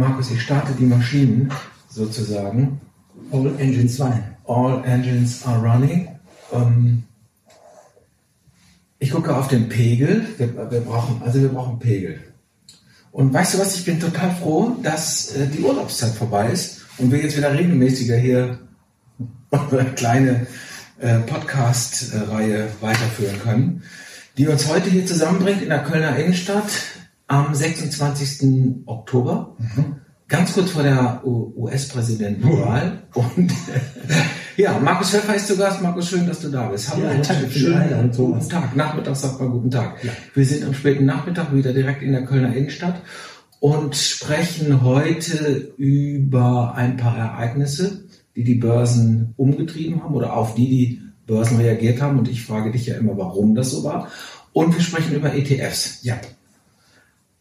Markus, 0.00 0.30
ich 0.30 0.40
starte 0.40 0.72
die 0.72 0.86
Maschinen 0.86 1.52
sozusagen. 1.90 2.80
All 3.32 3.52
engines 3.58 4.00
running. 4.00 4.24
All 4.46 4.82
engines 4.86 5.44
are 5.44 5.60
running. 5.60 6.08
Ähm, 6.52 7.02
ich 8.98 9.10
gucke 9.10 9.36
auf 9.36 9.48
den 9.48 9.68
Pegel. 9.68 10.26
Wir, 10.38 10.70
wir, 10.70 10.80
brauchen, 10.80 11.20
also 11.22 11.42
wir 11.42 11.50
brauchen 11.50 11.78
Pegel. 11.78 12.18
Und 13.12 13.34
weißt 13.34 13.54
du 13.54 13.58
was? 13.58 13.76
Ich 13.76 13.84
bin 13.84 14.00
total 14.00 14.34
froh, 14.36 14.74
dass 14.82 15.36
äh, 15.36 15.46
die 15.48 15.60
Urlaubszeit 15.60 16.12
vorbei 16.14 16.48
ist 16.48 16.80
und 16.96 17.12
wir 17.12 17.18
jetzt 17.18 17.36
wieder 17.36 17.52
regelmäßiger 17.52 18.16
hier 18.16 18.58
unsere 19.50 19.84
kleine 19.84 20.46
äh, 20.98 21.18
Podcast-Reihe 21.18 22.68
weiterführen 22.80 23.38
können, 23.42 23.82
die 24.38 24.48
uns 24.48 24.66
heute 24.66 24.88
hier 24.88 25.04
zusammenbringt 25.04 25.60
in 25.60 25.68
der 25.68 25.82
Kölner 25.84 26.16
Innenstadt 26.16 26.70
am 27.30 27.54
26. 27.54 28.86
Oktober. 28.86 29.56
Mhm 29.58 30.00
ganz 30.30 30.54
kurz 30.54 30.70
vor 30.70 30.82
der 30.82 31.20
US-Präsidentenwahl. 31.26 33.02
Und 33.14 33.52
ja, 34.56 34.78
Markus 34.78 35.10
Pfeffer 35.10 35.34
ist 35.34 35.48
zu 35.48 35.56
Gast. 35.56 35.82
Markus, 35.82 36.08
schön, 36.08 36.26
dass 36.26 36.40
du 36.40 36.48
da 36.48 36.68
bist. 36.68 36.88
Hallo, 36.88 37.02
ja, 37.02 37.22
für 37.22 37.58
die 37.58 37.74
Einladung, 37.74 38.32
Guten 38.32 38.48
Tag. 38.48 38.74
Nachmittag 38.74 39.16
sagt 39.16 39.40
mal 39.40 39.50
guten 39.50 39.70
Tag. 39.70 40.02
Ja. 40.02 40.12
Wir 40.32 40.46
sind 40.46 40.64
am 40.64 40.72
späten 40.72 41.04
Nachmittag 41.04 41.52
wieder 41.52 41.74
direkt 41.74 42.02
in 42.02 42.12
der 42.12 42.24
Kölner 42.24 42.54
Innenstadt 42.54 43.02
und 43.58 43.96
sprechen 43.96 44.82
heute 44.82 45.74
über 45.76 46.74
ein 46.76 46.96
paar 46.96 47.18
Ereignisse, 47.18 48.04
die 48.36 48.44
die 48.44 48.54
Börsen 48.54 49.34
umgetrieben 49.36 50.02
haben 50.02 50.14
oder 50.14 50.36
auf 50.36 50.54
die 50.54 50.68
die 50.68 51.02
Börsen 51.26 51.58
reagiert 51.58 52.00
haben. 52.00 52.20
Und 52.20 52.28
ich 52.28 52.44
frage 52.44 52.70
dich 52.70 52.86
ja 52.86 52.94
immer, 52.96 53.18
warum 53.18 53.56
das 53.56 53.72
so 53.72 53.82
war. 53.82 54.08
Und 54.52 54.74
wir 54.74 54.80
sprechen 54.80 55.14
über 55.14 55.34
ETFs. 55.34 56.04
Ja. 56.04 56.20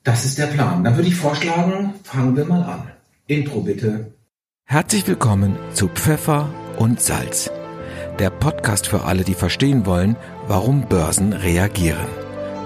Das 0.10 0.26
ist 0.26 0.40
der 0.40 0.48
Plan. 0.48 0.84
Dann 0.84 0.96
würde 0.96 1.08
ich 1.08 1.14
vorschlagen, 1.14 1.94
fangen 2.02 2.36
wir 2.36 2.44
mal 2.44 2.64
an. 2.64 2.82
Intro 3.28 3.62
bitte. 3.62 4.12
Herzlich 4.66 5.08
willkommen 5.08 5.56
zu 5.76 5.88
Pfeffer 5.88 6.50
und 6.80 7.00
Salz. 7.00 7.52
Der 8.18 8.32
Podcast 8.32 8.88
für 8.88 9.04
alle, 9.04 9.24
die 9.24 9.36
verstehen 9.36 9.86
wollen, 9.86 10.16
warum 10.48 10.88
Börsen 10.90 11.32
reagieren. 11.32 12.08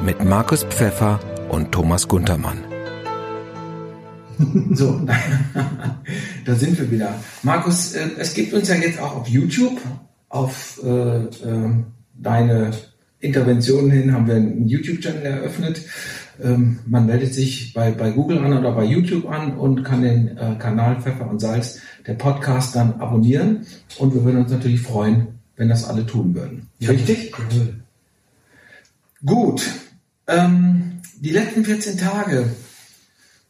Mit 0.05 0.23
Markus 0.23 0.63
Pfeffer 0.63 1.19
und 1.49 1.73
Thomas 1.73 2.07
Guntermann. 2.07 2.59
So, 4.71 5.05
da 6.45 6.55
sind 6.55 6.79
wir 6.79 6.89
wieder. 6.89 7.13
Markus, 7.43 7.93
äh, 7.93 8.07
es 8.19 8.33
gibt 8.33 8.53
uns 8.53 8.69
ja 8.69 8.75
jetzt 8.75 9.01
auch 9.01 9.17
auf 9.17 9.27
YouTube, 9.27 9.81
auf 10.29 10.79
äh, 10.81 11.25
äh, 11.25 11.75
deine 12.13 12.71
Interventionen 13.19 13.91
hin, 13.91 14.13
haben 14.13 14.27
wir 14.27 14.35
einen 14.35 14.65
YouTube-Channel 14.67 15.25
eröffnet. 15.25 15.81
Ähm, 16.41 16.79
man 16.85 17.05
meldet 17.05 17.33
sich 17.33 17.73
bei, 17.73 17.91
bei 17.91 18.11
Google 18.11 18.39
an 18.39 18.57
oder 18.57 18.71
bei 18.71 18.85
YouTube 18.85 19.29
an 19.29 19.57
und 19.57 19.83
kann 19.83 20.01
den 20.01 20.37
äh, 20.37 20.55
Kanal 20.57 21.01
Pfeffer 21.01 21.29
und 21.29 21.39
Salz, 21.39 21.79
der 22.07 22.13
Podcast, 22.13 22.75
dann 22.75 22.99
abonnieren. 22.99 23.65
Und 23.99 24.13
wir 24.13 24.23
würden 24.23 24.41
uns 24.41 24.51
natürlich 24.51 24.81
freuen, 24.81 25.27
wenn 25.55 25.69
das 25.69 25.87
alle 25.87 26.05
tun 26.05 26.33
würden. 26.33 26.67
Ja, 26.79 26.89
Richtig? 26.89 27.33
Cool. 27.37 27.75
Gut. 29.25 29.69
Ähm, 30.27 31.01
die 31.19 31.31
letzten 31.31 31.63
14 31.63 31.97
Tage, 31.97 32.49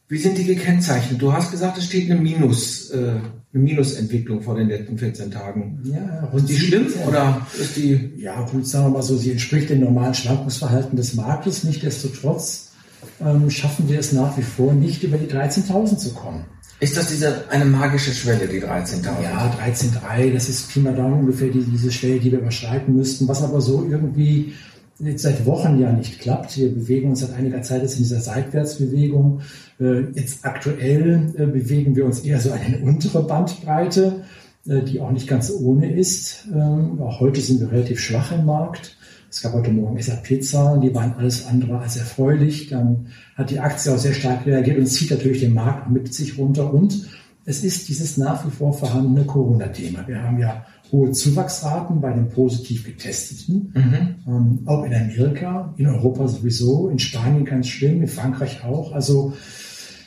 wie 0.08 0.18
sind 0.18 0.36
die 0.36 0.44
gekennzeichnet? 0.44 1.20
Du 1.20 1.32
hast 1.32 1.50
gesagt, 1.50 1.78
es 1.78 1.86
steht 1.86 2.10
eine 2.10 2.20
Minus, 2.20 2.90
äh, 2.90 2.96
eine 2.98 3.22
Minusentwicklung 3.62 4.42
vor 4.42 4.56
den 4.56 4.68
letzten 4.68 4.98
14 4.98 5.30
Tagen. 5.30 5.80
Ja, 5.84 6.30
ist 6.34 6.48
die 6.48 6.58
schlimm 6.58 6.86
oder 7.08 7.46
ist 7.58 7.76
die? 7.76 8.12
Ja, 8.18 8.42
gut, 8.42 8.66
sagen 8.66 8.86
wir 8.86 8.90
mal 8.90 9.02
so, 9.02 9.16
sie 9.16 9.32
entspricht 9.32 9.70
dem 9.70 9.80
normalen 9.80 10.14
Schwankungsverhalten 10.14 10.96
des 10.96 11.14
Marktes. 11.14 11.64
Nichtsdestotrotz 11.64 12.73
ähm, 13.20 13.50
schaffen 13.50 13.88
wir 13.88 13.98
es 13.98 14.12
nach 14.12 14.36
wie 14.36 14.42
vor 14.42 14.72
nicht 14.72 15.02
über 15.02 15.16
die 15.16 15.26
13.000 15.26 15.96
zu 15.96 16.14
kommen. 16.14 16.44
Ist 16.80 16.96
das 16.96 17.08
diese 17.08 17.48
eine 17.50 17.64
magische 17.64 18.12
Schwelle, 18.12 18.46
die 18.48 18.60
13.000? 18.60 19.22
Ja, 19.22 19.54
13.3, 19.64 20.32
das 20.32 20.48
ist 20.48 20.70
Pi 20.70 20.80
mal 20.80 20.94
Daumen 20.94 21.20
ungefähr 21.20 21.48
die, 21.48 21.62
diese 21.62 21.90
Schwelle, 21.90 22.18
die 22.18 22.32
wir 22.32 22.40
überschreiten 22.40 22.94
müssten, 22.94 23.28
was 23.28 23.42
aber 23.42 23.60
so 23.60 23.86
irgendwie 23.88 24.52
jetzt 24.98 25.22
seit 25.22 25.46
Wochen 25.46 25.78
ja 25.78 25.92
nicht 25.92 26.20
klappt. 26.20 26.56
Wir 26.56 26.72
bewegen 26.72 27.10
uns 27.10 27.20
seit 27.20 27.32
einiger 27.32 27.62
Zeit 27.62 27.82
jetzt 27.82 27.94
in 27.94 28.02
dieser 28.02 28.20
Seitwärtsbewegung. 28.20 29.40
Äh, 29.80 30.10
jetzt 30.14 30.44
aktuell 30.44 31.32
äh, 31.36 31.46
bewegen 31.46 31.96
wir 31.96 32.04
uns 32.04 32.20
eher 32.20 32.40
so 32.40 32.52
eine 32.52 32.78
untere 32.78 33.22
Bandbreite, 33.22 34.24
äh, 34.66 34.82
die 34.82 35.00
auch 35.00 35.10
nicht 35.10 35.28
ganz 35.28 35.50
ohne 35.50 35.92
ist. 35.92 36.46
Ähm, 36.52 37.00
auch 37.00 37.20
heute 37.20 37.40
sind 37.40 37.60
wir 37.60 37.72
relativ 37.72 38.00
schwach 38.00 38.32
im 38.32 38.46
Markt. 38.46 38.96
Es 39.34 39.42
gab 39.42 39.52
heute 39.52 39.72
Morgen 39.72 40.00
SAP-Zahlen, 40.00 40.80
die 40.80 40.94
waren 40.94 41.14
alles 41.18 41.48
andere 41.48 41.80
als 41.80 41.96
erfreulich. 41.96 42.68
Dann 42.68 43.08
hat 43.34 43.50
die 43.50 43.58
Aktie 43.58 43.92
auch 43.92 43.98
sehr 43.98 44.12
stark 44.12 44.46
reagiert 44.46 44.78
und 44.78 44.86
zieht 44.86 45.10
natürlich 45.10 45.40
den 45.40 45.54
Markt 45.54 45.90
mit 45.90 46.14
sich 46.14 46.38
runter. 46.38 46.72
Und 46.72 47.08
es 47.44 47.64
ist 47.64 47.88
dieses 47.88 48.16
nach 48.16 48.46
wie 48.46 48.52
vor 48.52 48.72
vorhandene 48.72 49.24
Corona-Thema. 49.24 50.06
Wir 50.06 50.22
haben 50.22 50.38
ja 50.38 50.64
hohe 50.92 51.10
Zuwachsraten 51.10 52.00
bei 52.00 52.12
den 52.12 52.28
positiv 52.28 52.84
Getesteten, 52.84 53.72
mhm. 53.74 54.14
ähm, 54.28 54.58
auch 54.66 54.84
in 54.84 54.94
Amerika, 54.94 55.74
in 55.78 55.88
Europa 55.88 56.28
sowieso, 56.28 56.88
in 56.88 57.00
Spanien 57.00 57.44
ganz 57.44 57.66
schlimm, 57.66 58.02
in 58.02 58.08
Frankreich 58.08 58.62
auch. 58.62 58.92
Also 58.92 59.32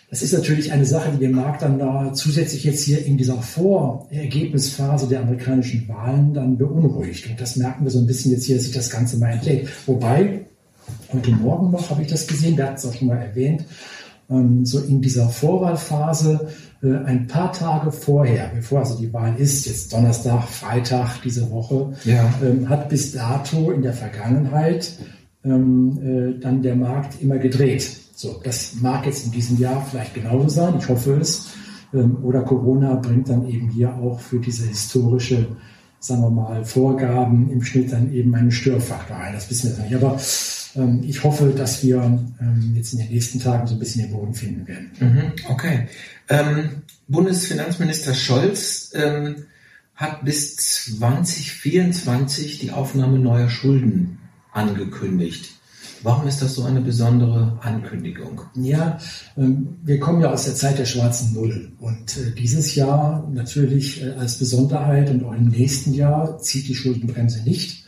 das 0.10 0.22
ist 0.22 0.34
natürlich 0.34 0.72
eine 0.72 0.86
Sache, 0.86 1.12
die 1.12 1.20
den 1.20 1.34
Markt 1.34 1.62
dann 1.62 1.78
da 1.78 2.14
zusätzlich 2.14 2.64
jetzt 2.64 2.84
hier 2.84 3.06
in 3.06 3.18
dieser 3.18 3.42
Vorergebnisphase 3.42 5.08
der 5.08 5.22
amerikanischen 5.22 5.88
Wahlen 5.90 6.34
dann 6.34 6.58
beunruhigt. 6.58 7.30
Und 7.30 7.42
das 7.42 7.58
merken 7.58 7.84
wir 7.84 7.92
so 7.92 8.00
ein 8.00 8.08
bisschen 8.08 8.32
jetzt 8.32 8.46
hier, 8.46 8.56
dass 8.56 8.66
sich 8.66 8.74
das 8.74 8.90
Ganze 8.90 9.18
mal 9.18 9.32
entlädt. 9.32 9.68
Wobei, 9.86 10.46
heute 11.12 11.32
Morgen 11.32 11.72
noch 11.72 11.90
habe 11.90 12.04
ich 12.04 12.08
das 12.08 12.26
gesehen, 12.26 12.56
wir 12.56 12.66
hatten 12.66 12.76
es 12.76 12.86
auch 12.86 12.94
schon 12.94 13.10
mal 13.10 13.18
erwähnt, 13.18 13.66
ähm, 14.30 14.66
so 14.66 14.80
in 14.80 15.02
dieser 15.02 15.28
Vorwahlphase 15.28 16.48
äh, 16.82 16.96
ein 17.06 17.28
paar 17.28 17.52
Tage 17.52 17.92
vorher, 17.92 18.52
bevor 18.56 18.80
also 18.80 18.98
die 18.98 19.12
Wahl 19.12 19.36
ist, 19.38 19.66
jetzt 19.66 19.92
Donnerstag, 19.92 20.48
Freitag 20.48 21.22
diese 21.24 21.52
Woche, 21.52 21.94
ja. 22.06 22.34
Ähm, 22.42 22.70
hat 22.70 22.88
bis 22.88 23.12
dato 23.12 23.72
in 23.72 23.82
der 23.82 23.94
Vergangenheit 23.94 24.94
ähm, 25.44 26.00
äh, 26.38 26.40
dann 26.40 26.62
der 26.62 26.78
Markt 26.78 27.22
immer 27.22 27.40
gedreht. 27.40 28.07
So, 28.18 28.42
das 28.44 28.74
mag 28.82 29.06
jetzt 29.06 29.28
in 29.28 29.32
diesem 29.32 29.60
Jahr 29.60 29.86
vielleicht 29.86 30.16
genauso 30.16 30.50
sein, 30.50 30.80
ich 30.80 30.90
hoffe 30.90 31.20
es. 31.22 31.50
Ähm, 31.94 32.18
oder 32.24 32.42
Corona 32.42 32.96
bringt 32.96 33.30
dann 33.30 33.48
eben 33.48 33.70
hier 33.70 33.94
auch 33.94 34.20
für 34.20 34.40
diese 34.40 34.66
historische, 34.66 35.56
sagen 36.00 36.24
wir 36.24 36.32
mal, 36.32 36.66
Vorgaben 36.66 37.52
im 37.52 37.64
Schnitt 37.64 37.92
dann 37.92 38.12
eben 38.12 38.34
einen 38.34 38.50
Störfaktor 38.50 39.18
ein. 39.18 39.34
Das 39.34 39.52
wissen 39.52 39.78
wir 39.78 39.84
nicht. 39.84 39.96
Aber 39.96 40.20
ähm, 40.76 41.04
ich 41.06 41.24
hoffe, 41.24 41.54
dass 41.56 41.84
wir 41.84 42.02
ähm, 42.42 42.72
jetzt 42.74 42.94
in 42.94 43.00
den 43.00 43.10
nächsten 43.10 43.40
Tagen 43.40 43.68
so 43.68 43.76
ein 43.76 43.80
bisschen 43.80 44.08
den 44.08 44.12
Boden 44.12 44.34
finden 44.34 44.68
werden. 44.68 44.92
Mhm, 45.00 45.34
okay. 45.50 45.88
Ähm, 46.28 46.82
Bundesfinanzminister 47.08 48.16
Scholz 48.16 48.94
ähm, 48.96 49.46
hat 49.94 50.26
bis 50.26 50.56
2024 50.56 52.58
die 52.58 52.72
Aufnahme 52.72 53.20
neuer 53.20 53.50
Schulden 53.50 54.18
angekündigt. 54.54 55.57
Warum 56.04 56.28
ist 56.28 56.42
das 56.42 56.56
so 56.56 56.64
eine 56.64 56.82
besondere 56.82 57.58
Ankündigung? 57.62 58.42
Ja, 58.56 59.00
ähm, 59.38 59.78
wir 59.84 60.00
kommen 60.00 60.22
ja 60.22 60.32
aus 60.32 60.46
der 60.46 60.56
Zeit 60.56 60.78
der 60.78 60.86
schwarzen 60.86 61.34
Null. 61.34 61.72
Und 61.80 62.18
äh, 62.18 62.32
dieses 62.38 62.76
Jahr 62.76 63.28
natürlich 63.32 64.04
äh, 64.04 64.12
als 64.12 64.38
Besonderheit 64.38 65.10
und 65.10 65.24
auch 65.24 65.34
im 65.34 65.48
nächsten 65.48 65.94
Jahr 65.94 66.38
zieht 66.40 66.68
die 66.68 66.76
Schuldenbremse 66.76 67.44
nicht. 67.44 67.86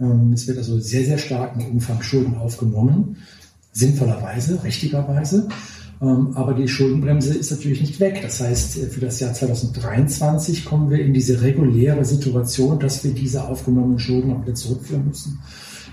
Ähm, 0.00 0.32
es 0.32 0.46
wird 0.46 0.58
also 0.58 0.78
sehr, 0.80 1.04
sehr 1.04 1.18
stark 1.18 1.56
im 1.56 1.66
Umfang 1.66 2.02
Schulden 2.02 2.36
aufgenommen. 2.36 3.16
Sinnvollerweise, 3.72 4.62
richtigerweise. 4.64 5.48
Ähm, 6.02 6.32
aber 6.34 6.54
die 6.54 6.66
Schuldenbremse 6.66 7.32
ist 7.34 7.52
natürlich 7.52 7.80
nicht 7.80 8.00
weg. 8.00 8.20
Das 8.22 8.40
heißt, 8.40 8.78
äh, 8.78 8.86
für 8.86 9.00
das 9.00 9.20
Jahr 9.20 9.32
2023 9.32 10.64
kommen 10.64 10.90
wir 10.90 10.98
in 10.98 11.14
diese 11.14 11.42
reguläre 11.42 12.04
Situation, 12.04 12.80
dass 12.80 13.04
wir 13.04 13.12
diese 13.12 13.44
aufgenommenen 13.44 14.00
Schulden 14.00 14.32
auch 14.32 14.42
wieder 14.42 14.54
zurückführen 14.54 15.06
müssen. 15.06 15.38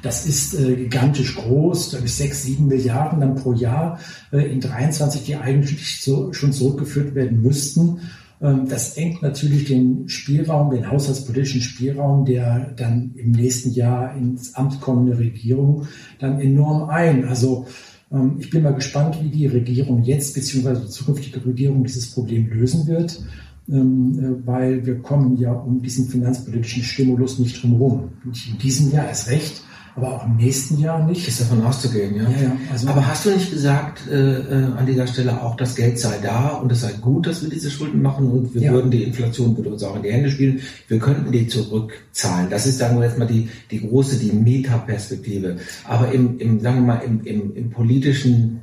Das 0.02 0.26
ist 0.26 0.54
äh, 0.54 0.76
gigantisch 0.76 1.36
groß, 1.36 1.96
bis 2.02 2.18
sechs, 2.18 2.44
sieben 2.44 2.68
Milliarden 2.68 3.20
dann 3.20 3.36
pro 3.36 3.54
Jahr 3.54 4.00
äh, 4.32 4.52
in 4.52 4.62
23, 4.62 5.24
die 5.24 5.36
eigentlich 5.36 6.02
so, 6.02 6.32
schon 6.34 6.54
zurückgeführt 6.54 7.16
werden 7.16 7.42
müssten. 7.42 8.00
Ähm, 8.42 8.68
das 8.70 8.96
engt 8.98 9.22
natürlich 9.22 9.66
den 9.66 10.08
Spielraum, 10.08 10.72
den 10.72 10.90
haushaltspolitischen 10.90 11.62
Spielraum 11.62 12.26
der 12.26 12.72
dann 12.78 13.12
im 13.16 13.32
nächsten 13.32 13.72
Jahr 13.72 14.16
ins 14.16 14.56
Amt 14.56 14.80
kommende 14.80 15.18
Regierung 15.18 15.88
dann 16.20 16.40
enorm 16.40 16.90
ein. 16.90 17.26
Also 17.26 17.68
ähm, 18.12 18.38
ich 18.40 18.50
bin 18.50 18.64
mal 18.64 18.74
gespannt, 18.74 19.18
wie 19.22 19.30
die 19.30 19.48
Regierung 19.48 20.04
jetzt 20.04 20.34
beziehungsweise 20.34 20.82
die 20.82 20.90
zukünftige 20.90 21.46
Regierung 21.46 21.84
dieses 21.84 22.12
Problem 22.12 22.48
lösen 22.48 22.88
wird, 22.88 23.22
ähm, 23.70 24.18
äh, 24.18 24.48
weil 24.48 24.86
wir 24.86 25.00
kommen 25.00 25.38
ja 25.38 25.52
um 25.52 25.82
diesen 25.82 26.08
finanzpolitischen 26.08 26.84
Stimulus 26.84 27.40
nicht 27.40 27.62
drumherum. 27.62 28.12
Nicht 28.24 28.50
in 28.50 28.58
diesem 28.58 28.92
Jahr 28.92 29.08
erst 29.08 29.30
recht 29.30 29.64
aber 29.96 30.14
auch 30.14 30.26
im 30.26 30.38
nächsten 30.38 30.80
Jahr 30.80 31.06
nicht. 31.06 31.28
Ist 31.28 31.42
davon 31.42 31.64
auszugehen, 31.64 32.16
ja. 32.16 32.24
ja, 32.24 32.30
ja 32.30 32.58
also 32.72 32.88
aber 32.90 33.06
hast 33.06 33.26
du 33.26 33.32
nicht 33.32 33.52
gesagt 33.52 34.08
äh, 34.10 34.16
äh, 34.16 34.66
an 34.78 34.86
dieser 34.86 35.08
Stelle 35.08 35.42
auch, 35.42 35.56
das 35.56 35.76
Geld 35.76 36.00
sei 36.00 36.18
da 36.22 36.50
und 36.50 36.72
es 36.72 36.82
sei 36.82 36.94
gut, 37.02 37.28
dass 37.28 37.42
wir 37.42 37.50
diese 37.50 37.70
Schulden 37.70 38.02
machen 38.02 38.30
und 38.30 38.54
wir 38.54 38.62
ja. 38.62 38.72
würden 38.72 38.92
die 38.92 39.04
Inflation 39.04 39.56
würde 39.58 39.70
uns 39.70 39.84
auch 39.84 39.96
in 39.96 40.04
die 40.04 40.12
Hände 40.12 40.30
spielen, 40.32 40.62
wir 40.88 41.00
könnten 41.00 41.32
die 41.32 41.48
zurückzahlen. 41.48 42.50
Das 42.50 42.66
ist, 42.66 42.78
sagen 42.78 43.00
wir 43.00 43.06
jetzt 43.06 43.18
mal, 43.18 43.26
die, 43.26 43.50
die 43.72 43.88
große, 43.88 44.18
die 44.18 44.32
Metaperspektive. 44.32 45.58
Aber 45.86 46.12
im, 46.12 46.40
im, 46.40 46.60
sagen 46.60 46.78
wir 46.78 46.94
mal, 46.94 47.04
im, 47.04 47.24
im, 47.24 47.56
im 47.56 47.70
politischen 47.70 48.62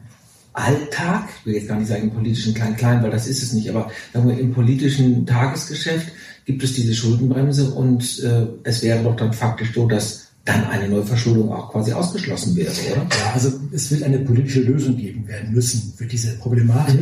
Alltag, 0.57 1.29
ich 1.41 1.47
will 1.47 1.55
jetzt 1.55 1.69
gar 1.69 1.79
nicht 1.79 1.89
sagen 1.89 2.05
im 2.05 2.13
politischen 2.13 2.55
Klein-Klein, 2.55 3.03
weil 3.03 3.11
das 3.11 3.27
ist 3.27 3.43
es 3.43 3.53
nicht, 3.53 3.69
aber 3.69 3.91
sagen 4.13 4.29
wir, 4.29 4.39
im 4.39 4.53
politischen 4.53 5.27
Tagesgeschäft 5.27 6.09
gibt 6.47 6.65
es 6.65 6.73
diese 6.73 6.95
Schuldenbremse 6.95 7.75
und 7.75 8.21
äh, 8.21 8.47
es 8.63 8.83
wäre 8.83 9.03
doch 9.03 9.17
dann 9.17 9.35
faktisch 9.35 9.75
so, 9.75 9.87
dass 9.87 10.26
dann 10.47 10.65
eine 10.65 10.89
Neuverschuldung 10.89 11.53
auch 11.53 11.73
quasi 11.73 11.93
ausgeschlossen 11.93 12.57
wäre, 12.57 12.71
oder? 12.93 13.03
Ja, 13.03 13.33
also 13.35 13.53
es 13.73 13.91
wird 13.91 14.05
eine 14.05 14.21
politische 14.21 14.61
Lösung 14.61 14.97
geben 14.97 15.27
werden 15.29 15.53
müssen 15.53 15.93
für 15.97 16.07
diese 16.07 16.39
Problematik 16.39 17.01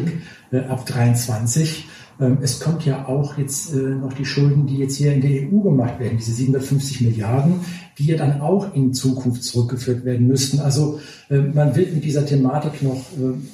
mhm. 0.51 0.59
äh, 0.59 0.63
ab 0.63 0.85
23. 0.87 1.87
Ähm, 2.21 2.39
es 2.41 2.59
kommt 2.59 2.87
ja 2.87 3.07
auch 3.07 3.37
jetzt 3.37 3.75
äh, 3.75 3.77
noch 3.77 4.15
die 4.15 4.25
Schulden, 4.25 4.67
die 4.67 4.79
jetzt 4.79 4.97
hier 4.97 5.13
in 5.13 5.21
der 5.21 5.31
EU 5.31 5.61
gemacht 5.61 6.01
werden, 6.01 6.17
diese 6.17 6.33
750 6.33 7.03
Milliarden, 7.03 7.61
die 7.99 8.07
ja 8.07 8.17
dann 8.17 8.41
auch 8.41 8.75
in 8.75 8.95
Zukunft 8.95 9.45
zurückgeführt 9.45 10.07
werden 10.07 10.27
müssten. 10.27 10.61
Also 10.61 11.01
äh, 11.29 11.37
man 11.37 11.77
wird 11.77 11.95
mit 11.95 12.05
dieser 12.05 12.25
Thematik 12.25 12.83
noch 12.83 13.05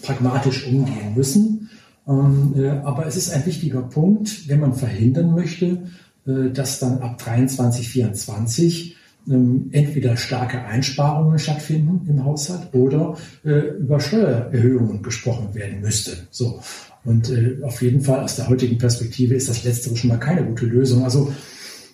pragmatisch 0.02 0.68
umgehen 0.68 1.14
müssen. 1.16 1.68
Ähm, 2.08 2.54
aber 2.84 3.06
es 3.06 3.16
ist 3.16 3.30
ein 3.30 3.44
wichtiger 3.44 3.82
Punkt, 3.82 4.48
wenn 4.48 4.60
man 4.60 4.74
verhindern 4.74 5.34
möchte, 5.34 5.82
dass 6.24 6.78
dann 6.78 6.98
ab 6.98 7.18
23, 7.18 7.88
24 7.88 8.90
ähm, 8.90 8.99
entweder 9.26 10.16
starke 10.16 10.64
Einsparungen 10.64 11.38
stattfinden 11.38 12.08
im 12.08 12.24
Haushalt 12.24 12.72
oder 12.72 13.16
über 13.42 14.00
Steuererhöhungen 14.00 15.02
gesprochen 15.02 15.54
werden 15.54 15.80
müsste. 15.80 16.12
So. 16.30 16.60
Und 17.04 17.30
äh, 17.30 17.58
auf 17.62 17.80
jeden 17.82 18.02
Fall 18.02 18.20
aus 18.20 18.36
der 18.36 18.48
heutigen 18.48 18.78
Perspektive 18.78 19.34
ist 19.34 19.48
das 19.48 19.64
Letztere 19.64 19.96
schon 19.96 20.08
mal 20.08 20.18
keine 20.18 20.44
gute 20.44 20.66
Lösung. 20.66 21.02
Also 21.04 21.32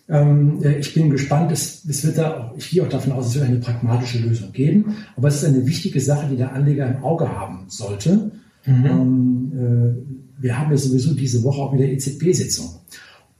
ähm, 0.08 0.60
äh, 0.62 0.78
ich 0.78 0.94
bin 0.94 1.10
gespannt, 1.10 1.52
es, 1.52 1.84
es 1.88 2.04
wird 2.04 2.18
da, 2.18 2.52
ich 2.56 2.70
gehe 2.70 2.82
auch 2.82 2.88
davon 2.88 3.12
aus, 3.12 3.28
es 3.28 3.34
wird 3.34 3.44
eine 3.44 3.58
pragmatische 3.58 4.18
Lösung 4.18 4.52
geben. 4.52 4.96
Aber 5.16 5.28
es 5.28 5.36
ist 5.36 5.44
eine 5.44 5.66
wichtige 5.66 6.00
Sache, 6.00 6.28
die 6.30 6.36
der 6.36 6.52
Anleger 6.52 6.88
im 6.88 7.02
Auge 7.04 7.28
haben 7.28 7.66
sollte. 7.68 8.32
Mhm. 8.64 8.84
Ähm, 8.84 9.52
äh, 9.52 10.42
wir 10.42 10.58
haben 10.58 10.70
ja 10.70 10.76
sowieso 10.76 11.14
diese 11.14 11.42
Woche 11.44 11.62
auch 11.62 11.72
wieder 11.72 11.84
EZB-Sitzung. 11.84 12.80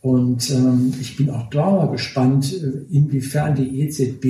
Und 0.00 0.50
ähm, 0.50 0.92
ich 1.00 1.16
bin 1.16 1.30
auch 1.30 1.50
da 1.50 1.70
mal 1.70 1.90
gespannt, 1.90 2.52
äh, 2.52 2.94
inwiefern 2.94 3.54
die 3.54 3.80
EZB 3.80 4.24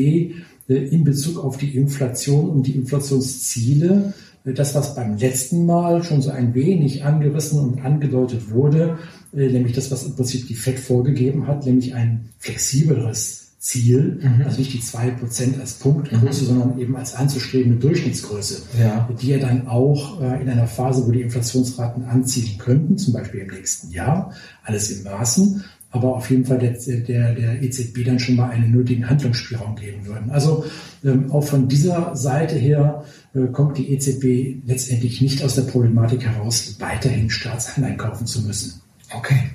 äh, 0.68 0.74
in 0.74 1.04
Bezug 1.04 1.42
auf 1.44 1.56
die 1.56 1.76
Inflation 1.76 2.48
und 2.50 2.66
die 2.66 2.76
Inflationsziele 2.76 4.14
das, 4.54 4.74
was 4.74 4.94
beim 4.94 5.16
letzten 5.16 5.66
Mal 5.66 6.04
schon 6.04 6.22
so 6.22 6.30
ein 6.30 6.54
wenig 6.54 7.04
angerissen 7.04 7.58
und 7.58 7.84
angedeutet 7.84 8.50
wurde, 8.50 8.98
äh, 9.34 9.48
nämlich 9.48 9.72
das, 9.72 9.90
was 9.90 10.04
im 10.04 10.14
Prinzip 10.14 10.46
die 10.46 10.54
FED 10.54 10.78
vorgegeben 10.78 11.46
hat, 11.46 11.66
nämlich 11.66 11.94
ein 11.94 12.28
flexibleres 12.38 13.45
Ziel, 13.66 14.20
mhm. 14.22 14.42
also 14.44 14.60
nicht 14.60 14.72
die 14.74 14.80
zwei 14.80 15.10
Prozent 15.10 15.58
als 15.58 15.74
Punktgröße, 15.74 16.44
mhm. 16.44 16.46
sondern 16.46 16.78
eben 16.78 16.96
als 16.96 17.16
anzustrebende 17.16 17.76
Durchschnittsgröße, 17.78 18.62
ja. 18.78 19.08
die 19.20 19.26
ja 19.26 19.38
dann 19.38 19.66
auch 19.66 20.20
äh, 20.22 20.40
in 20.40 20.48
einer 20.48 20.68
Phase, 20.68 21.04
wo 21.04 21.10
die 21.10 21.22
Inflationsraten 21.22 22.04
anziehen 22.04 22.58
könnten, 22.58 22.96
zum 22.96 23.14
Beispiel 23.14 23.40
im 23.40 23.48
nächsten 23.48 23.90
Jahr, 23.90 24.32
alles 24.62 24.90
im 24.90 25.02
Maßen, 25.02 25.64
aber 25.90 26.14
auf 26.14 26.30
jeden 26.30 26.44
Fall 26.44 26.58
der, 26.58 26.74
der, 26.74 27.34
der 27.34 27.60
EZB 27.60 28.04
dann 28.04 28.20
schon 28.20 28.36
mal 28.36 28.50
einen 28.50 28.70
nötigen 28.70 29.10
Handlungsspielraum 29.10 29.74
geben 29.74 30.06
würden. 30.06 30.30
Also 30.30 30.64
ähm, 31.04 31.32
auch 31.32 31.42
von 31.42 31.66
dieser 31.66 32.14
Seite 32.14 32.54
her 32.54 33.04
äh, 33.34 33.46
kommt 33.46 33.78
die 33.78 33.92
EZB 33.92 34.64
letztendlich 34.64 35.20
nicht 35.20 35.42
aus 35.42 35.56
der 35.56 35.62
Problematik 35.62 36.24
heraus, 36.24 36.76
weiterhin 36.78 37.30
Staatsanleihen 37.30 37.96
kaufen 37.96 38.26
zu 38.26 38.42
müssen. 38.42 38.80
Okay. 39.12 39.50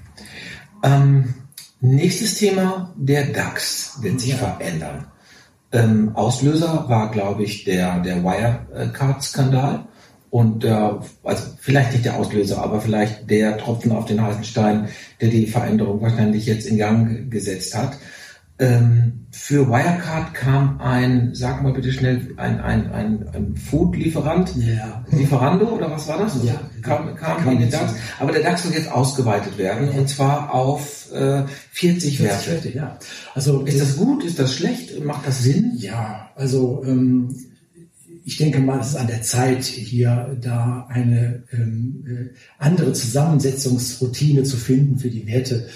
Ähm, 0.83 1.33
nächstes 1.81 2.35
Thema, 2.35 2.93
der 2.95 3.25
DAX 3.27 3.97
wird 4.01 4.21
sich 4.21 4.35
verändern. 4.35 5.07
Ähm, 5.73 6.11
Auslöser 6.15 6.85
war, 6.87 7.11
glaube 7.11 7.43
ich, 7.43 7.63
der, 7.63 7.99
der 7.99 8.23
Wirecard-Skandal. 8.23 9.85
Und 10.29 10.63
äh, 10.63 10.69
also 11.23 11.43
vielleicht 11.59 11.91
nicht 11.91 12.05
der 12.05 12.17
Auslöser, 12.17 12.63
aber 12.63 12.79
vielleicht 12.79 13.29
der 13.29 13.57
Tropfen 13.57 13.91
auf 13.91 14.05
den 14.05 14.21
heißen 14.21 14.45
Stein, 14.45 14.87
der 15.19 15.27
die 15.27 15.45
Veränderung 15.45 16.01
wahrscheinlich 16.01 16.45
jetzt 16.45 16.65
in 16.65 16.77
Gang 16.77 17.29
gesetzt 17.29 17.75
hat. 17.75 17.97
Ähm, 18.61 19.25
für 19.31 19.67
Wirecard 19.67 20.35
kam 20.35 20.79
ein, 20.79 21.31
sag 21.33 21.63
mal 21.63 21.73
bitte 21.73 21.91
schnell, 21.91 22.31
ein, 22.37 22.61
ein, 22.61 22.91
ein, 22.91 23.27
ein 23.33 23.55
Food-Lieferant, 23.55 24.55
ja. 24.55 25.03
Lieferando 25.09 25.65
oder 25.65 25.89
was 25.89 26.07
war 26.07 26.19
das? 26.19 26.37
Ja. 26.43 26.61
Kam, 26.83 27.15
kam 27.15 27.49
in 27.53 27.61
den 27.61 27.71
DAX. 27.71 27.95
Aber 28.19 28.31
der 28.31 28.43
DAX 28.43 28.61
soll 28.61 28.73
jetzt 28.73 28.91
ausgeweitet 28.91 29.57
werden 29.57 29.89
und 29.89 30.07
zwar 30.07 30.53
auf 30.53 31.11
äh, 31.11 31.43
40, 31.71 32.17
40 32.17 32.19
Werte. 32.19 32.51
Werte. 32.51 32.77
Ja. 32.77 32.99
Also 33.33 33.61
ist 33.61 33.81
das 33.81 33.97
gut? 33.97 34.23
Ist 34.23 34.37
das 34.37 34.53
schlecht? 34.53 35.03
Macht 35.03 35.25
das 35.25 35.41
Sinn? 35.41 35.73
Ja, 35.77 36.29
also 36.35 36.83
ähm, 36.85 37.35
ich 38.23 38.37
denke 38.37 38.59
mal, 38.59 38.79
es 38.79 38.89
ist 38.89 38.95
an 38.95 39.07
der 39.07 39.23
Zeit, 39.23 39.63
hier 39.63 40.37
da 40.39 40.85
eine 40.87 41.41
ähm, 41.51 42.05
äh, 42.07 42.37
andere 42.59 42.93
Zusammensetzungsroutine 42.93 44.43
zu 44.43 44.57
finden 44.57 44.99
für 44.99 45.09
die 45.09 45.25
Werte. 45.25 45.67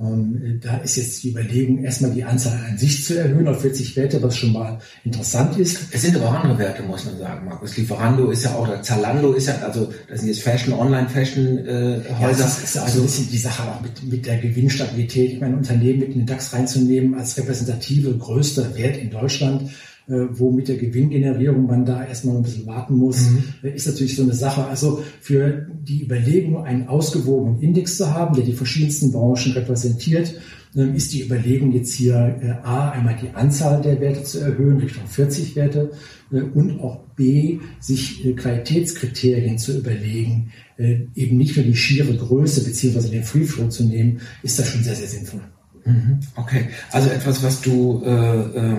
Ähm, 0.00 0.60
da 0.62 0.78
ist 0.78 0.96
jetzt 0.96 1.22
die 1.22 1.30
Überlegung, 1.30 1.84
erstmal 1.84 2.12
die 2.12 2.24
Anzahl 2.24 2.58
an 2.70 2.78
sich 2.78 3.04
zu 3.04 3.18
erhöhen 3.18 3.46
auf 3.46 3.60
40 3.60 3.96
Werte, 3.96 4.22
was 4.22 4.34
schon 4.34 4.52
mal 4.52 4.78
interessant 5.04 5.58
ist. 5.58 5.78
Es 5.90 6.00
sind 6.00 6.16
aber 6.16 6.28
auch 6.28 6.34
andere 6.34 6.58
Werte, 6.58 6.82
muss 6.82 7.04
man 7.04 7.18
sagen, 7.18 7.44
Markus. 7.44 7.76
Lieferando 7.76 8.30
ist 8.30 8.44
ja 8.44 8.54
auch, 8.54 8.66
oder 8.66 8.82
Zalando 8.82 9.34
ist 9.34 9.48
ja, 9.48 9.58
also 9.58 9.92
das 10.08 10.20
sind 10.20 10.28
jetzt 10.28 10.42
Fashion, 10.42 10.72
Online-Fashion-Häuser. 10.72 12.02
Äh, 12.06 12.22
ja, 12.22 12.30
das 12.30 12.62
ist 12.62 12.78
also 12.78 13.00
ein 13.00 13.04
bisschen 13.04 13.28
die 13.30 13.38
Sache 13.38 13.62
auch 13.62 13.82
mit, 13.82 14.02
mit 14.02 14.24
der 14.24 14.38
Gewinnstabilität. 14.38 15.32
Ich 15.34 15.40
meine, 15.40 15.56
Unternehmen 15.56 15.98
mit 15.98 16.08
in 16.08 16.20
den 16.20 16.26
DAX 16.26 16.54
reinzunehmen 16.54 17.14
als 17.14 17.36
repräsentative, 17.36 18.16
größter 18.16 18.74
Wert 18.76 18.96
in 18.96 19.10
Deutschland, 19.10 19.70
wo 20.10 20.50
mit 20.50 20.68
der 20.68 20.76
Gewinngenerierung 20.76 21.66
man 21.66 21.84
da 21.84 22.04
erstmal 22.04 22.36
ein 22.36 22.42
bisschen 22.42 22.66
warten 22.66 22.96
muss, 22.96 23.30
mhm. 23.30 23.44
Äh, 23.62 23.74
ist 23.74 23.86
natürlich 23.86 24.16
so 24.16 24.22
eine 24.22 24.34
Sache. 24.34 24.64
Also 24.64 25.02
für 25.20 25.68
die 25.82 26.02
Überlegung, 26.02 26.64
einen 26.64 26.88
ausgewogenen 26.88 27.60
Index 27.60 27.96
zu 27.96 28.12
haben, 28.12 28.34
der 28.34 28.44
die 28.44 28.52
verschiedensten 28.52 29.12
Branchen 29.12 29.52
repräsentiert, 29.52 30.34
ähm, 30.74 30.94
ist 30.94 31.12
die 31.12 31.22
Überlegung 31.22 31.72
jetzt 31.72 31.94
hier 31.94 32.14
äh, 32.42 32.66
A, 32.66 32.90
einmal 32.90 33.16
die 33.22 33.30
Anzahl 33.34 33.82
der 33.82 34.00
Werte 34.00 34.24
zu 34.24 34.40
erhöhen, 34.40 34.78
Richtung 34.78 35.06
40 35.06 35.56
Werte, 35.56 35.92
und 36.30 36.78
auch 36.78 37.00
B, 37.16 37.58
sich 37.80 38.22
Qualitätskriterien 38.36 39.58
zu 39.58 39.76
überlegen, 39.76 40.52
eben 40.78 41.36
nicht 41.36 41.56
nur 41.56 41.66
die 41.66 41.74
schiere 41.74 42.14
Größe 42.16 42.62
beziehungsweise 42.62 43.10
den 43.10 43.24
Free 43.24 43.42
Flow 43.42 43.66
zu 43.66 43.82
nehmen, 43.82 44.20
ist 44.44 44.56
das 44.56 44.68
schon 44.68 44.84
sehr, 44.84 44.94
sehr 44.94 45.08
sinnvoll. 45.08 45.40
Mhm. 45.84 46.20
Okay, 46.36 46.68
also 46.92 47.10
etwas, 47.10 47.42
was 47.42 47.60
du 47.62 48.04
äh, 48.04 48.10
äh 48.10 48.76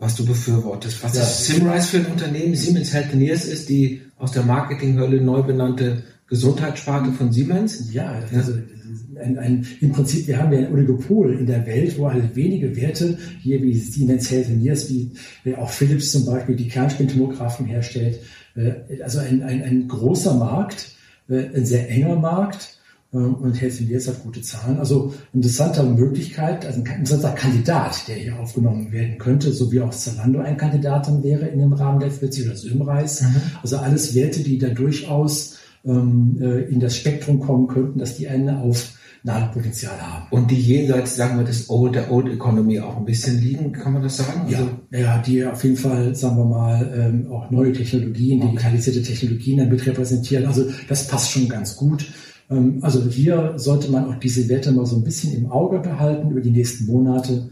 was 0.00 0.16
du 0.16 0.24
befürwortest. 0.24 1.04
Was 1.04 1.14
ja. 1.14 1.22
ist 1.22 1.44
Simrise 1.44 1.86
für 1.86 1.96
ein 1.98 2.06
Unternehmen? 2.06 2.56
Siemens 2.56 2.92
Healthineers 2.92 3.44
ist 3.44 3.68
die 3.68 4.00
aus 4.18 4.32
der 4.32 4.42
Marketinghölle 4.42 5.20
neu 5.20 5.42
benannte 5.42 6.02
Gesundheitssparte 6.26 7.12
von 7.12 7.32
Siemens. 7.32 7.92
Ja, 7.92 8.20
also 8.34 8.54
ein, 9.20 9.38
ein, 9.38 9.66
im 9.80 9.92
Prinzip, 9.92 10.26
wir 10.26 10.38
haben 10.38 10.52
ja 10.52 10.60
ein 10.60 10.72
Oligopol 10.72 11.34
in 11.34 11.46
der 11.46 11.66
Welt, 11.66 11.98
wo 11.98 12.10
halt 12.10 12.34
wenige 12.34 12.74
Werte, 12.76 13.18
hier 13.40 13.62
wie 13.62 13.74
Siemens 13.74 14.30
Healthineers, 14.30 14.88
wie 14.88 15.12
äh, 15.44 15.54
auch 15.54 15.70
Philips 15.70 16.12
zum 16.12 16.24
Beispiel, 16.24 16.56
die 16.56 16.68
Kernspintomographen 16.68 17.66
herstellt, 17.66 18.20
äh, 18.56 19.02
also 19.02 19.18
ein, 19.18 19.42
ein, 19.42 19.62
ein 19.62 19.88
großer 19.88 20.34
Markt, 20.34 20.92
äh, 21.28 21.54
ein 21.54 21.66
sehr 21.66 21.88
enger 21.90 22.16
Markt, 22.16 22.79
ähm, 23.12 23.34
und 23.34 23.60
Helsingfors 23.60 24.08
hat 24.08 24.22
gute 24.22 24.42
Zahlen. 24.42 24.78
Also 24.78 25.12
interessante 25.32 25.82
Möglichkeit, 25.82 26.64
also 26.64 26.80
ein 26.80 26.86
interessanter 26.86 27.32
Kandidat, 27.36 28.06
der 28.08 28.16
hier 28.16 28.38
aufgenommen 28.38 28.92
werden 28.92 29.18
könnte, 29.18 29.52
so 29.52 29.72
wie 29.72 29.80
auch 29.80 29.90
Zalando 29.90 30.40
ein 30.40 30.56
Kandidat 30.56 31.08
dann 31.08 31.22
wäre 31.22 31.46
in 31.46 31.58
dem 31.58 31.72
Rahmen 31.72 32.00
der 32.00 32.10
FBC 32.10 32.46
oder 32.46 32.56
Symreis. 32.56 33.22
Mhm. 33.22 33.36
Also 33.62 33.78
alles 33.78 34.14
Werte, 34.14 34.42
die 34.42 34.58
da 34.58 34.68
durchaus 34.68 35.58
ähm, 35.84 36.38
äh, 36.40 36.62
in 36.70 36.78
das 36.78 36.96
Spektrum 36.96 37.40
kommen 37.40 37.66
könnten, 37.66 37.98
dass 37.98 38.16
die 38.16 38.28
ein 38.28 38.48
Aufnahmepotenzial 38.48 40.00
haben. 40.00 40.26
Und 40.30 40.50
die 40.50 40.60
jenseits, 40.60 41.16
sagen 41.16 41.38
wir, 41.38 41.44
des 41.44 41.68
Old, 41.68 41.96
der 41.96 42.12
Old 42.12 42.28
Economy 42.28 42.78
auch 42.78 42.96
ein 42.96 43.06
bisschen 43.06 43.40
liegen, 43.40 43.72
kann 43.72 43.94
man 43.94 44.02
das 44.02 44.18
sagen? 44.18 44.48
Ja, 44.48 44.58
also, 44.58 44.70
ja 44.92 45.18
die 45.18 45.44
auf 45.44 45.64
jeden 45.64 45.76
Fall, 45.76 46.14
sagen 46.14 46.36
wir 46.36 46.44
mal, 46.44 46.92
ähm, 46.96 47.32
auch 47.32 47.50
neue 47.50 47.72
Technologien, 47.72 48.40
okay. 48.40 48.50
digitalisierte 48.50 49.02
Technologien 49.02 49.58
damit 49.58 49.84
repräsentieren. 49.84 50.46
Also 50.46 50.66
das 50.88 51.08
passt 51.08 51.32
schon 51.32 51.48
ganz 51.48 51.74
gut. 51.74 52.06
Ähm, 52.50 52.78
also 52.82 53.08
hier 53.08 53.54
sollte 53.56 53.90
man 53.90 54.06
auch 54.06 54.16
diese 54.16 54.48
Werte 54.48 54.72
mal 54.72 54.86
so 54.86 54.96
ein 54.96 55.04
bisschen 55.04 55.34
im 55.34 55.50
Auge 55.50 55.78
behalten 55.78 56.30
über 56.30 56.40
die 56.40 56.50
nächsten 56.50 56.86
Monate. 56.86 57.50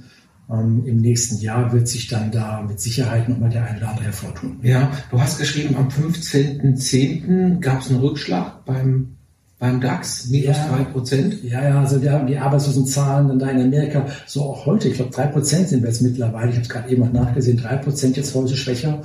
Ähm, 0.50 0.84
Im 0.86 0.96
nächsten 0.96 1.38
Jahr 1.40 1.72
wird 1.72 1.88
sich 1.88 2.08
dann 2.08 2.30
da 2.30 2.62
mit 2.62 2.80
Sicherheit 2.80 3.28
nochmal 3.28 3.50
der 3.50 3.64
eine 3.64 3.78
oder 3.78 3.90
andere 3.90 4.06
hervortun. 4.06 4.58
Ja, 4.62 4.90
du 5.10 5.20
hast 5.20 5.38
geschrieben, 5.38 5.76
am 5.76 5.88
15.10. 5.88 7.60
gab 7.60 7.82
es 7.82 7.90
einen 7.90 8.00
Rückschlag 8.00 8.64
beim 8.64 9.18
beim 9.58 9.80
DAX, 9.80 10.28
minus 10.28 10.56
drei 10.56 10.78
ja, 10.78 10.84
Prozent. 10.84 11.42
Ja, 11.42 11.68
ja, 11.68 11.80
also 11.80 12.00
wir 12.00 12.12
haben 12.12 12.28
die 12.28 12.38
Arbeitslosenzahlen 12.38 13.28
dann 13.28 13.38
da 13.40 13.48
in 13.48 13.60
Amerika, 13.60 14.06
so 14.26 14.42
auch 14.42 14.66
heute, 14.66 14.88
ich 14.88 14.94
glaube 14.94 15.10
drei 15.10 15.26
Prozent 15.26 15.68
sind 15.68 15.82
wir 15.82 15.88
jetzt 15.88 16.00
mittlerweile, 16.00 16.50
ich 16.50 16.56
habe 16.56 16.62
es 16.62 16.68
gerade 16.68 16.88
eben 16.90 17.02
noch 17.02 17.12
nachgesehen, 17.12 17.56
drei 17.56 17.76
Prozent 17.76 18.16
jetzt 18.16 18.34
heute 18.34 18.56
schwächer. 18.56 19.02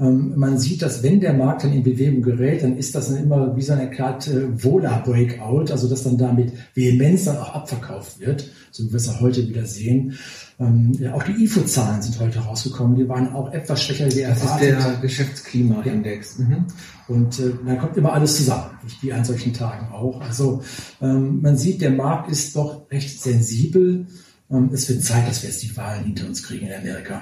Ähm, 0.00 0.32
man 0.34 0.58
sieht, 0.58 0.80
dass 0.80 1.02
wenn 1.02 1.20
der 1.20 1.34
Markt 1.34 1.64
dann 1.64 1.72
in 1.72 1.82
Bewegung 1.82 2.22
gerät, 2.22 2.62
dann 2.62 2.78
ist 2.78 2.94
das 2.94 3.08
dann 3.08 3.22
immer 3.22 3.54
wie 3.54 3.62
so 3.62 3.74
eine 3.74 3.90
Karte 3.90 4.48
Vola-Breakout, 4.62 5.70
also 5.70 5.88
dass 5.88 6.04
dann 6.04 6.16
damit 6.16 6.52
Vehemenz 6.74 7.24
dann 7.24 7.36
auch 7.36 7.54
abverkauft 7.54 8.18
wird, 8.18 8.50
so 8.70 8.84
wie 8.84 8.92
wir 8.92 8.96
es 8.96 9.20
heute 9.20 9.46
wieder 9.46 9.66
sehen. 9.66 10.18
Ähm, 10.58 10.92
ja, 10.98 11.12
auch 11.12 11.22
die 11.22 11.44
IFO-Zahlen 11.44 12.00
sind 12.00 12.18
heute 12.18 12.38
rausgekommen, 12.38 12.96
die 12.96 13.08
waren 13.08 13.34
auch 13.34 13.52
etwas 13.52 13.82
schwächer 13.82 14.10
wie 14.14 14.20
erwartet. 14.20 14.72
Das 14.72 14.78
ist 14.78 14.90
der 14.90 15.00
Geschäftsklimaindex. 15.02 16.38
Ja. 16.38 16.44
Mhm. 16.46 16.66
Und 17.08 17.38
äh, 17.38 17.52
dann 17.66 17.78
kommt 17.78 17.96
immer 17.98 18.14
alles 18.14 18.36
zusammen, 18.36 18.70
wie 19.02 19.12
an 19.12 19.24
solchen 19.24 19.52
Tagen 19.52 19.92
auch. 19.92 20.22
Also 20.22 20.62
ähm, 21.02 21.42
man 21.42 21.58
sieht, 21.58 21.82
der 21.82 21.90
Markt 21.90 22.30
ist 22.30 22.56
doch 22.56 22.90
recht 22.90 23.20
sensibel. 23.20 24.06
Ähm, 24.50 24.70
es 24.72 24.88
wird 24.88 25.04
Zeit, 25.04 25.28
dass 25.28 25.42
wir 25.42 25.50
jetzt 25.50 25.62
die 25.62 25.76
Wahlen 25.76 26.04
hinter 26.04 26.26
uns 26.26 26.42
kriegen 26.42 26.68
in 26.68 26.72
Amerika 26.72 27.20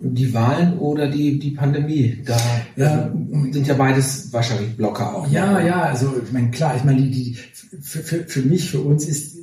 die 0.00 0.32
Wahlen 0.32 0.78
oder 0.78 1.08
die, 1.08 1.38
die 1.38 1.50
Pandemie. 1.50 2.18
Da 2.24 2.36
ja, 2.76 3.12
sind 3.50 3.66
ja 3.66 3.74
beides 3.74 4.32
wahrscheinlich 4.32 4.76
Blocker 4.76 5.14
auch. 5.14 5.30
Ja, 5.30 5.60
ja, 5.60 5.82
also 5.82 6.14
ich 6.24 6.32
meine, 6.32 6.50
klar, 6.50 6.74
ich 6.76 6.84
meine, 6.84 7.02
die, 7.02 7.10
die, 7.10 7.34
für, 7.80 8.00
für, 8.00 8.24
für 8.24 8.42
mich, 8.42 8.70
für 8.70 8.80
uns 8.80 9.06
ist 9.06 9.36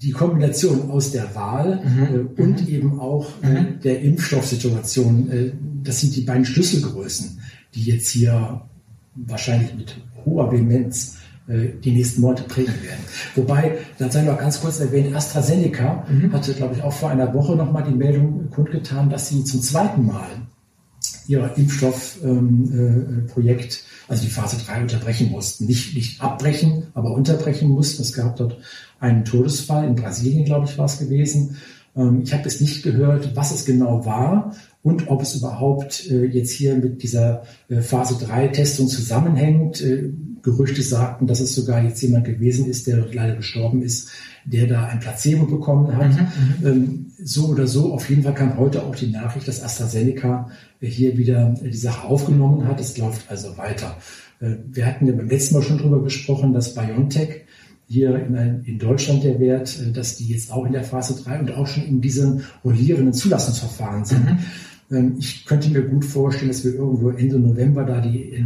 die 0.00 0.12
Kombination 0.12 0.90
aus 0.90 1.10
der 1.10 1.34
Wahl 1.34 1.82
mhm. 1.84 2.38
äh, 2.38 2.42
und 2.42 2.62
mhm. 2.62 2.68
eben 2.68 3.00
auch 3.00 3.30
äh, 3.42 3.48
mhm. 3.48 3.80
der 3.82 4.00
Impfstoffsituation, 4.00 5.30
äh, 5.30 5.52
das 5.82 6.00
sind 6.00 6.16
die 6.16 6.22
beiden 6.22 6.44
Schlüsselgrößen, 6.44 7.40
die 7.74 7.82
jetzt 7.82 8.08
hier 8.08 8.62
wahrscheinlich 9.14 9.74
mit 9.74 9.96
hoher 10.24 10.50
Vehemenz 10.50 11.17
die 11.48 11.92
nächsten 11.92 12.20
Monate 12.20 12.42
prägen 12.42 12.74
werden. 12.82 13.00
Wobei, 13.34 13.78
dann 13.98 14.10
sei 14.10 14.22
noch 14.22 14.38
ganz 14.38 14.60
kurz 14.60 14.80
erwähnt, 14.80 15.16
AstraZeneca 15.16 16.04
mhm. 16.06 16.30
hatte, 16.30 16.52
glaube 16.52 16.74
ich, 16.74 16.82
auch 16.82 16.92
vor 16.92 17.08
einer 17.08 17.32
Woche 17.32 17.56
nochmal 17.56 17.84
die 17.84 17.96
Meldung 17.96 18.50
kundgetan, 18.50 19.08
dass 19.08 19.30
sie 19.30 19.44
zum 19.44 19.62
zweiten 19.62 20.04
Mal 20.04 20.28
ihr 21.28 21.52
Impfstoffprojekt, 21.56 22.24
ähm, 22.24 23.28
äh, 23.38 24.10
also 24.10 24.24
die 24.24 24.30
Phase 24.30 24.56
3 24.64 24.82
unterbrechen 24.82 25.30
mussten. 25.30 25.66
Nicht, 25.66 25.94
nicht 25.94 26.20
abbrechen, 26.22 26.88
aber 26.94 27.12
unterbrechen 27.12 27.68
mussten. 27.68 28.02
Es 28.02 28.12
gab 28.14 28.36
dort 28.36 28.58
einen 28.98 29.24
Todesfall, 29.24 29.86
in 29.86 29.94
Brasilien, 29.94 30.44
glaube 30.44 30.66
ich, 30.66 30.76
war 30.78 30.86
es 30.86 30.98
gewesen. 30.98 31.56
Ähm, 31.94 32.22
ich 32.24 32.32
habe 32.32 32.48
es 32.48 32.60
nicht 32.60 32.82
gehört, 32.82 33.36
was 33.36 33.52
es 33.52 33.66
genau 33.66 34.06
war 34.06 34.54
und 34.82 35.08
ob 35.08 35.22
es 35.22 35.36
überhaupt 35.36 36.10
äh, 36.10 36.24
jetzt 36.24 36.52
hier 36.52 36.74
mit 36.76 37.02
dieser 37.02 37.42
äh, 37.68 37.82
Phase 37.82 38.24
3 38.24 38.48
Testung 38.48 38.88
zusammenhängt. 38.88 39.82
Äh, 39.82 40.10
Gerüchte 40.50 40.82
sagten, 40.82 41.26
dass 41.26 41.40
es 41.40 41.54
sogar 41.54 41.82
jetzt 41.82 42.00
jemand 42.00 42.24
gewesen 42.24 42.66
ist, 42.66 42.86
der 42.86 43.06
leider 43.12 43.36
gestorben 43.36 43.82
ist, 43.82 44.08
der 44.44 44.66
da 44.66 44.86
ein 44.86 45.00
Placebo 45.00 45.46
bekommen 45.46 45.94
hat. 45.94 46.10
Mhm, 46.10 46.20
mhm, 46.20 46.66
ähm, 46.66 47.06
so 47.22 47.48
oder 47.48 47.66
so, 47.66 47.92
auf 47.92 48.08
jeden 48.08 48.22
Fall 48.22 48.34
kam 48.34 48.56
heute 48.56 48.82
auch 48.82 48.94
die 48.94 49.10
Nachricht, 49.10 49.46
dass 49.46 49.62
AstraZeneca 49.62 50.50
hier 50.80 51.18
wieder 51.18 51.54
die 51.62 51.76
Sache 51.76 52.06
aufgenommen 52.06 52.66
hat. 52.66 52.80
Es 52.80 52.96
läuft 52.96 53.30
also 53.30 53.58
weiter. 53.58 53.96
Äh, 54.40 54.56
wir 54.70 54.86
hatten 54.86 55.06
ja 55.06 55.12
beim 55.12 55.28
letzten 55.28 55.56
Mal 55.56 55.62
schon 55.62 55.78
drüber 55.78 56.02
gesprochen, 56.02 56.52
dass 56.52 56.74
BioNTech 56.74 57.44
hier 57.88 58.14
in, 58.16 58.36
ein, 58.36 58.62
in 58.64 58.78
Deutschland 58.78 59.24
der 59.24 59.40
Wert, 59.40 59.78
äh, 59.80 59.92
dass 59.92 60.16
die 60.16 60.28
jetzt 60.28 60.52
auch 60.52 60.64
in 60.64 60.72
der 60.72 60.84
Phase 60.84 61.22
3 61.22 61.40
und 61.40 61.50
auch 61.52 61.66
schon 61.66 61.84
in 61.84 62.00
diesem 62.00 62.42
rollierenden 62.64 63.12
Zulassungsverfahren 63.12 64.04
sind. 64.04 64.24
Mhm. 64.24 64.38
Ähm, 64.90 65.16
ich 65.18 65.44
könnte 65.44 65.70
mir 65.70 65.82
gut 65.82 66.04
vorstellen, 66.04 66.48
dass 66.48 66.64
wir 66.64 66.74
irgendwo 66.74 67.10
Ende 67.10 67.38
November 67.38 67.84
da 67.84 68.00
die, 68.00 68.44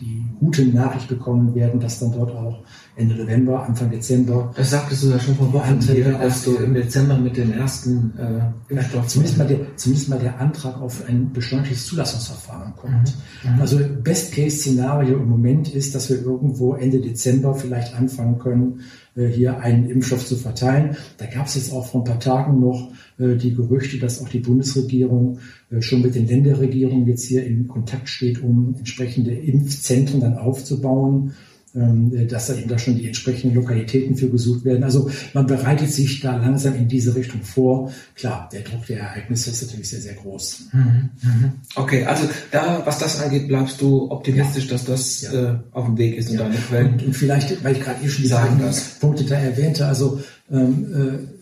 die 0.00 0.24
gute 0.38 0.64
Nachricht 0.66 1.08
bekommen 1.08 1.54
werden, 1.54 1.80
dass 1.80 2.00
dann 2.00 2.12
dort 2.12 2.32
auch 2.32 2.62
Ende 2.96 3.14
November, 3.14 3.64
Anfang 3.66 3.90
Dezember. 3.90 4.52
Das 4.56 4.70
sagtest 4.70 5.04
du 5.04 5.10
ja 5.10 5.18
schon 5.18 5.36
vor 5.36 5.52
Wochen 5.52 5.78
dass 6.20 6.44
du 6.44 6.56
im 6.56 6.74
Dezember 6.74 7.16
mit 7.16 7.36
den 7.36 7.52
ersten 7.52 8.12
äh, 8.18 8.72
Impfstoff 8.72 9.06
zumindest 9.06 9.38
mal, 9.38 9.46
der, 9.46 9.76
zumindest 9.76 10.08
mal 10.08 10.18
der 10.18 10.40
Antrag 10.40 10.80
auf 10.80 11.06
ein 11.08 11.32
beschleunigtes 11.32 11.86
Zulassungsverfahren 11.86 12.74
kommt. 12.76 13.14
Mhm. 13.44 13.54
mhm. 13.54 13.60
Also 13.60 13.78
Best-Case-Szenario 14.02 15.18
im 15.18 15.28
Moment 15.28 15.72
ist, 15.72 15.94
dass 15.94 16.10
wir 16.10 16.20
irgendwo 16.20 16.74
Ende 16.74 17.00
Dezember 17.00 17.54
vielleicht 17.54 17.94
anfangen 17.94 18.38
können, 18.38 18.80
äh, 19.14 19.26
hier 19.28 19.60
einen 19.60 19.88
Impfstoff 19.88 20.26
zu 20.26 20.36
verteilen. 20.36 20.96
Da 21.18 21.26
gab 21.26 21.46
es 21.46 21.54
jetzt 21.54 21.72
auch 21.72 21.86
vor 21.86 22.02
ein 22.02 22.04
paar 22.04 22.20
Tagen 22.20 22.60
noch 22.60 22.92
äh, 23.18 23.36
die 23.36 23.54
Gerüchte, 23.54 23.98
dass 23.98 24.20
auch 24.20 24.28
die 24.28 24.40
Bundesregierung 24.40 25.38
äh, 25.70 25.80
schon 25.80 26.02
mit 26.02 26.16
den 26.16 26.26
Länderregierungen 26.26 27.06
jetzt 27.06 27.24
hier 27.24 27.46
in 27.46 27.68
Kontakt 27.68 28.08
steht, 28.08 28.42
um 28.42 28.74
entsprechende 28.76 29.32
Impfzentren 29.32 30.20
dann 30.20 30.36
aufzubauen 30.36 31.32
dass 31.72 32.48
da 32.48 32.54
eben 32.54 32.68
da 32.68 32.78
schon 32.78 32.96
die 32.96 33.06
entsprechenden 33.06 33.54
Lokalitäten 33.54 34.16
für 34.16 34.28
gesucht 34.28 34.64
werden. 34.64 34.82
Also 34.82 35.08
man 35.34 35.46
bereitet 35.46 35.92
sich 35.92 36.20
da 36.20 36.36
langsam 36.36 36.74
in 36.74 36.88
diese 36.88 37.14
Richtung 37.14 37.42
vor. 37.42 37.92
Klar, 38.16 38.48
der 38.52 38.62
Druck 38.62 38.86
der 38.86 39.00
Ereignisse 39.00 39.50
ist 39.50 39.62
natürlich 39.62 39.88
sehr, 39.88 40.00
sehr 40.00 40.14
groß. 40.14 40.62
Mhm, 40.72 41.10
mhm. 41.22 41.52
Okay, 41.76 42.04
also 42.04 42.28
da, 42.50 42.82
was 42.84 42.98
das 42.98 43.20
angeht, 43.20 43.46
bleibst 43.46 43.80
du 43.80 44.10
optimistisch, 44.10 44.64
ja. 44.64 44.72
dass 44.72 44.84
das 44.84 45.22
ja. 45.22 45.32
äh, 45.32 45.58
auf 45.70 45.86
dem 45.86 45.96
Weg 45.96 46.16
ist 46.16 46.30
und 46.30 46.36
ja. 46.36 46.42
deine 46.42 46.56
Quellen. 46.56 46.92
Und, 46.94 47.06
und, 47.06 47.14
vielleicht, 47.14 47.62
weil 47.62 47.76
ich 47.76 47.80
gerade 47.80 48.04
eh 48.04 48.08
schon 48.08 48.24
die 48.24 48.30
beiden 48.30 48.60
Punkte 49.00 49.24
da 49.24 49.36
erwähnte, 49.36 49.86
also 49.86 50.20
ähm, 50.50 50.86
äh, 50.92 51.39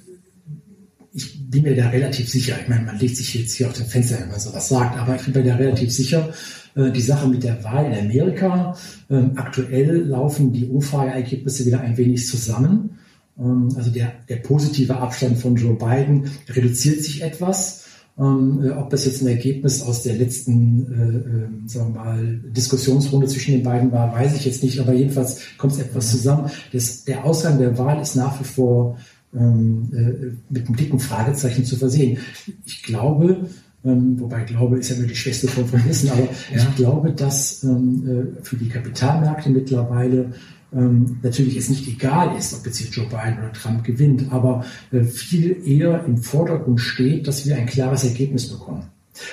ich 1.13 1.51
bin 1.51 1.63
mir 1.63 1.75
da 1.75 1.89
relativ 1.89 2.29
sicher, 2.29 2.57
ich 2.61 2.69
meine, 2.69 2.85
man 2.85 2.99
legt 2.99 3.17
sich 3.17 3.35
jetzt 3.35 3.55
hier 3.55 3.69
auf 3.69 3.73
dem 3.73 3.87
Fenster, 3.87 4.21
wenn 4.21 4.29
man 4.29 4.41
sowas 4.41 4.69
sagt, 4.69 4.99
aber 4.99 5.17
ich 5.17 5.23
bin 5.23 5.33
mir 5.33 5.51
da 5.51 5.57
relativ 5.57 5.93
sicher, 5.93 6.33
äh, 6.75 6.91
die 6.91 7.01
Sache 7.01 7.29
mit 7.29 7.43
der 7.43 7.63
Wahl 7.65 7.87
in 7.87 7.99
Amerika, 8.07 8.77
ähm, 9.11 9.33
aktuell 9.37 10.05
laufen 10.05 10.53
die 10.53 10.67
Umfrageergebnisse 10.67 11.67
wieder 11.67 11.81
ein 11.81 11.97
wenig 11.97 12.27
zusammen. 12.27 12.99
Ähm, 13.39 13.69
also 13.77 13.91
der, 13.91 14.13
der 14.29 14.37
positive 14.37 14.97
Abstand 14.97 15.39
von 15.39 15.57
Joe 15.57 15.75
Biden 15.75 16.31
reduziert 16.49 17.03
sich 17.03 17.23
etwas. 17.23 17.85
Ähm, 18.19 18.65
äh, 18.65 18.71
ob 18.71 18.91
das 18.91 19.07
jetzt 19.07 19.23
ein 19.23 19.29
Ergebnis 19.29 19.81
aus 19.83 20.03
der 20.03 20.15
letzten, 20.15 20.93
äh, 20.93 21.65
äh, 21.65 21.69
sagen 21.69 21.95
wir 21.95 22.01
mal, 22.01 22.41
Diskussionsrunde 22.51 23.29
zwischen 23.29 23.53
den 23.53 23.63
beiden 23.63 23.93
war, 23.93 24.13
weiß 24.13 24.37
ich 24.37 24.45
jetzt 24.45 24.63
nicht, 24.65 24.81
aber 24.81 24.93
jedenfalls 24.93 25.41
kommt 25.57 25.75
es 25.75 25.79
etwas 25.79 26.11
zusammen. 26.11 26.51
Das, 26.73 27.05
der 27.05 27.25
Ausgang 27.25 27.59
der 27.59 27.79
Wahl 27.79 28.01
ist 28.03 28.17
nach 28.17 28.41
wie 28.41 28.45
vor 28.45 28.99
ähm, 29.35 29.91
äh, 29.93 30.53
mit 30.53 30.67
einem 30.67 30.77
dicken 30.77 30.99
Fragezeichen 30.99 31.65
zu 31.65 31.77
versehen. 31.77 32.19
Ich 32.65 32.83
glaube, 32.83 33.49
ähm, 33.85 34.19
wobei 34.21 34.43
Glaube 34.43 34.79
ist 34.79 34.91
ja 34.91 34.97
nur 34.97 35.07
die 35.07 35.17
schwächste 35.17 35.49
Form 35.49 35.67
von 35.67 35.85
Wissen, 35.85 36.11
aber 36.11 36.23
ja. 36.23 36.29
ich 36.57 36.77
glaube, 36.77 37.13
dass 37.13 37.63
ähm, 37.63 38.37
äh, 38.39 38.45
für 38.45 38.57
die 38.57 38.69
Kapitalmärkte 38.69 39.51
mittlerweile 39.51 40.33
ähm, 40.73 41.19
natürlich 41.23 41.57
es 41.57 41.69
nicht 41.69 41.89
egal 41.89 42.37
ist, 42.37 42.55
ob 42.55 42.67
jetzt 42.67 42.79
hier 42.79 42.91
Joe 42.91 43.07
Biden 43.07 43.39
oder 43.39 43.53
Trump 43.53 43.85
gewinnt, 43.85 44.31
aber 44.31 44.65
äh, 44.93 45.03
viel 45.05 45.57
eher 45.65 46.05
im 46.05 46.19
Vordergrund 46.19 46.81
steht, 46.81 47.27
dass 47.27 47.47
wir 47.47 47.57
ein 47.57 47.67
klares 47.67 48.05
Ergebnis 48.05 48.49
bekommen 48.49 48.85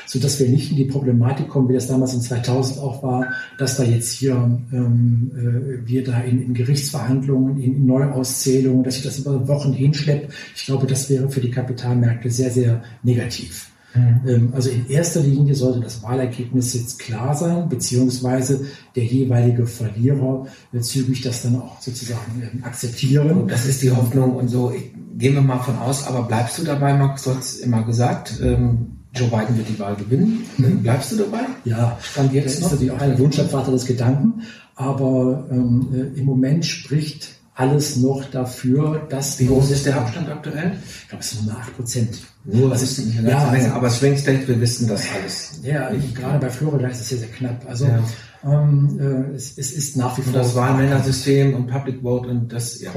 so 0.06 0.20
dass 0.20 0.40
wir 0.40 0.50
nicht 0.50 0.72
in 0.72 0.78
die 0.78 0.86
Problematik 0.86 1.50
kommen, 1.50 1.70
wie 1.70 1.74
das 1.74 1.88
damals 1.88 2.14
in 2.14 2.22
2000 2.22 2.80
auch 2.80 3.04
war, 3.04 3.34
dass 3.58 3.78
da 3.78 3.84
jetzt 3.84 4.12
hier 4.14 4.34
ähm, 4.72 5.32
äh, 5.36 5.88
wir 5.88 6.04
da 6.04 6.22
in, 6.22 6.42
in 6.42 6.54
Gerichtsverhandlungen, 6.54 7.60
in, 7.60 7.86
Neuauszählungen, 7.86 8.84
dass 8.84 8.96
sich 8.96 9.04
das 9.04 9.20
über 9.20 9.48
Wochen 9.48 9.74
hinschleppt. 9.74 10.34
Ich 10.56 10.66
glaube, 10.66 10.88
das 10.88 11.10
wäre 11.10 11.30
für 11.30 11.42
die 11.42 11.52
Kapitalmärkte 11.52 12.30
sehr, 12.30 12.52
sehr 12.52 12.84
negativ. 13.04 13.70
Mhm. 13.96 14.28
Ähm, 14.28 14.50
also 14.54 14.70
in 14.70 14.90
erster 14.90 15.22
Linie 15.22 15.56
sollte 15.56 15.80
das 15.80 16.04
Wahlergebnis 16.04 16.74
jetzt 16.74 17.00
klar 17.00 17.36
sein, 17.36 17.70
beziehungsweise 17.70 18.66
der 18.96 19.06
jeweilige 19.06 19.66
Verlierer 19.66 20.46
zügig 20.82 21.22
das 21.22 21.44
dann 21.44 21.62
auch 21.62 21.82
sozusagen 21.82 22.42
ähm, 22.42 22.64
akzeptieren. 22.64 23.42
Und 23.42 23.52
das 23.52 23.66
ist 23.66 23.82
die 23.82 23.92
Hoffnung 23.92 24.36
und 24.36 24.50
so. 24.50 24.74
Gehen 25.18 25.34
wir 25.34 25.42
mal 25.42 25.60
von 25.60 25.78
aus, 25.78 26.06
aber 26.08 26.24
bleibst 26.24 26.58
du 26.58 26.64
dabei, 26.64 26.94
Max, 26.94 27.24
du 27.24 27.34
hast 27.34 27.60
immer 27.62 27.84
gesagt, 27.84 28.40
ähm, 28.44 28.96
Joe 29.14 29.30
Biden 29.30 29.58
wird 29.58 29.70
die 29.70 29.80
Wahl 29.80 29.96
gewinnen. 29.96 30.46
Mhm. 30.58 30.84
Bleibst 30.84 31.12
du 31.12 31.18
dabei? 31.18 31.46
Ja, 31.64 31.98
stand 32.02 32.34
jetzt 32.34 32.46
das 32.46 32.54
ist 32.56 32.72
natürlich 32.72 32.92
auch 32.92 33.02
ein 33.02 33.18
Wunschvater 33.18 33.72
des 33.72 33.86
Gedanken, 33.86 34.42
aber 34.76 35.48
ähm, 35.50 35.88
äh, 35.94 36.20
im 36.20 36.26
Moment 36.26 36.66
spricht 36.66 37.35
alles 37.56 37.96
noch 37.96 38.26
dafür, 38.30 39.08
dass... 39.10 39.40
Wie 39.40 39.48
groß 39.48 39.72
ist 39.72 39.86
der 39.86 39.98
Abstand 39.98 40.30
aktuell? 40.30 40.74
Ich 41.04 41.08
glaube, 41.08 41.24
es 41.24 41.32
sind 41.32 41.46
nur 41.46 41.56
8 41.58 41.76
Prozent. 41.76 42.18
Nur, 42.44 42.70
das 42.70 42.84
ist 42.84 43.00
nicht 43.00 43.18
eine 43.18 43.30
ja, 43.30 43.50
Menge, 43.50 43.74
aber 43.74 43.90
Swing 43.90 44.18
State, 44.18 44.48
wir 44.48 44.60
wissen 44.60 44.88
das 44.88 45.04
alles. 45.16 45.60
Ja, 45.64 45.90
gerade 46.14 46.40
bei 46.40 46.50
Florida 46.50 46.88
ist 46.90 47.00
es 47.00 47.10
sehr, 47.10 47.18
sehr 47.20 47.30
knapp. 47.30 47.66
Also 47.68 47.86
ja. 47.86 48.04
ähm, 48.44 49.00
äh, 49.00 49.36
es, 49.36 49.58
es, 49.58 49.72
ist 49.72 49.96
nach 49.96 50.18
wie 50.18 50.22
vor... 50.22 50.34
Und 50.34 50.40
das 50.40 50.54
Wahlmännersystem 50.54 51.54
und 51.54 51.68
Public 51.68 52.02
Vote 52.02 52.28
und 52.28 52.52
das... 52.52 52.82
Ja. 52.82 52.92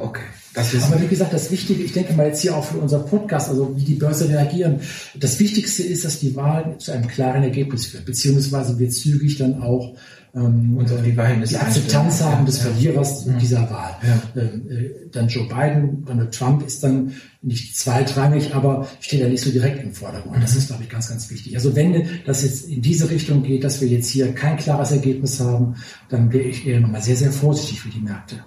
Okay. 0.00 0.20
Aber 0.56 1.00
wie 1.00 1.08
gesagt, 1.08 1.32
das 1.32 1.50
Wichtige, 1.50 1.82
ich 1.82 1.92
denke 1.92 2.12
mal 2.14 2.26
jetzt 2.26 2.42
hier 2.42 2.56
auch 2.56 2.64
für 2.64 2.78
unser 2.78 3.00
Podcast, 3.00 3.48
also 3.48 3.76
wie 3.76 3.82
die 3.82 3.94
Börse 3.94 4.28
reagieren, 4.28 4.80
das 5.16 5.40
Wichtigste 5.40 5.82
ist, 5.82 6.04
dass 6.04 6.20
die 6.20 6.36
Wahl 6.36 6.76
zu 6.78 6.92
einem 6.92 7.08
klaren 7.08 7.42
Ergebnis 7.42 7.86
führt, 7.86 8.04
beziehungsweise 8.04 8.78
wir 8.78 8.88
zügig 8.88 9.36
dann 9.38 9.60
auch 9.60 9.96
ähm, 10.34 10.76
und 10.76 10.90
die, 10.90 11.12
die 11.12 11.56
Akzeptanz 11.56 12.20
haben 12.20 12.40
ja, 12.40 12.44
des 12.44 12.58
Verlierers 12.58 13.24
ja. 13.24 13.32
dieser 13.34 13.70
Wahl. 13.70 13.96
Ja. 14.02 14.42
Ähm, 14.42 14.68
äh, 14.68 15.08
dann 15.12 15.28
Joe 15.28 15.46
Biden, 15.46 16.04
Donald 16.04 16.34
Trump 16.34 16.66
ist 16.66 16.82
dann 16.82 17.12
nicht 17.40 17.76
zweitrangig, 17.76 18.54
aber 18.54 18.88
steht 19.00 19.20
ja 19.20 19.28
nicht 19.28 19.42
so 19.42 19.50
direkt 19.50 19.84
im 19.84 19.92
Vordergrund. 19.92 20.42
Das 20.42 20.56
ist, 20.56 20.68
glaube 20.68 20.82
ich, 20.82 20.88
ganz, 20.88 21.08
ganz 21.08 21.30
wichtig. 21.30 21.54
Also 21.54 21.76
wenn 21.76 22.08
das 22.26 22.42
jetzt 22.42 22.68
in 22.68 22.82
diese 22.82 23.08
Richtung 23.10 23.44
geht, 23.44 23.62
dass 23.62 23.80
wir 23.80 23.86
jetzt 23.86 24.08
hier 24.08 24.34
kein 24.34 24.56
klares 24.56 24.90
Ergebnis 24.90 25.38
haben, 25.38 25.76
dann 26.08 26.32
wäre 26.32 26.44
ich 26.44 26.66
eher 26.66 26.80
nochmal 26.80 27.02
sehr, 27.02 27.16
sehr 27.16 27.30
vorsichtig 27.30 27.80
für 27.80 27.90
die 27.90 28.00
Märkte. 28.00 28.44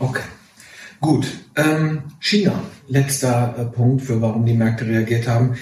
Okay. 0.00 0.22
Gut, 1.00 1.26
ähm, 1.56 2.02
China, 2.18 2.60
letzter 2.88 3.54
äh, 3.56 3.64
Punkt 3.66 4.02
für 4.02 4.20
warum 4.20 4.44
die 4.44 4.54
Märkte 4.54 4.84
reagiert 4.84 5.28
haben. 5.28 5.54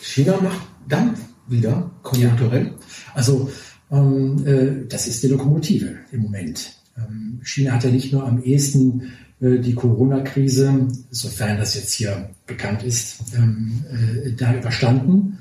China 0.00 0.38
macht 0.40 0.60
Dampf 0.88 1.18
wieder, 1.48 1.90
konjunkturell? 2.02 2.66
Ja. 2.66 2.72
Also 3.14 3.50
das 3.88 5.06
ist 5.06 5.22
die 5.22 5.28
Lokomotive 5.28 5.94
im 6.10 6.22
Moment. 6.22 6.76
Ähm, 6.98 7.40
China 7.42 7.72
hat 7.72 7.84
ja 7.84 7.90
nicht 7.90 8.12
nur 8.12 8.26
am 8.26 8.42
ehesten 8.42 9.12
äh, 9.40 9.58
die 9.58 9.74
Corona-Krise, 9.74 10.88
sofern 11.10 11.58
das 11.58 11.74
jetzt 11.74 11.92
hier 11.92 12.30
bekannt 12.46 12.82
ist, 12.82 13.18
ähm, 13.36 13.84
äh, 13.90 14.32
da 14.32 14.56
überstanden, 14.56 15.38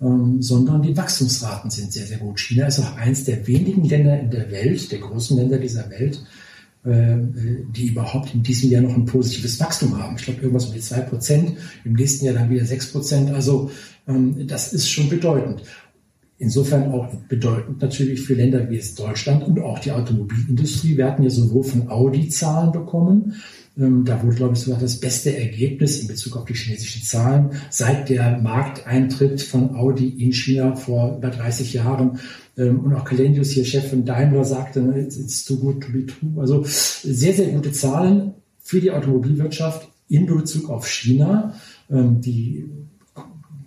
ähm, 0.00 0.42
sondern 0.42 0.82
die 0.82 0.96
Wachstumsraten 0.96 1.70
sind 1.70 1.92
sehr, 1.92 2.06
sehr 2.06 2.18
gut. 2.18 2.38
China 2.38 2.66
ist 2.66 2.78
auch 2.80 2.96
eins 2.96 3.24
der 3.24 3.46
wenigen 3.46 3.84
Länder 3.84 4.20
in 4.20 4.30
der 4.30 4.50
Welt, 4.50 4.92
der 4.92 4.98
großen 4.98 5.36
Länder 5.36 5.58
dieser 5.58 5.88
Welt, 5.90 6.22
äh, 6.84 7.16
die 7.74 7.88
überhaupt 7.88 8.34
in 8.34 8.42
diesem 8.42 8.70
Jahr 8.70 8.82
noch 8.82 8.94
ein 8.94 9.06
positives 9.06 9.58
Wachstum 9.58 9.96
haben. 9.96 10.16
Ich 10.16 10.24
glaube, 10.24 10.42
irgendwas 10.42 10.66
um 10.66 10.74
die 10.74 10.80
zwei 10.80 11.00
Prozent, 11.00 11.56
im 11.84 11.94
nächsten 11.94 12.26
Jahr 12.26 12.34
dann 12.34 12.50
wieder 12.50 12.64
sechs 12.64 12.92
Prozent. 12.92 13.30
Also 13.30 13.70
ähm, 14.06 14.46
das 14.46 14.72
ist 14.74 14.90
schon 14.90 15.08
bedeutend. 15.08 15.62
Insofern 16.38 16.92
auch 16.92 17.12
bedeutend 17.28 17.82
natürlich 17.82 18.22
für 18.22 18.34
Länder 18.34 18.70
wie 18.70 18.76
es 18.76 18.94
Deutschland 18.94 19.44
und 19.44 19.58
auch 19.60 19.80
die 19.80 19.90
Automobilindustrie. 19.90 20.96
Wir 20.96 21.06
hatten 21.06 21.24
ja 21.24 21.30
sowohl 21.30 21.64
von 21.64 21.88
Audi 21.88 22.28
Zahlen 22.28 22.70
bekommen, 22.70 23.34
ähm, 23.78 24.04
da 24.04 24.22
wurde, 24.22 24.36
glaube 24.36 24.54
ich, 24.54 24.60
sogar 24.60 24.80
das 24.80 24.98
beste 24.98 25.36
Ergebnis 25.36 26.00
in 26.00 26.08
Bezug 26.08 26.36
auf 26.36 26.44
die 26.44 26.54
chinesischen 26.54 27.02
Zahlen 27.02 27.50
seit 27.70 28.08
der 28.08 28.38
Markteintritt 28.38 29.40
von 29.40 29.74
Audi 29.76 30.08
in 30.08 30.32
China 30.32 30.74
vor 30.74 31.16
über 31.16 31.30
30 31.30 31.74
Jahren. 31.74 32.18
Ähm, 32.56 32.80
und 32.80 32.94
auch 32.94 33.04
Kalenius 33.04 33.50
hier, 33.50 33.64
Chef 33.64 33.88
von 33.88 34.04
Daimler, 34.04 34.44
sagte, 34.44 34.80
it's, 34.96 35.16
it's 35.16 35.44
too 35.44 35.56
good 35.56 35.80
to 35.80 35.92
be 35.92 36.06
true. 36.06 36.40
Also 36.40 36.64
sehr, 36.64 37.34
sehr 37.34 37.48
gute 37.48 37.70
Zahlen 37.72 38.34
für 38.58 38.80
die 38.80 38.90
Automobilwirtschaft 38.90 39.88
in 40.08 40.26
Bezug 40.26 40.70
auf 40.70 40.88
China. 40.88 41.54
Ähm, 41.88 42.20
die, 42.20 42.68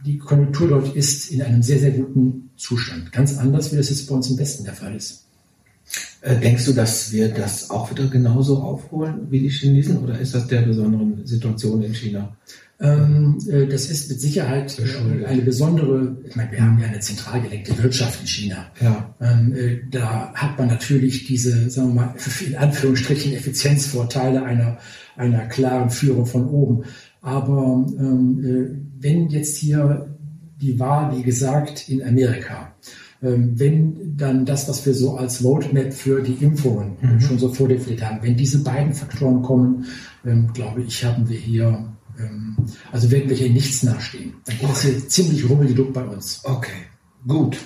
die 0.05 0.17
Konjunktur 0.17 0.67
dort 0.69 0.95
ist 0.95 1.31
in 1.31 1.41
einem 1.41 1.61
sehr, 1.61 1.79
sehr 1.79 1.91
guten 1.91 2.49
Zustand. 2.57 3.11
Ganz 3.11 3.37
anders, 3.37 3.71
wie 3.71 3.77
das 3.77 3.89
jetzt 3.89 4.07
bei 4.07 4.15
uns 4.15 4.29
im 4.29 4.37
Westen 4.37 4.63
der 4.63 4.73
Fall 4.73 4.95
ist. 4.95 5.25
Äh, 6.21 6.39
denkst 6.39 6.65
du, 6.65 6.73
dass 6.73 7.11
wir 7.11 7.29
das 7.29 7.69
auch 7.69 7.89
wieder 7.91 8.07
genauso 8.07 8.59
aufholen 8.61 9.27
wie 9.29 9.39
die 9.39 9.49
Chinesen 9.49 9.97
oder 9.97 10.19
ist 10.19 10.35
das 10.35 10.47
der 10.47 10.61
besonderen 10.61 11.25
Situation 11.25 11.81
in 11.81 11.93
China? 11.93 12.35
Ähm, 12.79 13.37
äh, 13.49 13.67
das 13.67 13.89
ist 13.89 14.09
mit 14.09 14.21
Sicherheit 14.21 14.79
äh, 14.79 15.25
eine 15.25 15.41
besondere, 15.41 16.17
ich 16.23 16.35
meine, 16.35 16.51
wir 16.51 16.63
haben 16.63 16.79
ja 16.79 16.87
eine 16.87 16.99
zentral 16.99 17.41
gelenkte 17.41 17.77
Wirtschaft 17.81 18.21
in 18.21 18.27
China. 18.27 18.67
Ja. 18.79 19.13
Ähm, 19.19 19.81
da 19.91 20.31
hat 20.33 20.57
man 20.57 20.67
natürlich 20.67 21.25
diese, 21.25 21.69
sagen 21.69 21.95
wir 21.95 22.01
mal, 22.01 22.15
in 22.45 22.55
Anführungsstrichen 22.55 23.33
Effizienzvorteile 23.33 24.43
einer, 24.43 24.77
einer 25.15 25.47
klaren 25.47 25.89
Führung 25.89 26.25
von 26.25 26.47
oben. 26.47 26.83
Aber 27.21 27.85
ähm, 27.99 28.90
wenn 29.01 29.29
jetzt 29.29 29.57
hier 29.57 30.15
die 30.61 30.79
Wahl, 30.79 31.17
wie 31.17 31.23
gesagt, 31.23 31.89
in 31.89 32.03
Amerika 32.03 32.73
ähm, 33.23 33.59
wenn 33.59 34.17
dann 34.17 34.45
das, 34.45 34.67
was 34.67 34.85
wir 34.85 34.95
so 34.95 35.15
als 35.15 35.43
Roadmap 35.43 35.93
für 35.93 36.21
die 36.21 36.43
Impfungen 36.43 36.97
mhm. 36.99 37.21
schon 37.21 37.37
so 37.37 37.53
vordefiniert 37.53 38.03
haben, 38.03 38.19
wenn 38.23 38.35
diese 38.35 38.63
beiden 38.63 38.93
Faktoren 38.93 39.43
kommen, 39.43 39.85
ähm, 40.25 40.51
glaube 40.53 40.81
ich, 40.81 41.05
haben 41.05 41.29
wir 41.29 41.37
hier, 41.37 41.85
ähm, 42.19 42.57
also 42.91 43.11
werden 43.11 43.29
wir 43.29 43.37
hier 43.37 43.51
nichts 43.51 43.83
nachstehen. 43.83 44.33
Dann 44.45 44.57
geht 44.57 44.71
es 44.71 44.81
hier 44.81 45.07
ziemlich 45.07 45.47
rummelig 45.47 45.77
bei 45.93 46.03
uns. 46.03 46.41
Okay, 46.43 46.71
gut. 47.27 47.57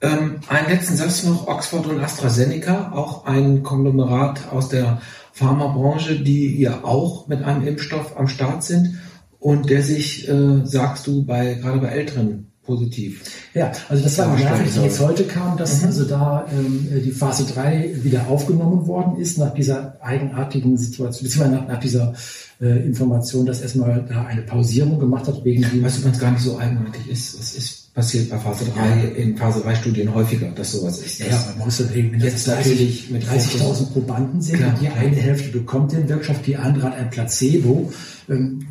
Ähm, 0.00 0.36
einen 0.48 0.68
letzten 0.68 0.96
Satz 0.96 1.24
noch, 1.24 1.46
Oxford 1.46 1.86
und 1.86 2.00
AstraZeneca, 2.00 2.92
auch 2.92 3.26
ein 3.26 3.62
Konglomerat 3.62 4.50
aus 4.50 4.70
der 4.70 5.02
Pharmabranche, 5.32 6.20
die 6.20 6.58
ja 6.58 6.84
auch 6.84 7.28
mit 7.28 7.42
einem 7.42 7.66
Impfstoff 7.66 8.16
am 8.16 8.28
Start 8.28 8.62
sind 8.64 8.98
und 9.46 9.70
der 9.70 9.80
sich, 9.80 10.28
äh, 10.28 10.64
sagst 10.64 11.06
du, 11.06 11.24
bei 11.24 11.54
gerade 11.54 11.78
bei 11.78 11.86
Älteren 11.86 12.48
positiv. 12.64 13.22
Ja, 13.54 13.70
also 13.88 14.02
das 14.02 14.18
war 14.18 14.32
eine 14.32 14.42
Nachricht, 14.42 14.74
die 14.74 14.80
jetzt 14.80 14.98
heute 14.98 15.22
kam, 15.22 15.56
dass 15.56 15.82
mhm. 15.82 15.86
also 15.86 16.04
da 16.04 16.46
ähm, 16.50 16.88
die 17.04 17.12
Phase 17.12 17.44
3 17.54 18.02
wieder 18.02 18.26
aufgenommen 18.26 18.88
worden 18.88 19.20
ist, 19.20 19.38
nach 19.38 19.54
dieser 19.54 19.98
eigenartigen 20.02 20.76
Situation, 20.76 21.28
beziehungsweise 21.28 21.62
nach, 21.62 21.68
nach 21.68 21.78
dieser 21.78 22.12
äh, 22.60 22.84
Information, 22.84 23.46
dass 23.46 23.60
erstmal 23.60 24.04
da 24.08 24.24
eine 24.24 24.42
Pausierung 24.42 24.98
gemacht 24.98 25.28
hat 25.28 25.44
wegen 25.44 25.62
dem. 25.62 25.84
Weißt 25.84 26.04
du, 26.04 26.10
was 26.10 26.18
gar 26.18 26.32
nicht 26.32 26.42
so 26.42 26.58
eigenartig 26.58 27.08
ist? 27.08 27.38
Es 27.38 27.56
ist 27.56 27.94
passiert 27.94 28.28
bei 28.28 28.38
Phase 28.38 28.64
3 28.74 28.80
ja. 28.80 28.94
in 29.14 29.36
Phase 29.36 29.60
3 29.60 29.76
Studien 29.76 30.12
häufiger, 30.12 30.50
dass 30.50 30.72
sowas 30.72 30.98
ist. 30.98 31.20
Ja, 31.20 31.54
man 31.56 31.66
muss 31.66 31.78
überlegen, 31.78 32.12
wenn 32.12 32.20
jetzt 32.20 32.48
natürlich 32.48 33.10
mit 33.10 33.22
30.000 33.22 33.92
Probanden 33.92 34.42
sind 34.42 34.58
klar, 34.58 34.70
und 34.70 34.82
die 34.82 34.88
eine 34.88 35.16
Hälfte 35.16 35.50
bekommt 35.50 35.92
den 35.92 36.08
Wirkstoff, 36.08 36.42
die 36.42 36.56
andere 36.56 36.88
hat 36.88 36.96
ein 36.96 37.10
Placebo. 37.10 37.92
Ähm, 38.28 38.66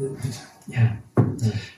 ja, 0.67 0.97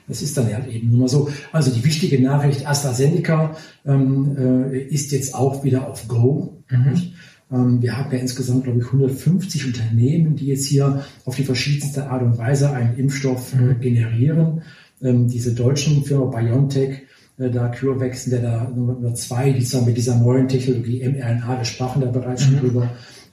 das 0.06 0.22
ist 0.22 0.36
dann 0.36 0.48
ja 0.48 0.64
eben 0.66 0.90
nur 0.90 1.00
mal 1.00 1.08
so. 1.08 1.28
Also 1.52 1.70
die 1.70 1.84
wichtige 1.84 2.20
Nachricht, 2.22 2.66
AstraZeneca 2.66 3.56
ähm, 3.84 4.36
äh, 4.36 4.78
ist 4.78 5.12
jetzt 5.12 5.34
auch 5.34 5.64
wieder 5.64 5.88
auf 5.88 6.08
Go. 6.08 6.62
Mhm. 6.70 7.02
Ähm, 7.50 7.82
wir 7.82 7.96
haben 7.96 8.12
ja 8.12 8.18
insgesamt, 8.18 8.64
glaube 8.64 8.78
ich, 8.80 8.86
150 8.86 9.66
Unternehmen, 9.66 10.36
die 10.36 10.46
jetzt 10.46 10.66
hier 10.66 11.04
auf 11.24 11.36
die 11.36 11.44
verschiedenste 11.44 12.08
Art 12.08 12.22
und 12.22 12.38
Weise 12.38 12.70
einen 12.72 12.96
Impfstoff 12.96 13.54
äh, 13.54 13.74
generieren. 13.74 14.62
Ähm, 15.02 15.28
diese 15.28 15.54
deutschen 15.54 16.04
Firma 16.04 16.26
BioNTech, 16.26 17.02
äh, 17.38 17.50
da 17.50 17.68
CureVac 17.68 18.14
sind 18.14 18.32
ja 18.32 18.40
da 18.40 18.72
Nummer 18.74 19.14
zwei, 19.14 19.52
die 19.52 19.64
zwar 19.64 19.82
mit 19.82 19.96
dieser 19.96 20.16
neuen 20.16 20.48
Technologie 20.48 21.06
mRNA, 21.08 21.58
wir 21.58 21.64
sprachen 21.64 22.02
da 22.02 22.10
bereits 22.10 22.44
schon 22.44 22.54
mhm. 22.54 22.60
drüber, 22.60 22.90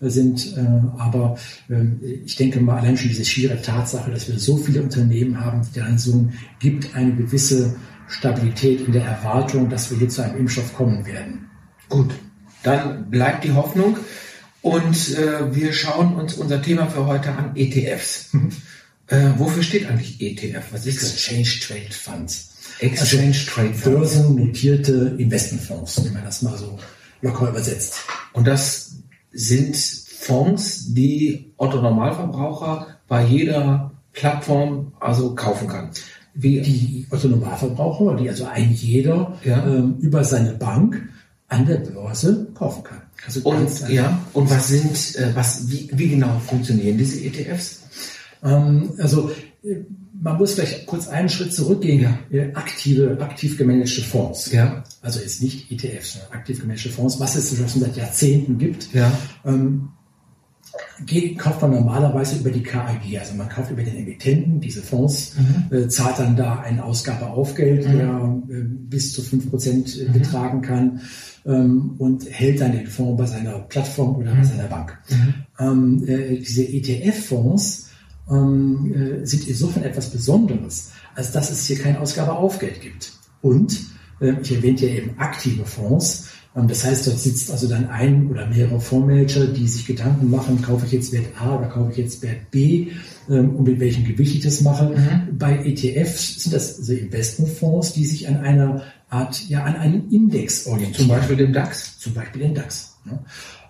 sind. 0.10 0.56
Äh, 0.58 0.62
aber 0.98 1.38
ähm, 1.70 2.00
ich 2.26 2.36
denke 2.36 2.60
mal, 2.60 2.80
allein 2.80 2.98
schon 2.98 3.10
diese 3.10 3.26
schiere 3.26 3.62
Tatsache, 3.62 4.12
dass 4.12 4.28
wir 4.28 4.40
so 4.40 4.58
viele 4.58 4.82
Unternehmen 4.82 5.40
haben, 5.40 5.62
deren 5.76 5.98
Summen 5.98 6.34
gibt 6.60 6.96
eine 6.96 7.14
gewisse 7.14 7.76
Stabilität 8.08 8.82
in 8.82 8.94
der 8.94 9.06
Erwartung, 9.06 9.70
dass 9.70 9.90
wir 9.90 9.98
hier 9.98 10.10
zu 10.10 10.22
einem 10.24 10.38
Impfstoff 10.38 10.74
kommen 10.74 11.06
werden. 11.06 11.50
Gut, 11.90 12.14
dann 12.64 13.10
bleibt 13.10 13.44
die 13.44 13.52
Hoffnung. 13.52 13.98
Und 14.62 15.16
äh, 15.16 15.54
wir 15.54 15.74
schauen 15.74 16.16
uns 16.16 16.34
unser 16.34 16.60
Thema 16.60 16.88
für 16.88 17.06
heute 17.06 17.30
an, 17.30 17.56
ETFs. 17.56 18.32
äh, 19.08 19.30
wofür 19.38 19.62
steht 19.62 19.88
eigentlich 19.88 20.20
ETF? 20.20 20.66
Was 20.72 20.88
ist 20.88 21.04
das? 21.04 21.14
Exchange 21.14 21.60
Trade 21.62 21.94
Funds. 21.94 22.56
Exchange 22.80 23.28
also 23.28 23.52
Trade 23.52 23.74
Funds. 23.76 23.84
Börsennotierte 23.84 25.16
Investmentfonds, 25.20 26.04
wenn 26.04 26.14
man 26.14 26.26
das 26.26 26.42
mal 26.42 26.58
so 26.58 26.80
locker 27.22 27.50
übersetzt. 27.50 27.98
Und 28.34 28.48
das 28.48 28.98
sind 29.36 29.76
Fonds, 29.76 30.94
die 30.94 31.54
Otto 31.58 31.82
Normalverbraucher 31.82 32.88
bei 33.08 33.26
jeder 33.26 33.92
Plattform 34.14 34.94
also 35.00 35.36
kaufen 35.36 35.68
kann. 35.68 35.92
Wie 36.34 36.62
die 36.62 37.06
Otto 37.12 37.28
Normalverbraucher, 37.28 38.16
die 38.16 38.30
also 38.30 38.46
ein 38.46 38.72
jeder 38.72 39.38
ja. 39.44 39.66
ähm, 39.66 39.98
über 40.00 40.24
seine 40.24 40.54
Bank 40.54 41.10
an 41.48 41.66
der 41.66 41.78
Börse 41.78 42.48
kaufen 42.56 42.84
kann. 42.84 43.02
Also 43.26 43.42
und, 43.42 43.90
ja, 43.90 44.20
und 44.34 44.50
was 44.50 44.68
sind, 44.68 45.16
äh, 45.16 45.36
was, 45.36 45.70
wie, 45.70 45.90
wie 45.94 46.10
genau 46.10 46.40
funktionieren 46.40 46.98
diese 46.98 47.24
ETFs? 47.24 47.84
Ähm, 48.44 48.94
also 48.98 49.32
äh, 49.64 49.76
man 50.22 50.38
muss 50.38 50.54
vielleicht 50.54 50.86
kurz 50.86 51.08
einen 51.08 51.30
Schritt 51.30 51.54
zurückgehen. 51.54 52.02
Ja. 52.02 52.18
Äh, 52.38 52.54
aktive, 52.54 53.18
aktiv 53.22 53.58
gemanagte 53.58 54.02
Fonds. 54.02 54.52
Ja. 54.52 54.84
Also 55.06 55.20
jetzt 55.20 55.42
nicht 55.44 55.72
ETFs, 55.72 56.14
sondern 56.14 56.32
aktiv 56.32 56.60
gemanagte 56.60 56.90
Fonds, 56.90 57.20
was 57.20 57.36
es 57.36 57.56
schon 57.56 57.82
seit 57.82 57.96
Jahrzehnten 57.96 58.58
gibt. 58.58 58.92
Ja. 58.92 59.12
Ähm, 59.46 59.90
kauft 61.38 61.62
man 61.62 61.72
normalerweise 61.72 62.38
über 62.38 62.50
die 62.50 62.64
KAG, 62.64 63.02
also 63.20 63.36
man 63.36 63.48
kauft 63.48 63.70
über 63.70 63.84
den 63.84 63.98
Emittenten 63.98 64.60
diese 64.60 64.82
Fonds, 64.82 65.36
mhm. 65.38 65.78
äh, 65.78 65.88
zahlt 65.88 66.18
dann 66.18 66.36
da 66.36 66.60
einen 66.60 66.80
Ausgabeaufgeld, 66.80 67.88
mhm. 67.88 67.98
der 67.98 68.44
äh, 68.50 68.64
bis 68.64 69.14
zu 69.14 69.22
fünf 69.22 69.50
Prozent 69.50 69.96
äh, 69.96 70.08
mhm. 70.08 70.14
betragen 70.14 70.62
kann 70.64 71.02
ähm, 71.46 71.94
und 72.00 72.26
hält 72.30 72.62
dann 72.62 72.72
den 72.72 72.88
Fonds 72.88 73.18
bei 73.18 73.28
seiner 73.28 73.60
Plattform 73.60 74.16
oder 74.16 74.32
bei 74.32 74.40
mhm. 74.40 74.46
seiner 74.46 74.68
Bank. 74.68 74.98
Mhm. 75.10 75.34
Ähm, 75.60 76.08
äh, 76.08 76.40
diese 76.40 76.64
ETF-Fonds 76.64 77.90
ähm, 78.32 78.94
äh, 78.94 79.26
sind 79.26 79.48
insofern 79.48 79.84
etwas 79.84 80.10
Besonderes, 80.10 80.92
als 81.14 81.32
dass 81.32 81.52
es 81.52 81.68
hier 81.68 81.78
kein 81.78 81.98
Ausgabeaufgeld 81.98 82.82
gibt. 82.82 83.14
Und 83.42 83.95
ich 84.20 84.52
erwähnte 84.52 84.88
ja 84.88 84.96
eben 84.96 85.18
aktive 85.18 85.66
Fonds. 85.66 86.30
Ähm, 86.56 86.68
das 86.68 86.84
heißt, 86.84 87.08
dort 87.08 87.20
sitzt 87.20 87.52
also 87.52 87.68
dann 87.68 87.90
ein 87.90 88.28
oder 88.28 88.48
mehrere 88.48 88.80
Fondsmanager, 88.80 89.48
die 89.48 89.68
sich 89.68 89.86
Gedanken 89.86 90.30
machen, 90.30 90.62
kaufe 90.62 90.86
ich 90.86 90.92
jetzt 90.92 91.12
Wert 91.12 91.28
A 91.40 91.58
oder 91.58 91.68
kaufe 91.68 91.92
ich 91.92 91.98
jetzt 91.98 92.22
Wert 92.22 92.50
B 92.52 92.88
ähm, 93.30 93.56
und 93.56 93.68
mit 93.68 93.80
welchem 93.80 94.06
Gewicht 94.06 94.36
ich 94.36 94.42
das 94.42 94.62
mache. 94.62 94.86
Mhm. 94.86 95.38
Bei 95.38 95.58
ETFs 95.66 96.44
sind 96.44 96.54
das 96.54 96.80
also 96.80 96.94
Investmentfonds, 96.94 97.94
die 97.94 98.06
sich 98.06 98.28
an 98.28 98.38
einer 98.38 98.84
Art, 99.10 99.48
ja, 99.50 99.64
an 99.64 99.76
einen 99.76 100.10
Index 100.12 100.66
orientieren. 100.68 101.08
Zum 101.08 101.08
Beispiel 101.08 101.36
dem 101.38 101.54
DAX? 101.54 102.00
Zum 102.00 102.14
Beispiel 102.14 102.42
den 102.42 102.56
DAX. 102.56 102.98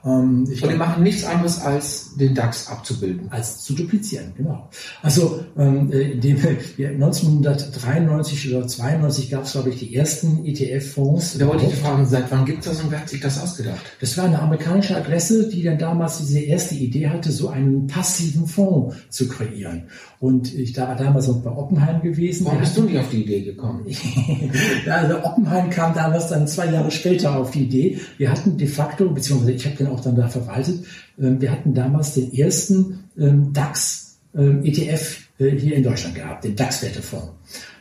Ähm, 0.06 0.48
ich 0.52 0.62
und 0.64 0.72
die 0.72 0.78
machen 0.78 1.04
nichts 1.04 1.26
anderes 1.26 1.60
als 1.60 2.16
den 2.16 2.36
DAX 2.36 2.68
abzubilden. 2.68 3.32
Als 3.32 3.64
zu 3.64 3.74
duplizieren, 3.74 4.34
genau. 4.38 4.70
Also 5.02 5.44
ähm, 5.58 5.92
äh, 5.92 6.16
dem, 6.16 6.38
ja, 6.78 6.90
1993 6.90 8.56
oder 8.56 8.68
92 8.68 9.32
gab 9.32 9.44
es, 9.46 9.54
glaube 9.54 9.70
ich, 9.70 9.80
die 9.80 9.96
ersten 9.96 10.46
ETF-Fonds. 10.46 11.38
Da 11.40 11.48
wollte 11.48 11.66
ich 11.66 11.76
fragen, 11.76 12.06
seit 12.06 12.32
wann 12.32 12.46
gibt 12.46 12.60
es 12.60 12.66
das 12.66 12.84
und 12.84 12.92
wer 12.92 13.02
hat 13.02 13.10
sich 13.10 13.22
das 13.22 13.42
ausgedacht? 13.42 13.82
Das 14.00 14.16
war 14.18 14.26
eine 14.26 14.40
amerikanische 14.40 14.96
Adresse, 14.96 15.50
die 15.50 15.64
dann 15.64 15.80
damals 15.80 16.20
diese 16.20 16.40
erste 16.40 16.76
Idee 16.76 17.10
hatte, 17.10 17.32
so 17.32 17.50
einen 17.50 17.88
passiven 17.88 18.46
Fonds 18.46 18.96
zu 19.10 19.28
kreieren. 19.28 19.86
Und 20.20 20.54
ich 20.54 20.78
war 20.78 20.96
damals 20.96 21.28
noch 21.28 21.42
bei 21.42 21.52
Oppenheim 21.52 22.02
gewesen. 22.02 22.46
Warum 22.46 22.60
bist 22.60 22.78
du 22.78 22.84
nicht 22.84 22.98
auf 22.98 23.10
die 23.10 23.24
Idee 23.24 23.42
gekommen? 23.42 23.86
also 24.90 25.24
Oppenheim 25.24 25.70
kam 25.70 25.94
damals 25.94 26.28
dann 26.28 26.48
zwei 26.48 26.68
Jahre 26.68 26.92
später 26.92 27.36
auf 27.38 27.52
die 27.52 27.64
Idee. 27.64 28.00
Wir 28.18 28.32
hatten 28.32 28.58
de 28.58 28.68
facto, 28.68 29.10
beziehungsweise 29.10 29.52
ich 29.52 29.66
habe 29.66 29.76
den 29.76 29.88
auch 29.96 30.02
dann 30.02 30.16
da 30.16 30.28
verwaltet, 30.28 30.86
ähm, 31.20 31.42
wir 31.42 31.52
hatten 31.52 31.74
damals 31.74 32.14
den 32.14 32.34
ersten 32.34 33.06
ähm, 33.18 33.54
DAX-ETF 33.54 35.18
ähm, 35.40 35.48
äh, 35.48 35.60
hier 35.60 35.76
in 35.76 35.84
Deutschland 35.84 36.16
gehabt, 36.16 36.44
den 36.44 36.56
DAX-Wertefonds. 36.56 37.32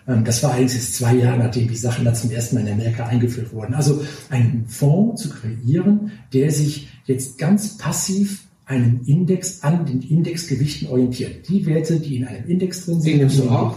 Das 0.07 0.43
war 0.43 0.51
allerdings 0.51 0.75
jetzt 0.75 0.97
zwei 0.97 1.15
Jahre, 1.15 1.39
nachdem 1.39 1.67
die 1.67 1.77
Sachen 1.77 2.05
da 2.05 2.13
zum 2.13 2.31
ersten 2.31 2.57
Mal 2.57 2.67
in 2.67 2.75
Amerika 2.75 3.07
eingeführt 3.07 3.55
wurden. 3.55 3.73
Also 3.73 4.05
einen 4.29 4.67
Fonds 4.69 5.23
zu 5.23 5.31
kreieren, 5.31 6.13
der 6.35 6.51
sich 6.51 6.89
jetzt 7.07 7.39
ganz 7.39 7.79
passiv 7.79 8.45
einen 8.67 9.03
Index 9.07 9.63
an 9.63 9.85
den 9.85 10.03
Indexgewichten 10.03 10.89
orientiert. 10.89 11.49
Die 11.49 11.67
Werte, 11.67 12.01
die 12.01 12.17
in 12.17 12.27
einem 12.27 12.47
Index 12.49 12.87
drin 12.87 13.01
sind, 13.01 13.13
die, 13.15 13.19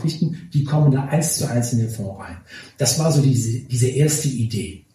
Gewichten, 0.01 0.49
die 0.53 0.63
kommen 0.63 0.91
da 0.91 1.05
eins 1.05 1.37
zu 1.37 1.49
eins 1.49 1.73
in 1.73 1.79
den 1.79 1.89
Fonds 1.89 2.19
rein. 2.19 2.37
Das 2.77 2.97
war 2.99 3.11
so 3.11 3.21
diese, 3.21 3.59
diese 3.59 3.87
erste 3.87 4.29
Idee. 4.29 4.85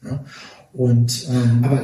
Und, 0.72 1.28
ähm, 1.30 1.62
Aber 1.64 1.82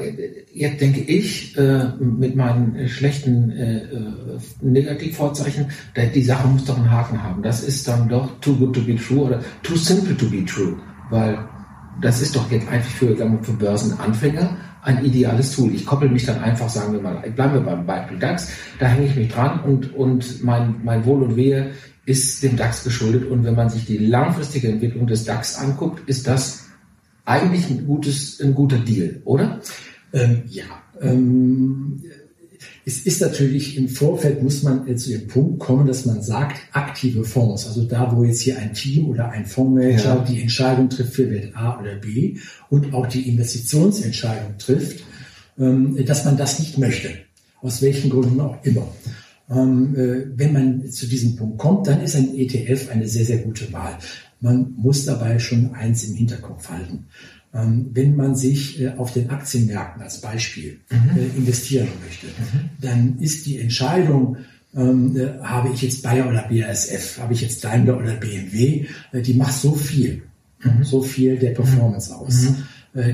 jetzt 0.52 0.80
denke 0.80 1.00
ich, 1.00 1.56
äh, 1.58 1.88
mit 2.00 2.36
meinen 2.36 2.88
schlechten 2.88 3.50
äh, 3.50 3.82
äh, 3.82 4.38
Negativvorzeichen, 4.62 5.66
die 6.14 6.22
Sache 6.22 6.48
muss 6.48 6.64
doch 6.64 6.78
einen 6.78 6.90
Haken 6.90 7.22
haben. 7.22 7.42
Das 7.42 7.62
ist 7.62 7.86
dann 7.86 8.08
doch 8.08 8.40
too 8.40 8.54
good 8.54 8.74
to 8.74 8.80
be 8.80 8.96
true 8.96 9.24
oder 9.24 9.40
too 9.62 9.76
simple 9.76 10.16
to 10.16 10.26
be 10.30 10.44
true. 10.44 10.76
Weil 11.10 11.38
das 12.00 12.22
ist 12.22 12.34
doch 12.34 12.50
jetzt 12.50 12.66
eigentlich 12.68 12.94
für, 12.94 13.14
für 13.42 13.52
Börsenanfänger 13.52 14.56
ein 14.82 15.04
ideales 15.04 15.54
Tool. 15.54 15.74
Ich 15.74 15.84
koppel 15.84 16.08
mich 16.08 16.24
dann 16.24 16.38
einfach, 16.38 16.68
sagen 16.68 16.94
wir 16.94 17.00
mal, 17.00 17.16
bleiben 17.30 17.54
wir 17.54 17.60
beim 17.60 17.84
Beispiel 17.84 18.18
DAX, 18.18 18.50
da 18.78 18.86
hänge 18.86 19.06
ich 19.06 19.16
mich 19.16 19.28
dran 19.28 19.60
und, 19.60 19.94
und 19.94 20.42
mein, 20.42 20.76
mein 20.82 21.04
Wohl 21.04 21.24
und 21.24 21.36
Wehe 21.36 21.72
ist 22.06 22.42
dem 22.42 22.56
DAX 22.56 22.84
geschuldet. 22.84 23.30
Und 23.30 23.44
wenn 23.44 23.54
man 23.54 23.68
sich 23.68 23.84
die 23.84 23.98
langfristige 23.98 24.68
Entwicklung 24.68 25.06
des 25.06 25.24
DAX 25.24 25.58
anguckt, 25.58 26.08
ist 26.08 26.26
das 26.26 26.67
eigentlich 27.28 27.68
ein, 27.68 27.86
gutes, 27.86 28.40
ein 28.40 28.54
guter 28.54 28.78
Deal, 28.78 29.20
oder? 29.24 29.60
Ähm, 30.12 30.42
ja. 30.48 30.64
Ähm, 31.00 32.02
es 32.84 33.04
ist 33.04 33.20
natürlich 33.20 33.76
im 33.76 33.88
Vorfeld 33.88 34.42
muss 34.42 34.62
man 34.62 34.96
zu 34.96 35.10
dem 35.10 35.28
Punkt 35.28 35.58
kommen, 35.58 35.86
dass 35.86 36.06
man 36.06 36.22
sagt, 36.22 36.58
aktive 36.72 37.22
Fonds, 37.22 37.66
also 37.66 37.84
da, 37.84 38.16
wo 38.16 38.24
jetzt 38.24 38.40
hier 38.40 38.58
ein 38.58 38.72
Team 38.72 39.10
oder 39.10 39.28
ein 39.28 39.44
Fondsmanager 39.44 40.16
ja. 40.16 40.24
die 40.26 40.40
Entscheidung 40.40 40.88
trifft 40.88 41.12
für 41.12 41.30
Wert 41.30 41.54
A 41.54 41.78
oder 41.78 41.96
B 41.96 42.38
und 42.70 42.94
auch 42.94 43.06
die 43.06 43.28
Investitionsentscheidung 43.28 44.56
trifft, 44.56 45.04
ähm, 45.58 46.02
dass 46.06 46.24
man 46.24 46.38
das 46.38 46.58
nicht 46.58 46.78
möchte. 46.78 47.10
Aus 47.60 47.82
welchen 47.82 48.08
Gründen 48.08 48.40
auch 48.40 48.56
immer. 48.64 48.88
Ähm, 49.50 49.94
äh, 49.94 50.38
wenn 50.38 50.52
man 50.54 50.90
zu 50.90 51.06
diesem 51.06 51.36
Punkt 51.36 51.58
kommt, 51.58 51.86
dann 51.88 52.00
ist 52.00 52.16
ein 52.16 52.34
ETF 52.34 52.90
eine 52.90 53.06
sehr, 53.06 53.26
sehr 53.26 53.38
gute 53.38 53.70
Wahl. 53.70 53.98
Man 54.40 54.74
muss 54.76 55.04
dabei 55.04 55.38
schon 55.38 55.74
eins 55.74 56.04
im 56.04 56.14
Hinterkopf 56.14 56.68
halten. 56.68 57.06
Ähm, 57.54 57.90
wenn 57.94 58.14
man 58.14 58.36
sich 58.36 58.80
äh, 58.80 58.90
auf 58.98 59.12
den 59.14 59.30
Aktienmärkten 59.30 60.02
als 60.02 60.20
Beispiel 60.20 60.80
mhm. 60.90 61.18
Äh, 61.18 61.38
investieren 61.38 61.88
möchte, 62.04 62.26
mhm. 62.26 62.70
dann 62.80 63.18
ist 63.20 63.46
die 63.46 63.58
Entscheidung, 63.58 64.36
ähm, 64.76 65.16
äh, 65.16 65.42
habe 65.42 65.70
ich 65.72 65.80
jetzt 65.80 66.02
Bayer 66.02 66.28
oder 66.28 66.46
BASF, 66.48 67.18
habe 67.18 67.32
ich 67.32 67.40
jetzt 67.40 67.64
Daimler 67.64 67.96
oder 67.96 68.14
BMW, 68.14 68.86
die 69.14 69.34
macht 69.34 69.54
so 69.54 69.74
viel, 69.74 70.24
mhm. 70.62 70.84
so 70.84 71.02
viel 71.02 71.38
der 71.38 71.52
Performance 71.52 72.14
aus. 72.14 72.42
Mhm. 72.42 72.56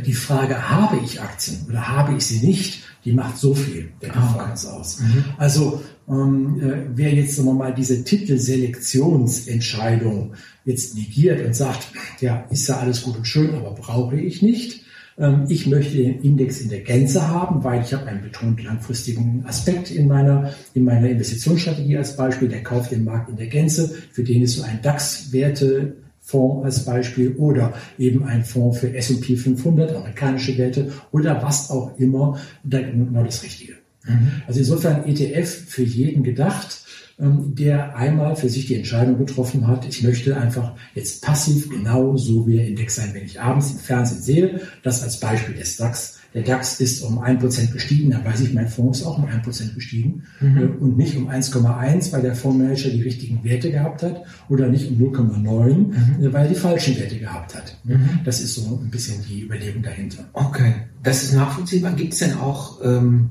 Die 0.06 0.14
Frage, 0.14 0.70
habe 0.70 0.98
ich 1.04 1.20
Aktien 1.20 1.66
oder 1.68 1.88
habe 1.88 2.16
ich 2.16 2.24
sie 2.24 2.46
nicht, 2.46 2.84
die 3.04 3.12
macht 3.12 3.36
so 3.36 3.54
viel 3.54 3.90
der 4.00 4.08
Performance 4.08 4.66
ah, 4.66 4.72
okay. 4.72 4.80
aus. 4.80 5.00
Mhm. 5.00 5.24
Also 5.36 5.82
ähm, 6.08 6.60
äh, 6.60 6.86
wer 6.94 7.14
jetzt 7.14 7.36
sagen 7.36 7.48
wir 7.48 7.54
mal 7.54 7.74
diese 7.74 8.04
Titelselektionsentscheidung 8.04 10.34
jetzt 10.64 10.94
negiert 10.94 11.44
und 11.44 11.54
sagt, 11.54 11.88
ja, 12.20 12.46
ist 12.50 12.68
ja 12.68 12.78
alles 12.78 13.02
gut 13.02 13.16
und 13.16 13.26
schön, 13.26 13.54
aber 13.54 13.72
brauche 13.72 14.18
ich 14.18 14.40
nicht. 14.42 14.84
Ähm, 15.18 15.44
ich 15.48 15.66
möchte 15.66 15.96
den 15.96 16.20
Index 16.20 16.60
in 16.60 16.68
der 16.68 16.80
Gänze 16.80 17.28
haben, 17.28 17.64
weil 17.64 17.82
ich 17.82 17.94
habe 17.94 18.06
einen 18.06 18.22
betont 18.22 18.62
langfristigen 18.62 19.44
Aspekt 19.46 19.90
in 19.90 20.08
meiner, 20.08 20.52
in 20.74 20.84
meiner 20.84 21.08
Investitionsstrategie 21.08 21.96
als 21.96 22.16
Beispiel. 22.16 22.48
Der 22.48 22.62
kauft 22.62 22.90
den 22.90 23.04
Markt 23.04 23.30
in 23.30 23.36
der 23.36 23.46
Gänze. 23.46 23.94
Für 24.12 24.24
den 24.24 24.42
ist 24.42 24.56
so 24.56 24.62
ein 24.62 24.80
DAX-Werte 24.82 25.96
Fonds 26.20 26.64
als 26.64 26.84
Beispiel 26.86 27.34
oder 27.36 27.74
eben 27.98 28.24
ein 28.24 28.44
Fonds 28.44 28.78
für 28.78 28.94
S&P 28.94 29.36
500, 29.36 29.94
amerikanische 29.94 30.56
Werte 30.56 30.90
oder 31.12 31.42
was 31.42 31.70
auch 31.70 31.98
immer, 31.98 32.38
genau 32.64 33.22
das 33.22 33.42
Richtige. 33.42 33.83
Mhm. 34.04 34.42
Also 34.46 34.60
insofern 34.60 35.04
ETF 35.04 35.48
für 35.68 35.82
jeden 35.82 36.22
gedacht, 36.22 36.84
ähm, 37.18 37.54
der 37.54 37.96
einmal 37.96 38.34
für 38.34 38.48
sich 38.48 38.66
die 38.66 38.74
Entscheidung 38.74 39.18
getroffen 39.18 39.66
hat, 39.68 39.86
ich 39.86 40.02
möchte 40.02 40.36
einfach 40.36 40.74
jetzt 40.94 41.22
passiv 41.22 41.68
genau 41.68 42.16
so 42.16 42.46
wie 42.46 42.56
der 42.56 42.66
Index 42.66 42.96
sein, 42.96 43.10
wenn 43.12 43.24
ich 43.24 43.40
abends 43.40 43.70
im 43.70 43.78
Fernsehen 43.78 44.20
sehe, 44.20 44.60
das 44.82 45.02
als 45.02 45.20
Beispiel 45.20 45.54
des 45.54 45.76
DAX. 45.76 46.18
Der 46.34 46.42
DAX 46.42 46.80
ist 46.80 47.02
um 47.02 47.20
ein 47.20 47.38
Prozent 47.38 47.72
gestiegen, 47.72 48.10
dann 48.10 48.24
weiß 48.24 48.40
ich, 48.40 48.52
mein 48.52 48.66
Fonds 48.66 48.98
ist 48.98 49.06
auch 49.06 49.18
um 49.18 49.26
ein 49.26 49.40
Prozent 49.42 49.76
gestiegen 49.76 50.24
mhm. 50.40 50.58
Äh, 50.58 50.64
und 50.64 50.96
nicht 50.96 51.16
um 51.16 51.28
1,1, 51.28 52.10
weil 52.10 52.22
der 52.22 52.34
Fondsmanager 52.34 52.90
die 52.90 53.02
richtigen 53.02 53.44
Werte 53.44 53.70
gehabt 53.70 54.02
hat 54.02 54.24
oder 54.48 54.66
nicht 54.66 54.90
um 54.90 54.98
0,9, 54.98 55.74
mhm. 55.74 55.94
Äh, 56.20 56.32
weil 56.32 56.46
er 56.46 56.48
die 56.48 56.56
falschen 56.56 56.98
Werte 56.98 57.16
gehabt 57.16 57.54
hat. 57.54 57.78
Mhm. 57.84 58.20
Das 58.24 58.40
ist 58.40 58.56
so 58.56 58.80
ein 58.82 58.90
bisschen 58.90 59.24
die 59.28 59.42
Überlegung 59.42 59.82
dahinter. 59.82 60.24
Okay, 60.32 60.74
das 61.04 61.22
ist 61.22 61.34
nachvollziehbar. 61.34 61.92
Gibt 61.92 62.14
es 62.14 62.18
denn 62.18 62.34
auch, 62.34 62.80
ähm, 62.82 63.30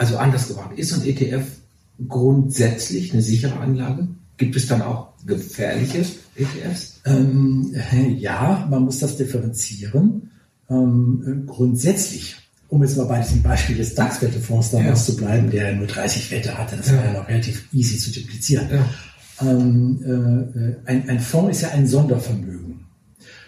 also 0.00 0.16
anders 0.16 0.48
gefragt, 0.48 0.78
ist 0.78 0.94
ein 0.94 1.06
ETF 1.06 1.44
grundsätzlich 2.08 3.12
eine 3.12 3.20
sichere 3.20 3.60
Anlage? 3.60 4.08
Gibt 4.38 4.56
es 4.56 4.66
dann 4.66 4.80
auch 4.80 5.08
gefährliche 5.26 6.06
ETFs? 6.36 7.02
Ähm, 7.04 7.74
ja, 8.16 8.66
man 8.70 8.84
muss 8.84 9.00
das 9.00 9.18
differenzieren. 9.18 10.30
Ähm, 10.70 11.44
grundsätzlich, 11.46 12.36
um 12.68 12.82
jetzt 12.82 12.96
mal 12.96 13.04
bei 13.04 13.20
diesem 13.20 13.42
Beispiel 13.42 13.76
des 13.76 13.94
DAX-Wertefonds 13.94 14.70
damals 14.70 15.06
ja. 15.06 15.12
zu 15.12 15.16
bleiben, 15.16 15.50
der 15.50 15.74
nur 15.74 15.86
30 15.86 16.30
Werte 16.30 16.56
hatte, 16.56 16.78
das 16.78 16.86
ja. 16.86 16.96
war 16.96 17.04
ja 17.04 17.12
noch 17.12 17.28
relativ 17.28 17.68
easy 17.74 17.98
zu 17.98 18.10
duplizieren. 18.10 18.68
Ja. 18.70 18.88
Ähm, 19.42 20.00
äh, 20.02 20.90
ein, 20.90 21.10
ein 21.10 21.20
Fonds 21.20 21.58
ist 21.58 21.62
ja 21.62 21.72
ein 21.72 21.86
Sondervermögen. 21.86 22.69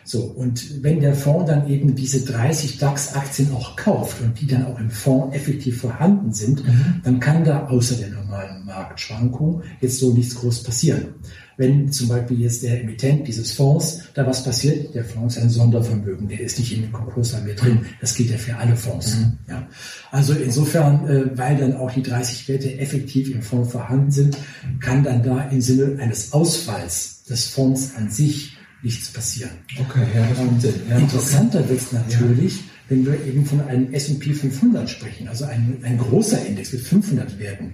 So, 0.04 0.22
und 0.22 0.82
wenn 0.82 1.00
der 1.00 1.14
Fonds 1.14 1.50
dann 1.50 1.68
eben 1.68 1.94
diese 1.94 2.24
30 2.24 2.78
DAX-Aktien 2.78 3.52
auch 3.52 3.76
kauft 3.76 4.20
und 4.20 4.40
die 4.40 4.46
dann 4.46 4.66
auch 4.66 4.78
im 4.78 4.90
Fonds 4.90 5.34
effektiv 5.34 5.80
vorhanden 5.80 6.32
sind, 6.32 6.66
mhm. 6.66 7.00
dann 7.04 7.20
kann 7.20 7.44
da 7.44 7.66
außer 7.68 7.96
der 7.96 8.10
normalen 8.10 8.64
Marktschwankung 8.64 9.62
jetzt 9.80 9.98
so 9.98 10.12
nichts 10.12 10.34
groß 10.34 10.62
passieren. 10.64 11.14
Wenn 11.56 11.92
zum 11.92 12.08
Beispiel 12.08 12.40
jetzt 12.40 12.62
der 12.62 12.80
Emittent 12.80 13.28
dieses 13.28 13.52
Fonds 13.52 14.00
da 14.14 14.26
was 14.26 14.42
passiert, 14.42 14.94
der 14.94 15.04
Fonds 15.04 15.36
ist 15.36 15.42
ein 15.42 15.50
Sondervermögen, 15.50 16.26
der 16.26 16.40
ist 16.40 16.58
nicht 16.58 16.74
in 16.74 16.82
den 16.82 16.92
Konkurs 16.92 17.40
mehr 17.44 17.54
drin. 17.54 17.84
Das 18.00 18.14
gilt 18.14 18.30
ja 18.30 18.38
für 18.38 18.56
alle 18.56 18.74
Fonds. 18.74 19.16
Mhm. 19.16 19.38
Ja. 19.48 19.68
Also 20.10 20.32
insofern, 20.32 21.06
äh, 21.06 21.38
weil 21.38 21.56
dann 21.58 21.76
auch 21.76 21.92
die 21.92 22.02
30 22.02 22.48
Werte 22.48 22.78
effektiv 22.78 23.32
im 23.32 23.42
Fonds 23.42 23.70
vorhanden 23.70 24.10
sind, 24.10 24.36
kann 24.80 25.04
dann 25.04 25.22
da 25.22 25.42
im 25.50 25.60
Sinne 25.60 26.02
eines 26.02 26.32
Ausfalls 26.32 27.22
des 27.24 27.44
Fonds 27.44 27.92
an 27.96 28.10
sich 28.10 28.56
nichts 28.82 29.12
passieren. 29.12 29.50
Okay, 29.78 30.04
ja, 30.14 30.26
das 30.28 30.74
ja, 30.88 30.98
interessanter 30.98 31.68
wird 31.68 31.80
es 31.80 31.92
natürlich, 31.92 32.56
ja. 32.56 32.62
wenn 32.88 33.06
wir 33.06 33.24
eben 33.24 33.44
von 33.44 33.60
einem 33.62 33.92
S&P 33.92 34.32
500 34.32 34.88
sprechen, 34.90 35.28
also 35.28 35.44
ein, 35.44 35.78
ein 35.82 35.98
großer 35.98 36.44
Index 36.44 36.72
mit 36.72 36.82
500 36.82 37.38
Werten. 37.38 37.72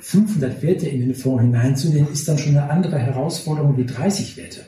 500 0.00 0.62
Werte 0.62 0.88
in 0.88 1.00
den 1.00 1.14
Fonds 1.14 1.42
hineinzunehmen, 1.42 2.10
ist 2.12 2.26
dann 2.26 2.38
schon 2.38 2.56
eine 2.56 2.70
andere 2.70 2.98
Herausforderung 2.98 3.76
wie 3.76 3.84
30 3.84 4.36
Werte. 4.36 4.60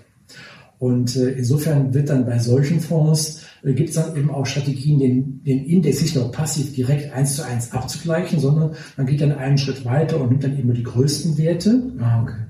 Und 0.79 1.17
äh, 1.17 1.31
insofern 1.31 1.95
wird 1.95 2.11
dann 2.11 2.27
bei 2.27 2.39
solchen 2.39 2.81
Fonds, 2.81 3.43
äh, 3.63 3.73
gibt 3.73 3.89
es 3.89 3.95
dann 3.95 4.15
eben 4.15 4.31
auch 4.31 4.45
Strategien, 4.45 4.99
den, 4.99 5.43
den 5.43 5.65
Index 5.65 6.03
nicht 6.03 6.17
nur 6.17 6.31
passiv 6.31 6.75
direkt 6.75 7.15
eins 7.15 7.37
zu 7.37 7.47
eins 7.47 7.73
abzugleichen, 7.73 8.41
sondern 8.41 8.75
man 8.99 9.07
geht 9.07 9.23
dann 9.23 9.33
einen 9.33 9.57
Schritt 9.57 9.87
weiter 9.87 10.21
und 10.21 10.29
nimmt 10.29 10.45
dann 10.45 10.59
immer 10.59 10.75
die 10.75 10.83
größten 10.83 11.39
Werte. 11.39 11.83
Ah, 11.99 12.23
okay 12.23 12.46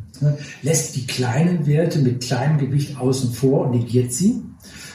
lässt 0.62 0.96
die 0.96 1.06
kleinen 1.06 1.66
Werte 1.66 1.98
mit 1.98 2.22
kleinem 2.22 2.58
Gewicht 2.58 2.98
außen 2.98 3.32
vor 3.32 3.66
und 3.66 3.78
negiert 3.78 4.12
sie, 4.12 4.42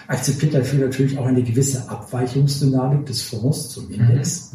akzeptiert 0.07 0.53
dafür 0.53 0.85
natürlich 0.85 1.17
auch 1.17 1.25
eine 1.25 1.43
gewisse 1.43 1.89
Abweichungsdynamik 1.89 3.05
des 3.05 3.21
Fonds 3.21 3.69
zum 3.69 3.89
Index. 3.91 4.51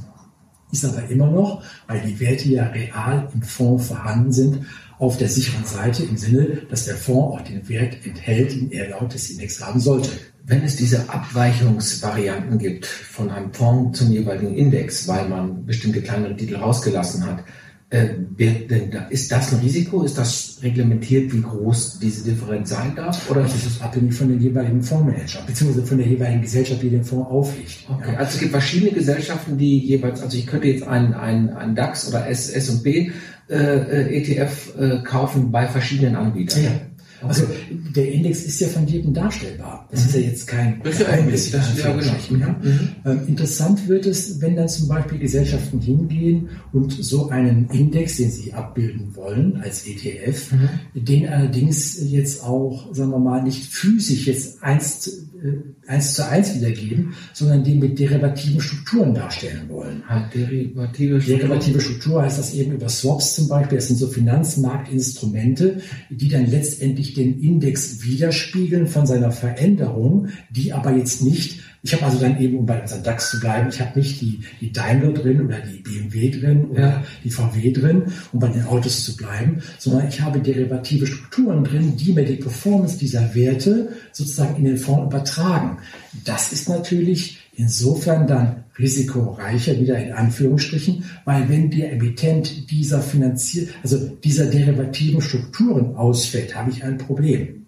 ist 0.73 0.85
aber 0.85 1.09
immer 1.09 1.31
noch, 1.31 1.63
weil 1.87 2.01
die 2.01 2.19
Werte 2.21 2.49
ja 2.49 2.67
real 2.69 3.29
im 3.33 3.43
Fonds 3.43 3.89
vorhanden 3.89 4.33
sind, 4.33 4.67
auf 4.99 5.19
der 5.19 5.29
sicheren 5.29 5.65
Seite 5.65 6.05
im 6.05 6.17
Sinne, 6.17 6.63
dass 6.71 6.87
der 6.87 6.97
Fonds 6.97 7.37
auch 7.37 7.41
den 7.43 7.69
Wert 7.69 7.97
enthält, 8.05 8.53
den 8.53 8.71
er 8.71 8.91
laut 8.91 9.13
des 9.13 9.31
Index 9.31 9.61
haben 9.61 9.79
sollte. 9.79 10.09
Wenn 10.45 10.63
es 10.63 10.77
diese 10.77 11.09
Abweichungsvarianten 11.11 12.59
gibt 12.59 12.87
von 12.87 13.31
einem 13.31 13.53
Fonds 13.53 13.99
zum 13.99 14.11
jeweiligen 14.11 14.55
Index, 14.55 15.07
weil 15.09 15.29
man 15.29 15.67
bestimmte 15.67 16.01
kleinere 16.01 16.37
Titel 16.37 16.57
rausgelassen 16.57 17.27
hat, 17.27 17.45
äh, 17.89 18.09
denn 18.39 18.91
da, 18.91 19.07
ist 19.11 19.31
das 19.31 19.53
ein 19.53 19.61
Risiko? 19.61 20.03
Ist 20.03 20.19
das 20.19 20.59
reglementiert, 20.61 21.33
wie 21.33 21.41
groß 21.41 22.01
diese 22.01 22.25
Differenz 22.25 22.71
sein 22.71 22.95
darf? 22.97 23.31
Oder 23.31 23.45
ist 23.45 23.55
es 23.55 23.81
abhängig 23.81 24.13
von 24.13 24.29
den 24.29 24.41
jeweiligen 24.41 24.83
Fondsmanager, 24.83 25.43
beziehungsweise 25.47 25.87
von 25.87 25.99
der 25.99 26.09
jeweiligen 26.09 26.43
Gesellschaft, 26.43 26.83
die 26.83 26.91
den 26.91 27.05
Fonds 27.05 27.31
auflegt? 27.31 27.87
Okay. 27.89 28.13
Ja. 28.13 28.19
Also 28.19 28.35
es 28.35 28.39
gibt 28.41 28.51
verschiedene 28.51 28.91
Gesellschaften, 28.91 29.57
die 29.57 29.79
jeweils, 29.79 30.21
also 30.21 30.37
ich 30.37 30.47
könnte 30.47 30.67
jetzt 30.67 30.83
einen, 30.83 31.15
einen, 31.15 31.51
einen 31.51 31.77
DAX 31.77 32.09
oder 32.09 32.29
S&P 32.29 33.13
äh, 33.49 33.55
äh 33.55 34.19
ETF 34.19 34.75
äh, 34.79 35.03
kaufen 35.05 35.53
bei 35.53 35.69
verschiedenen 35.69 36.17
Anbietern. 36.17 36.65
Ja. 36.65 36.71
Also 37.29 37.45
der 37.95 38.13
Index 38.13 38.45
ist 38.45 38.61
ja 38.61 38.69
von 38.69 38.87
jedem 38.87 39.15
darstellbar. 39.15 39.89
Das 39.91 40.01
mhm. 40.03 40.07
ist 40.07 40.15
ja 40.15 40.21
jetzt 40.21 40.47
kein 40.47 40.83
Geheimnis. 40.83 41.53
Ja 41.53 41.61
genau. 42.29 42.49
Mhm. 42.63 42.89
Ähm, 43.05 43.21
interessant 43.27 43.89
wird 43.89 44.07
es, 44.07 44.41
wenn 44.41 44.57
dann 44.57 44.69
zum 44.69 44.89
Beispiel 44.89 45.19
Gesellschaften 45.19 45.81
hingehen 45.81 46.49
und 46.73 46.93
so 46.93 47.29
einen 47.29 47.69
Index, 47.71 48.17
den 48.17 48.31
sie 48.31 48.53
abbilden 48.53 49.15
wollen 49.15 49.57
als 49.63 49.87
ETF, 49.87 50.53
mhm. 50.53 50.69
den 50.95 51.29
allerdings 51.29 51.99
jetzt 52.03 52.43
auch, 52.43 52.95
sagen 52.95 53.11
wir 53.11 53.19
mal, 53.19 53.43
nicht 53.43 53.65
physisch 53.65 54.27
jetzt 54.27 54.63
eins, 54.63 55.27
äh, 55.43 55.91
eins 55.91 56.15
zu 56.15 56.29
eins 56.29 56.55
wiedergeben, 56.55 57.15
sondern 57.33 57.65
den 57.65 57.79
mit 57.79 57.99
derivativen 57.99 58.61
Strukturen 58.61 59.15
darstellen 59.15 59.69
wollen. 59.69 60.03
Halt 60.07 60.35
derivative 60.35 61.21
Struktur. 61.21 61.49
Derivative 61.49 61.81
Struktur 61.81 62.23
heißt 62.23 62.39
das 62.39 62.55
eben 62.55 62.73
über 62.73 62.89
Swaps 62.89 63.35
zum 63.35 63.49
Beispiel. 63.49 63.79
Das 63.79 63.89
sind 63.89 63.97
so 63.97 64.09
Finanzmarktinstrumente, 64.09 65.81
die 66.11 66.29
dann 66.29 66.51
letztendlich 66.51 67.15
den 67.17 67.41
Index 67.41 68.05
widerspiegeln 68.05 68.87
von 68.87 69.07
seiner 69.07 69.33
Veränderung, 69.33 70.29
die 70.51 70.73
aber 70.73 70.93
jetzt 70.93 71.23
nicht, 71.23 71.61
ich 71.83 71.95
habe 71.95 72.05
also 72.05 72.19
dann 72.19 72.41
eben, 72.41 72.59
um 72.59 72.67
bei 72.67 72.81
unserem 72.81 73.03
DAX 73.03 73.31
zu 73.31 73.41
bleiben, 73.41 73.69
ich 73.69 73.81
habe 73.81 73.99
nicht 73.99 74.21
die, 74.21 74.41
die 74.61 74.73
Daimler 74.73 75.13
drin 75.13 75.45
oder 75.45 75.61
die 75.61 75.79
BMW 75.79 76.31
drin 76.31 76.65
oder 76.67 76.81
ja. 76.81 77.05
die 77.23 77.31
VW 77.31 77.73
drin, 77.73 78.03
um 78.33 78.41
bei 78.41 78.49
den 78.49 78.65
Autos 78.65 79.05
zu 79.05 79.17
bleiben, 79.17 79.63
sondern 79.79 80.09
ich 80.09 80.21
habe 80.21 80.41
derivative 80.41 81.07
Strukturen 81.07 81.65
drin, 81.65 81.97
die 81.97 82.13
mir 82.13 82.25
die 82.25 82.37
Performance 82.37 82.99
dieser 82.99 83.35
Werte 83.35 83.91
sozusagen 84.13 84.57
in 84.57 84.65
den 84.65 84.77
Fonds 84.77 85.07
übertragen. 85.15 85.79
Das 86.25 86.53
ist 86.53 86.69
natürlich 86.69 87.39
insofern 87.57 88.27
dann 88.27 88.65
risikoreicher, 88.79 89.79
wieder 89.81 89.99
in 89.99 90.13
Anführungsstrichen, 90.13 91.05
weil 91.25 91.49
wenn 91.49 91.71
der 91.71 91.93
Emittent 91.93 92.71
dieser 92.71 93.01
Finanzier, 93.01 93.69
also 93.83 93.99
dieser 94.23 94.47
derivativen 94.47 95.21
Strukturen 95.21 95.97
ausfällt, 95.97 96.55
habe 96.55 96.71
ich 96.71 96.85
ein 96.85 96.99
Problem. 96.99 97.67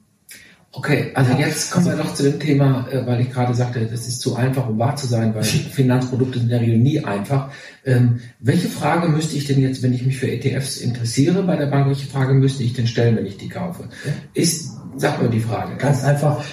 Okay, 0.71 1.13
also 1.15 1.33
jetzt 1.33 1.71
kommen 1.71 1.87
wir 1.87 1.97
noch 1.97 2.13
zu 2.13 2.25
dem 2.25 2.39
Thema, 2.39 2.87
äh, 2.91 3.05
weil 3.07 3.23
ich 3.23 3.31
gerade 3.31 3.55
sagte, 3.55 3.87
das 3.87 4.07
ist 4.07 4.21
zu 4.21 4.37
einfach, 4.37 4.69
um 4.69 4.79
wahr 4.79 4.97
zu 4.97 5.07
sein, 5.07 5.35
weil 5.35 5.43
Finanzprodukte 5.45 6.39
sind 6.39 6.45
in 6.45 6.51
der 6.51 6.61
Regel 6.61 6.79
nie 6.79 7.03
einfach. 7.03 7.51
Ähm, 7.87 8.21
welche 8.39 8.69
Frage 8.69 9.09
müsste 9.09 9.37
ich 9.37 9.47
denn 9.47 9.61
jetzt, 9.61 9.83
wenn 9.83 9.95
ich 9.95 10.05
mich 10.05 10.19
für 10.19 10.31
ETFs 10.31 10.77
interessiere 10.77 11.43
bei 11.43 11.57
der 11.57 11.67
Bank, 11.67 11.89
welche 11.89 12.07
Frage 12.07 12.35
müsste 12.35 12.63
ich 12.63 12.75
denn 12.75 12.87
stellen, 12.87 13.17
wenn 13.17 13.27
ich 13.27 13.39
die 13.39 13.49
kaufe? 13.49 13.89
Ist, 14.35 14.73
sag 14.97 15.23
mal 15.23 15.31
die 15.31 15.41
Frage. 15.41 15.77
Ganz 15.79 16.05
einfach, 16.05 16.45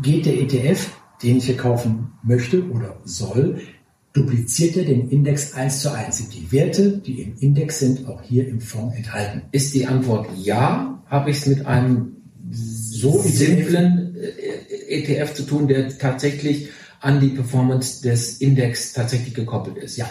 geht 0.00 0.26
der 0.26 0.40
ETF, 0.40 0.88
den 1.22 1.38
ich 1.38 1.46
hier 1.46 1.56
kaufen 1.56 2.12
möchte 2.22 2.68
oder 2.70 2.98
soll, 3.04 3.60
dupliziert 4.12 4.76
er 4.76 4.84
den 4.84 5.10
Index 5.10 5.54
eins 5.54 5.80
zu 5.80 5.92
eins. 5.92 6.18
Sind 6.18 6.34
die 6.34 6.50
Werte, 6.50 6.98
die 6.98 7.22
im 7.22 7.36
Index 7.38 7.80
sind, 7.80 8.08
auch 8.08 8.22
hier 8.22 8.48
im 8.48 8.60
Fonds 8.60 8.96
enthalten? 8.96 9.42
Ist 9.52 9.74
die 9.74 9.86
Antwort 9.86 10.28
ja? 10.36 11.02
Habe 11.06 11.30
ich 11.30 11.38
es 11.38 11.46
mit 11.46 11.66
einem 11.66 12.16
so 12.50 13.20
simplen 13.20 14.16
ETF 14.88 15.08
äh, 15.08 15.32
e 15.32 15.34
zu 15.34 15.42
tun, 15.42 15.68
der 15.68 15.96
tatsächlich 15.98 16.70
an 17.00 17.20
die 17.20 17.28
Performance 17.28 18.02
des 18.02 18.38
Index 18.40 18.92
tatsächlich 18.92 19.34
gekoppelt 19.34 19.76
ist? 19.76 19.96
Ja. 19.96 20.10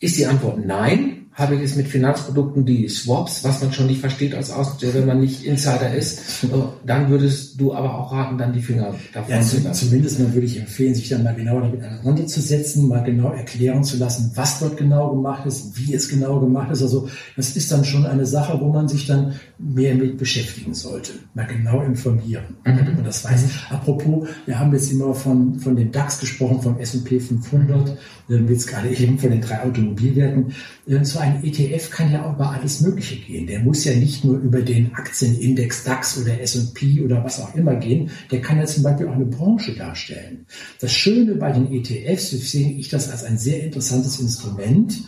Ist 0.00 0.18
die 0.18 0.26
Antwort 0.26 0.64
nein? 0.64 1.27
Habe 1.38 1.54
ich 1.54 1.62
es 1.62 1.76
mit 1.76 1.86
Finanzprodukten, 1.86 2.66
die 2.66 2.88
Swaps, 2.88 3.44
was 3.44 3.62
man 3.62 3.72
schon 3.72 3.86
nicht 3.86 4.00
versteht 4.00 4.34
als 4.34 4.50
Ausdruck, 4.50 4.92
wenn 4.92 5.06
man 5.06 5.20
nicht 5.20 5.44
Insider 5.44 5.94
ist, 5.94 6.44
dann 6.84 7.08
würdest 7.10 7.60
du 7.60 7.72
aber 7.72 7.96
auch 7.96 8.12
raten, 8.12 8.36
dann 8.38 8.52
die 8.52 8.60
Finger 8.60 8.92
davon 9.12 9.30
ja, 9.30 9.40
zu 9.40 9.60
lassen. 9.60 9.88
Zumindest 9.88 10.18
mal 10.18 10.34
würde 10.34 10.46
ich 10.46 10.58
empfehlen, 10.58 10.96
sich 10.96 11.08
dann 11.08 11.22
mal 11.22 11.36
genau 11.36 11.60
damit 11.60 11.80
auseinanderzusetzen, 11.80 12.88
mal 12.88 13.04
genau 13.04 13.30
erklären 13.30 13.84
zu 13.84 13.98
lassen, 13.98 14.32
was 14.34 14.58
dort 14.58 14.76
genau 14.76 15.10
gemacht 15.10 15.46
ist, 15.46 15.78
wie 15.78 15.94
es 15.94 16.08
genau 16.08 16.40
gemacht 16.40 16.72
ist. 16.72 16.82
Also 16.82 17.08
das 17.36 17.56
ist 17.56 17.70
dann 17.70 17.84
schon 17.84 18.04
eine 18.04 18.26
Sache, 18.26 18.58
wo 18.60 18.72
man 18.72 18.88
sich 18.88 19.06
dann 19.06 19.34
mehr 19.58 19.94
mit 19.94 20.18
beschäftigen 20.18 20.72
sollte, 20.72 21.12
mal 21.34 21.46
genau 21.46 21.82
informieren, 21.82 22.56
mhm. 22.64 22.76
damit 22.76 22.94
man 22.94 23.04
das 23.04 23.24
weiß. 23.24 23.44
Apropos, 23.70 24.28
wir 24.46 24.58
haben 24.58 24.72
jetzt 24.72 24.92
immer 24.92 25.14
von, 25.14 25.58
von 25.58 25.74
den 25.74 25.90
DAX 25.90 26.20
gesprochen, 26.20 26.62
vom 26.62 26.78
S&P 26.78 27.18
500, 27.18 27.98
jetzt 28.28 28.66
gerade 28.68 28.90
eben 28.90 29.18
von 29.18 29.30
den 29.30 29.40
drei 29.40 29.62
Automobilwerten. 29.62 30.54
So 31.02 31.18
ein 31.18 31.42
ETF 31.42 31.90
kann 31.90 32.12
ja 32.12 32.24
auch 32.24 32.34
über 32.34 32.50
alles 32.50 32.80
Mögliche 32.82 33.16
gehen. 33.16 33.46
Der 33.46 33.60
muss 33.60 33.84
ja 33.84 33.94
nicht 33.94 34.24
nur 34.24 34.38
über 34.38 34.62
den 34.62 34.94
Aktienindex 34.94 35.84
DAX 35.84 36.20
oder 36.20 36.40
S&P 36.40 37.00
oder 37.02 37.24
was 37.24 37.40
auch 37.40 37.54
immer 37.54 37.74
gehen. 37.76 38.10
Der 38.30 38.40
kann 38.40 38.58
ja 38.58 38.66
zum 38.66 38.84
Beispiel 38.84 39.08
auch 39.08 39.14
eine 39.14 39.26
Branche 39.26 39.74
darstellen. 39.74 40.46
Das 40.80 40.92
Schöne 40.92 41.34
bei 41.34 41.52
den 41.52 41.72
ETFs, 41.72 42.30
sehe 42.30 42.70
ich 42.72 42.88
das 42.88 43.10
als 43.10 43.24
ein 43.24 43.38
sehr 43.38 43.64
interessantes 43.64 44.20
Instrument, 44.20 45.02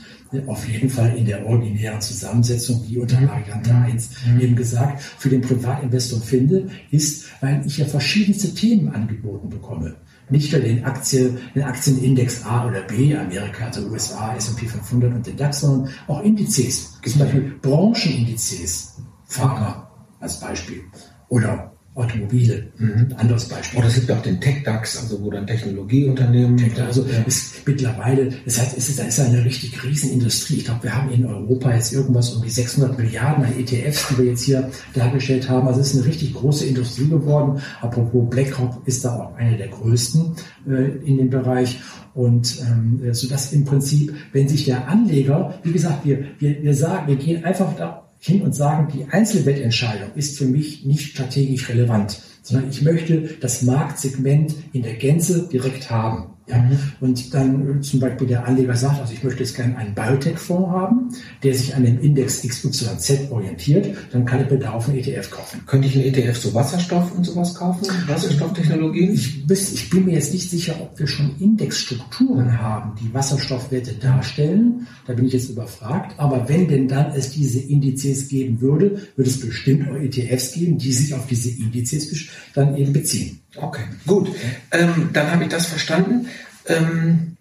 auf 0.46 0.68
jeden 0.68 0.88
Fall 0.88 1.16
in 1.16 1.26
der 1.26 1.44
originären 1.44 2.00
Zusammensetzung, 2.00 2.84
wie 2.86 2.98
unter 2.98 3.16
Variante 3.26 3.74
1 3.74 4.10
mhm. 4.26 4.40
eben 4.40 4.56
gesagt, 4.56 5.02
für 5.02 5.28
den 5.28 5.40
Privatinvestor 5.40 6.20
finde, 6.20 6.68
ist, 6.90 7.26
weil 7.40 7.62
ich 7.66 7.78
ja 7.78 7.84
verschiedenste 7.84 8.54
Themen 8.54 8.88
angeboten 8.90 9.48
bekomme. 9.48 9.96
Nicht 10.28 10.52
nur 10.52 10.60
den, 10.60 10.84
Aktien, 10.84 11.38
den 11.54 11.64
Aktienindex 11.64 12.44
A 12.44 12.68
oder 12.68 12.82
B, 12.82 13.16
Amerika, 13.16 13.66
also 13.66 13.88
USA, 13.88 14.36
S&P 14.36 14.66
500 14.66 15.12
und 15.12 15.26
den 15.26 15.36
DAX, 15.36 15.60
sondern 15.60 15.92
auch 16.06 16.22
Indizes, 16.22 17.00
zum 17.04 17.18
Beispiel 17.18 17.54
Branchenindizes, 17.60 18.98
Pharma 19.26 19.90
als 20.20 20.38
Beispiel. 20.38 20.82
Oder 21.28 21.69
Automobile, 21.94 22.68
mhm. 22.78 23.08
anderes 23.16 23.46
Beispiel. 23.46 23.80
Oder 23.80 23.88
es 23.88 23.94
gibt 23.96 24.10
auch 24.12 24.22
den 24.22 24.40
Tech-DAX, 24.40 24.98
also 24.98 25.20
wo 25.22 25.30
dann 25.30 25.44
Technologieunternehmen. 25.44 26.56
Tech 26.56 26.80
also 26.80 27.04
ja. 27.04 27.18
ist 27.26 27.66
mittlerweile, 27.66 28.30
das 28.44 28.60
heißt, 28.60 28.78
es 28.78 28.88
ist, 28.90 29.00
ist 29.00 29.20
eine 29.20 29.44
richtig 29.44 29.82
Riesenindustrie. 29.82 30.58
Ich 30.58 30.64
glaube, 30.66 30.84
wir 30.84 30.94
haben 30.94 31.10
in 31.10 31.26
Europa 31.26 31.74
jetzt 31.74 31.92
irgendwas 31.92 32.30
um 32.30 32.42
die 32.42 32.50
600 32.50 32.96
Milliarden 32.96 33.44
an 33.44 33.58
ETFs, 33.58 34.06
die 34.08 34.18
wir 34.18 34.24
jetzt 34.26 34.44
hier 34.44 34.70
dargestellt 34.94 35.48
haben. 35.48 35.66
Also 35.66 35.80
es 35.80 35.88
ist 35.88 35.96
eine 35.96 36.06
richtig 36.06 36.34
große 36.34 36.64
Industrie 36.64 37.08
geworden. 37.08 37.60
Apropos 37.80 38.30
BlackRock 38.30 38.82
ist 38.86 39.04
da 39.04 39.16
auch 39.16 39.34
eine 39.34 39.56
der 39.56 39.68
größten 39.68 40.36
äh, 40.68 41.04
in 41.04 41.18
dem 41.18 41.30
Bereich. 41.30 41.80
Und 42.14 42.60
ähm, 42.60 43.12
so 43.12 43.28
dass 43.28 43.52
im 43.52 43.64
Prinzip, 43.64 44.14
wenn 44.32 44.48
sich 44.48 44.64
der 44.64 44.86
Anleger, 44.88 45.58
wie 45.64 45.72
gesagt, 45.72 46.04
wir, 46.04 46.24
wir, 46.38 46.62
wir 46.62 46.74
sagen, 46.74 47.08
wir 47.08 47.16
gehen 47.16 47.44
einfach 47.44 47.74
da 47.76 48.09
hin 48.20 48.42
und 48.42 48.54
sagen, 48.54 48.92
die 48.94 49.06
Einzelwettentscheidung 49.10 50.10
ist 50.14 50.38
für 50.38 50.44
mich 50.44 50.84
nicht 50.84 51.10
strategisch 51.10 51.68
relevant, 51.70 52.20
sondern 52.42 52.70
ich 52.70 52.82
möchte 52.82 53.36
das 53.40 53.62
Marktsegment 53.62 54.54
in 54.72 54.82
der 54.82 54.94
Gänze 54.94 55.48
direkt 55.48 55.90
haben. 55.90 56.34
Ja? 56.50 56.58
Mhm. 56.58 56.78
Und 57.00 57.34
dann 57.34 57.78
äh, 57.78 57.80
zum 57.80 58.00
Beispiel 58.00 58.26
der 58.26 58.46
Anleger 58.46 58.76
sagt, 58.76 59.00
also 59.00 59.12
ich 59.12 59.22
möchte 59.22 59.40
jetzt 59.40 59.56
gerne 59.56 59.76
einen 59.76 59.94
Biotech-Fonds 59.94 60.70
haben, 60.70 61.08
der 61.42 61.54
sich 61.54 61.74
an 61.74 61.84
dem 61.84 62.00
Index 62.00 62.42
XYZ 62.42 63.30
orientiert, 63.30 63.96
dann 64.12 64.24
kann 64.24 64.42
ich 64.42 64.50
mir 64.50 64.58
darauf 64.58 64.88
einen 64.88 64.98
ETF 64.98 65.30
kaufen. 65.30 65.60
Könnte 65.66 65.88
ich 65.88 65.94
einen 65.94 66.06
ETF 66.06 66.40
zu 66.40 66.54
Wasserstoff 66.54 67.14
und 67.16 67.24
sowas 67.24 67.54
kaufen? 67.54 67.86
Wasserstofftechnologien? 68.06 69.14
Ich, 69.14 69.44
ich 69.48 69.90
bin 69.90 70.04
mir 70.04 70.14
jetzt 70.14 70.32
nicht 70.32 70.50
sicher, 70.50 70.74
ob 70.80 70.98
wir 70.98 71.06
schon 71.06 71.36
Indexstrukturen 71.38 72.60
haben, 72.60 72.92
die 73.00 73.12
Wasserstoffwerte 73.14 73.94
darstellen. 73.94 74.86
Da 75.06 75.14
bin 75.14 75.26
ich 75.26 75.32
jetzt 75.32 75.50
überfragt. 75.50 76.14
Aber 76.18 76.48
wenn 76.48 76.68
denn 76.68 76.88
dann 76.88 77.12
es 77.12 77.30
diese 77.30 77.60
Indizes 77.60 78.28
geben 78.28 78.60
würde, 78.60 79.00
würde 79.16 79.30
es 79.30 79.40
bestimmt 79.40 79.88
auch 79.88 79.96
ETFs 79.96 80.52
geben, 80.52 80.78
die 80.78 80.92
sich 80.92 81.14
auf 81.14 81.26
diese 81.26 81.50
Indizes 81.50 82.28
dann 82.54 82.76
eben 82.76 82.92
beziehen. 82.92 83.40
Okay, 83.56 83.84
gut. 84.06 84.30
Ähm, 84.70 85.10
dann 85.12 85.30
habe 85.30 85.44
ich 85.44 85.50
das 85.50 85.66
verstanden. 85.66 86.28
Ähm, 86.66 87.36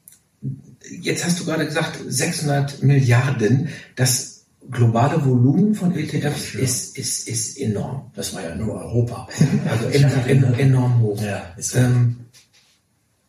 jetzt 1.02 1.26
hast 1.26 1.39
du 1.39 1.45
gerade 1.45 1.65
gesagt, 1.65 2.00
600 2.08 2.82
Milliarden. 2.84 3.69
Das 3.95 4.45
globale 4.69 5.24
Volumen 5.26 5.76
von 5.76 5.95
ETFs 5.95 6.54
ja. 6.54 6.60
ist, 6.60 6.98
ist, 6.98 7.28
ist 7.28 7.58
enorm. 7.60 8.12
Das 8.15 8.34
war 8.34 8.43
ja 8.43 8.56
nur 8.56 8.76
Europa. 8.76 9.28
Also 9.69 9.88
enorm, 9.88 10.54
enorm 10.56 11.02
hoch. 11.02 11.22
Ja, 11.22 11.56
ähm, 11.76 12.17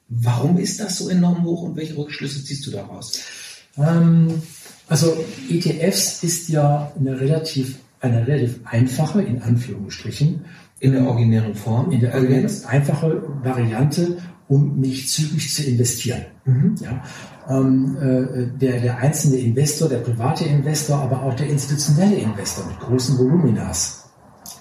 warum 0.09 0.59
ist 0.59 0.81
das 0.81 0.99
so 0.99 1.09
enorm 1.09 1.45
hoch 1.45 1.62
und 1.62 1.77
welche 1.77 1.97
Rückschlüsse 1.97 2.45
ziehst 2.45 2.66
du 2.66 2.71
daraus? 2.71 3.21
Ähm, 3.79 4.43
also 4.88 5.25
ETFs 5.49 6.23
ist 6.23 6.49
ja 6.49 6.93
eine 6.99 7.21
relativ, 7.21 7.77
eine 8.01 8.27
relativ 8.27 8.61
einfache, 8.64 9.23
in 9.23 9.40
Anführungsstrichen, 9.40 10.45
in 10.81 10.93
der 10.93 11.07
originären 11.07 11.55
Form? 11.55 11.90
In 11.93 12.01
der 12.01 12.14
originären 12.14 12.51
einfache 12.66 13.23
Variante, 13.43 14.19
um 14.49 14.81
mich 14.81 15.09
zügig 15.09 15.55
zu 15.55 15.62
investieren. 15.62 16.25
Mhm. 16.45 16.75
Ja, 16.81 17.03
ähm, 17.49 17.97
äh, 18.01 18.59
der, 18.59 18.81
der 18.81 18.99
einzelne 18.99 19.37
Investor, 19.37 19.88
der 19.88 19.99
private 19.99 20.45
Investor, 20.45 20.99
aber 20.99 21.23
auch 21.23 21.35
der 21.35 21.49
institutionelle 21.49 22.16
Investor 22.16 22.66
mit 22.66 22.81
großen 22.81 23.16
Voluminas, 23.19 24.11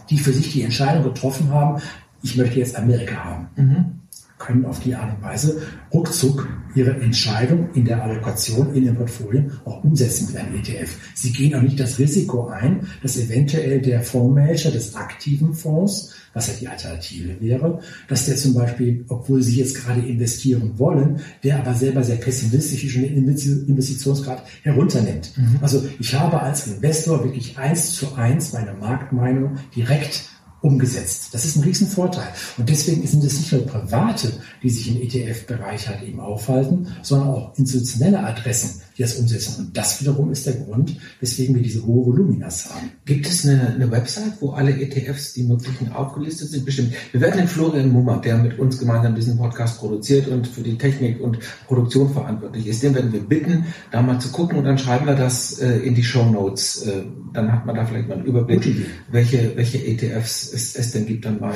die 0.10 0.18
für 0.18 0.32
sich 0.32 0.52
die 0.52 0.62
Entscheidung 0.62 1.04
getroffen 1.04 1.50
haben, 1.50 1.82
ich 2.22 2.36
möchte 2.36 2.60
jetzt 2.60 2.76
Amerika 2.76 3.24
haben. 3.24 3.48
Mhm 3.56 4.00
können 4.40 4.66
auf 4.66 4.80
die 4.80 4.96
Art 4.96 5.16
und 5.16 5.24
Weise 5.24 5.62
ruckzuck 5.94 6.48
ihre 6.74 6.92
Entscheidung 6.92 7.70
in 7.74 7.86
der 7.86 8.02
Allokation 8.04 8.74
in 8.74 8.86
den 8.86 8.96
Portfolien 8.96 9.52
auch 9.66 9.84
umsetzen 9.84 10.28
mit 10.28 10.38
einem 10.38 10.56
ETF. 10.56 10.98
Sie 11.14 11.32
gehen 11.32 11.56
auch 11.56 11.62
nicht 11.62 11.80
das 11.80 12.00
Risiko 12.00 12.48
ein, 12.48 12.88
dass 13.02 13.18
eventuell 13.18 13.82
der 13.82 14.02
Fondsmanager 14.02 14.72
des 14.72 14.96
aktiven 14.96 15.54
Fonds, 15.54 16.14
was 16.34 16.48
ja 16.48 16.54
die 16.60 16.68
Alternative 16.68 17.42
wäre, 17.42 17.80
dass 18.08 18.26
der 18.26 18.36
zum 18.36 18.54
Beispiel, 18.54 19.04
obwohl 19.10 19.42
sie 19.42 19.58
jetzt 19.58 19.76
gerade 19.76 20.02
investieren 20.02 20.74
wollen, 20.78 21.20
der 21.44 21.60
aber 21.60 21.74
selber 21.74 22.04
sehr 22.04 22.18
pessimistisch 22.18 22.86
ist 22.86 22.96
und 22.96 23.04
den 23.04 23.68
Investitionsgrad 23.68 24.44
herunternimmt. 24.64 25.34
Mhm. 25.38 25.60
Also 25.62 25.86
ich 26.00 26.14
habe 26.14 26.42
als 26.42 26.68
Investor 26.68 27.24
wirklich 27.24 27.58
eins 27.58 27.94
zu 27.94 28.16
eins 28.16 28.54
meine 28.54 28.74
Marktmeinung 28.74 29.58
direkt 29.76 30.30
umgesetzt. 30.62 31.30
Das 31.32 31.46
ist 31.46 31.56
ein 31.56 31.64
Riesenvorteil. 31.64 32.28
Und 32.58 32.70
deswegen 32.70 33.06
sind 33.08 33.24
es 33.24 33.38
nicht 33.38 33.52
nur 33.52 33.66
Private, 33.66 34.32
die 34.62 34.70
sich 34.70 34.90
im 34.90 35.02
ETF-Bereich 35.02 35.88
halt 35.88 36.04
eben 36.04 36.20
aufhalten, 36.20 36.88
sondern 37.02 37.30
auch 37.30 37.58
institutionelle 37.58 38.20
Adressen, 38.20 38.82
die 38.98 39.02
das 39.04 39.16
umsetzen. 39.16 39.66
Und 39.66 39.78
das 39.78 40.02
wiederum 40.02 40.32
ist 40.32 40.46
der 40.46 40.54
Grund, 40.54 40.98
weswegen 41.20 41.56
wir 41.56 41.64
diese 41.64 41.86
hohe 41.86 42.08
Voluminas 42.08 42.70
haben. 42.70 42.92
Gibt 43.06 43.28
es 43.28 43.46
eine, 43.46 43.70
eine 43.70 43.90
Website, 43.92 44.34
wo 44.42 44.52
alle 44.52 44.72
ETFs, 44.72 45.34
die 45.34 45.44
möglichen 45.44 45.92
aufgelistet 45.92 46.50
sind? 46.50 46.66
Bestimmt. 46.66 46.94
Wir 47.12 47.22
werden 47.22 47.38
den 47.38 47.48
Florian 47.48 47.92
Mummer, 47.92 48.20
der 48.20 48.38
mit 48.38 48.60
uns 48.60 48.78
gemeinsam 48.78 49.16
diesen 49.16 49.38
Podcast 49.38 49.80
produziert 49.80 50.28
und 50.28 50.48
für 50.48 50.62
die 50.62 50.78
Technik 50.78 51.22
und 51.22 51.40
Produktion 51.68 52.12
verantwortlich 52.12 52.68
ist, 52.68 52.84
den 52.84 52.96
werden 52.96 53.14
wir 53.14 53.22
bitten, 53.22 53.66
da 53.92 54.02
mal 54.02 54.20
zu 54.20 54.30
gucken 54.30 54.58
und 54.58 54.66
dann 54.66 54.78
schreiben 54.78 55.06
wir 55.06 55.16
das 55.16 55.60
äh, 55.60 55.78
in 55.80 55.96
die 55.96 56.04
Show 56.04 56.26
Notes. 56.26 56.84
Äh, 56.84 57.04
dann 57.34 57.52
hat 57.52 57.66
man 57.66 57.76
da 57.76 57.86
vielleicht 57.86 58.08
mal 58.08 58.16
einen 58.16 58.26
Überblick, 58.26 58.86
welche, 59.12 59.56
welche 59.56 59.86
ETFs 59.86 60.49
es, 60.54 60.76
es 60.76 60.92
denn 60.92 61.06
gibt, 61.06 61.26
dann 61.26 61.40
mal 61.40 61.54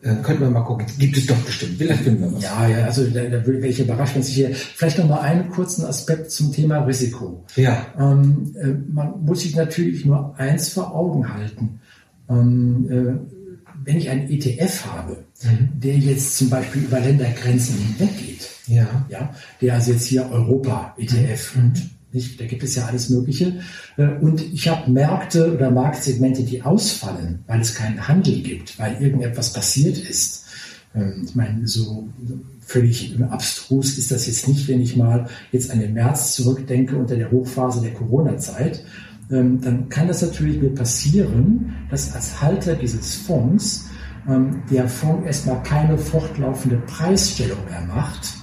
äh, 0.00 0.14
könnten 0.22 0.42
wir 0.42 0.50
mal 0.50 0.62
gucken. 0.62 0.86
Gibt 0.98 1.16
es 1.16 1.26
doch 1.26 1.36
bestimmt. 1.38 1.76
Vielleicht 1.78 2.02
finden 2.02 2.22
wir 2.22 2.32
was. 2.34 2.42
Ja, 2.42 2.68
ja, 2.68 2.84
also 2.84 3.04
da, 3.06 3.20
da 3.24 3.44
wäre 3.44 3.66
ich 3.66 3.80
überrascht, 3.80 4.14
wenn 4.14 4.22
sich 4.22 4.34
hier 4.34 4.54
vielleicht 4.54 4.98
noch 4.98 5.08
mal 5.08 5.20
einen 5.20 5.50
kurzen 5.50 5.84
Aspekt 5.84 6.30
zum 6.30 6.52
Thema 6.52 6.84
Risiko. 6.84 7.44
Ja. 7.56 7.86
Ähm, 7.98 8.54
äh, 8.60 8.92
man 8.92 9.24
muss 9.24 9.40
sich 9.40 9.56
natürlich 9.56 10.04
nur 10.04 10.38
eins 10.38 10.68
vor 10.68 10.94
Augen 10.94 11.32
halten. 11.34 11.80
Ähm, 12.30 12.88
äh, 12.90 13.38
wenn 13.84 13.96
ich 13.96 14.08
einen 14.08 14.30
ETF 14.30 14.86
habe, 14.86 15.24
mhm. 15.42 15.80
der 15.80 15.96
jetzt 15.96 16.36
zum 16.36 16.50
Beispiel 16.50 16.82
über 16.82 17.00
Ländergrenzen 17.00 17.76
hinweggeht, 17.76 18.48
ja. 18.66 19.06
Ja, 19.08 19.34
der 19.60 19.74
also 19.74 19.92
jetzt 19.92 20.04
hier 20.04 20.30
Europa 20.30 20.94
ETF 20.98 21.56
mhm. 21.56 21.62
und 21.62 21.90
nicht? 22.12 22.40
Da 22.40 22.46
gibt 22.46 22.62
es 22.62 22.74
ja 22.74 22.86
alles 22.86 23.10
Mögliche. 23.10 23.60
Äh, 23.96 24.08
und 24.20 24.40
ich 24.40 24.68
habe 24.68 24.90
Märkte 24.90 25.54
oder 25.54 25.70
Marktsegmente, 25.70 26.42
die 26.42 26.62
ausfallen, 26.62 27.40
weil 27.46 27.60
es 27.60 27.74
keinen 27.74 28.06
Handel 28.08 28.40
gibt, 28.40 28.78
weil 28.78 29.00
irgendetwas 29.00 29.52
passiert 29.52 29.98
ist. 29.98 30.44
Ähm, 30.94 31.24
ich 31.26 31.34
meine, 31.34 31.66
so 31.66 32.08
völlig 32.60 33.16
abstrus 33.30 33.96
ist 33.98 34.10
das 34.10 34.26
jetzt 34.26 34.48
nicht, 34.48 34.68
wenn 34.68 34.80
ich 34.80 34.96
mal 34.96 35.26
jetzt 35.52 35.70
an 35.70 35.80
den 35.80 35.94
März 35.94 36.34
zurückdenke 36.34 36.96
unter 36.96 37.16
der 37.16 37.30
Hochphase 37.30 37.80
der 37.80 37.94
Corona-Zeit. 37.94 38.84
Ähm, 39.30 39.60
dann 39.60 39.88
kann 39.88 40.08
das 40.08 40.22
natürlich 40.22 40.60
mir 40.60 40.74
passieren, 40.74 41.74
dass 41.90 42.14
als 42.14 42.40
Halter 42.40 42.74
dieses 42.74 43.14
Fonds 43.16 43.86
ähm, 44.28 44.62
der 44.70 44.88
Fonds 44.88 45.26
erstmal 45.26 45.62
keine 45.62 45.98
fortlaufende 45.98 46.76
Preisstellung 46.86 47.58
mehr 47.68 47.84
macht, 47.86 48.34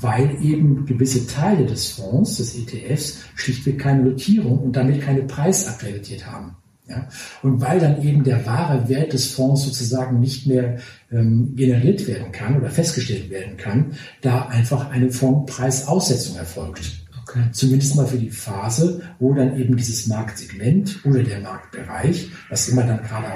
weil 0.00 0.36
eben 0.42 0.86
gewisse 0.86 1.26
Teile 1.26 1.66
des 1.66 1.88
Fonds, 1.88 2.36
des 2.36 2.56
ETFs, 2.56 3.20
schlichtweg 3.34 3.78
keine 3.78 4.04
Notierung 4.04 4.58
und 4.58 4.76
damit 4.76 5.00
keine 5.00 5.22
Preisaktualität 5.22 6.26
haben. 6.26 6.56
Ja? 6.88 7.08
Und 7.42 7.60
weil 7.60 7.80
dann 7.80 8.02
eben 8.02 8.22
der 8.22 8.46
wahre 8.46 8.88
Wert 8.88 9.12
des 9.12 9.32
Fonds 9.32 9.64
sozusagen 9.64 10.20
nicht 10.20 10.46
mehr 10.46 10.78
ähm, 11.10 11.54
generiert 11.56 12.06
werden 12.06 12.30
kann 12.32 12.56
oder 12.56 12.70
festgestellt 12.70 13.30
werden 13.30 13.56
kann, 13.56 13.92
da 14.20 14.46
einfach 14.46 14.90
eine 14.90 15.10
Fondspreisaussetzung 15.10 16.36
erfolgt. 16.36 17.05
Zumindest 17.52 17.96
mal 17.96 18.06
für 18.06 18.18
die 18.18 18.30
Phase, 18.30 19.02
wo 19.18 19.34
dann 19.34 19.58
eben 19.58 19.76
dieses 19.76 20.06
Marktsegment 20.06 21.00
oder 21.04 21.22
der 21.22 21.40
Marktbereich, 21.40 22.30
was 22.48 22.68
immer 22.68 22.82
dann 22.82 23.02
gerade 23.02 23.26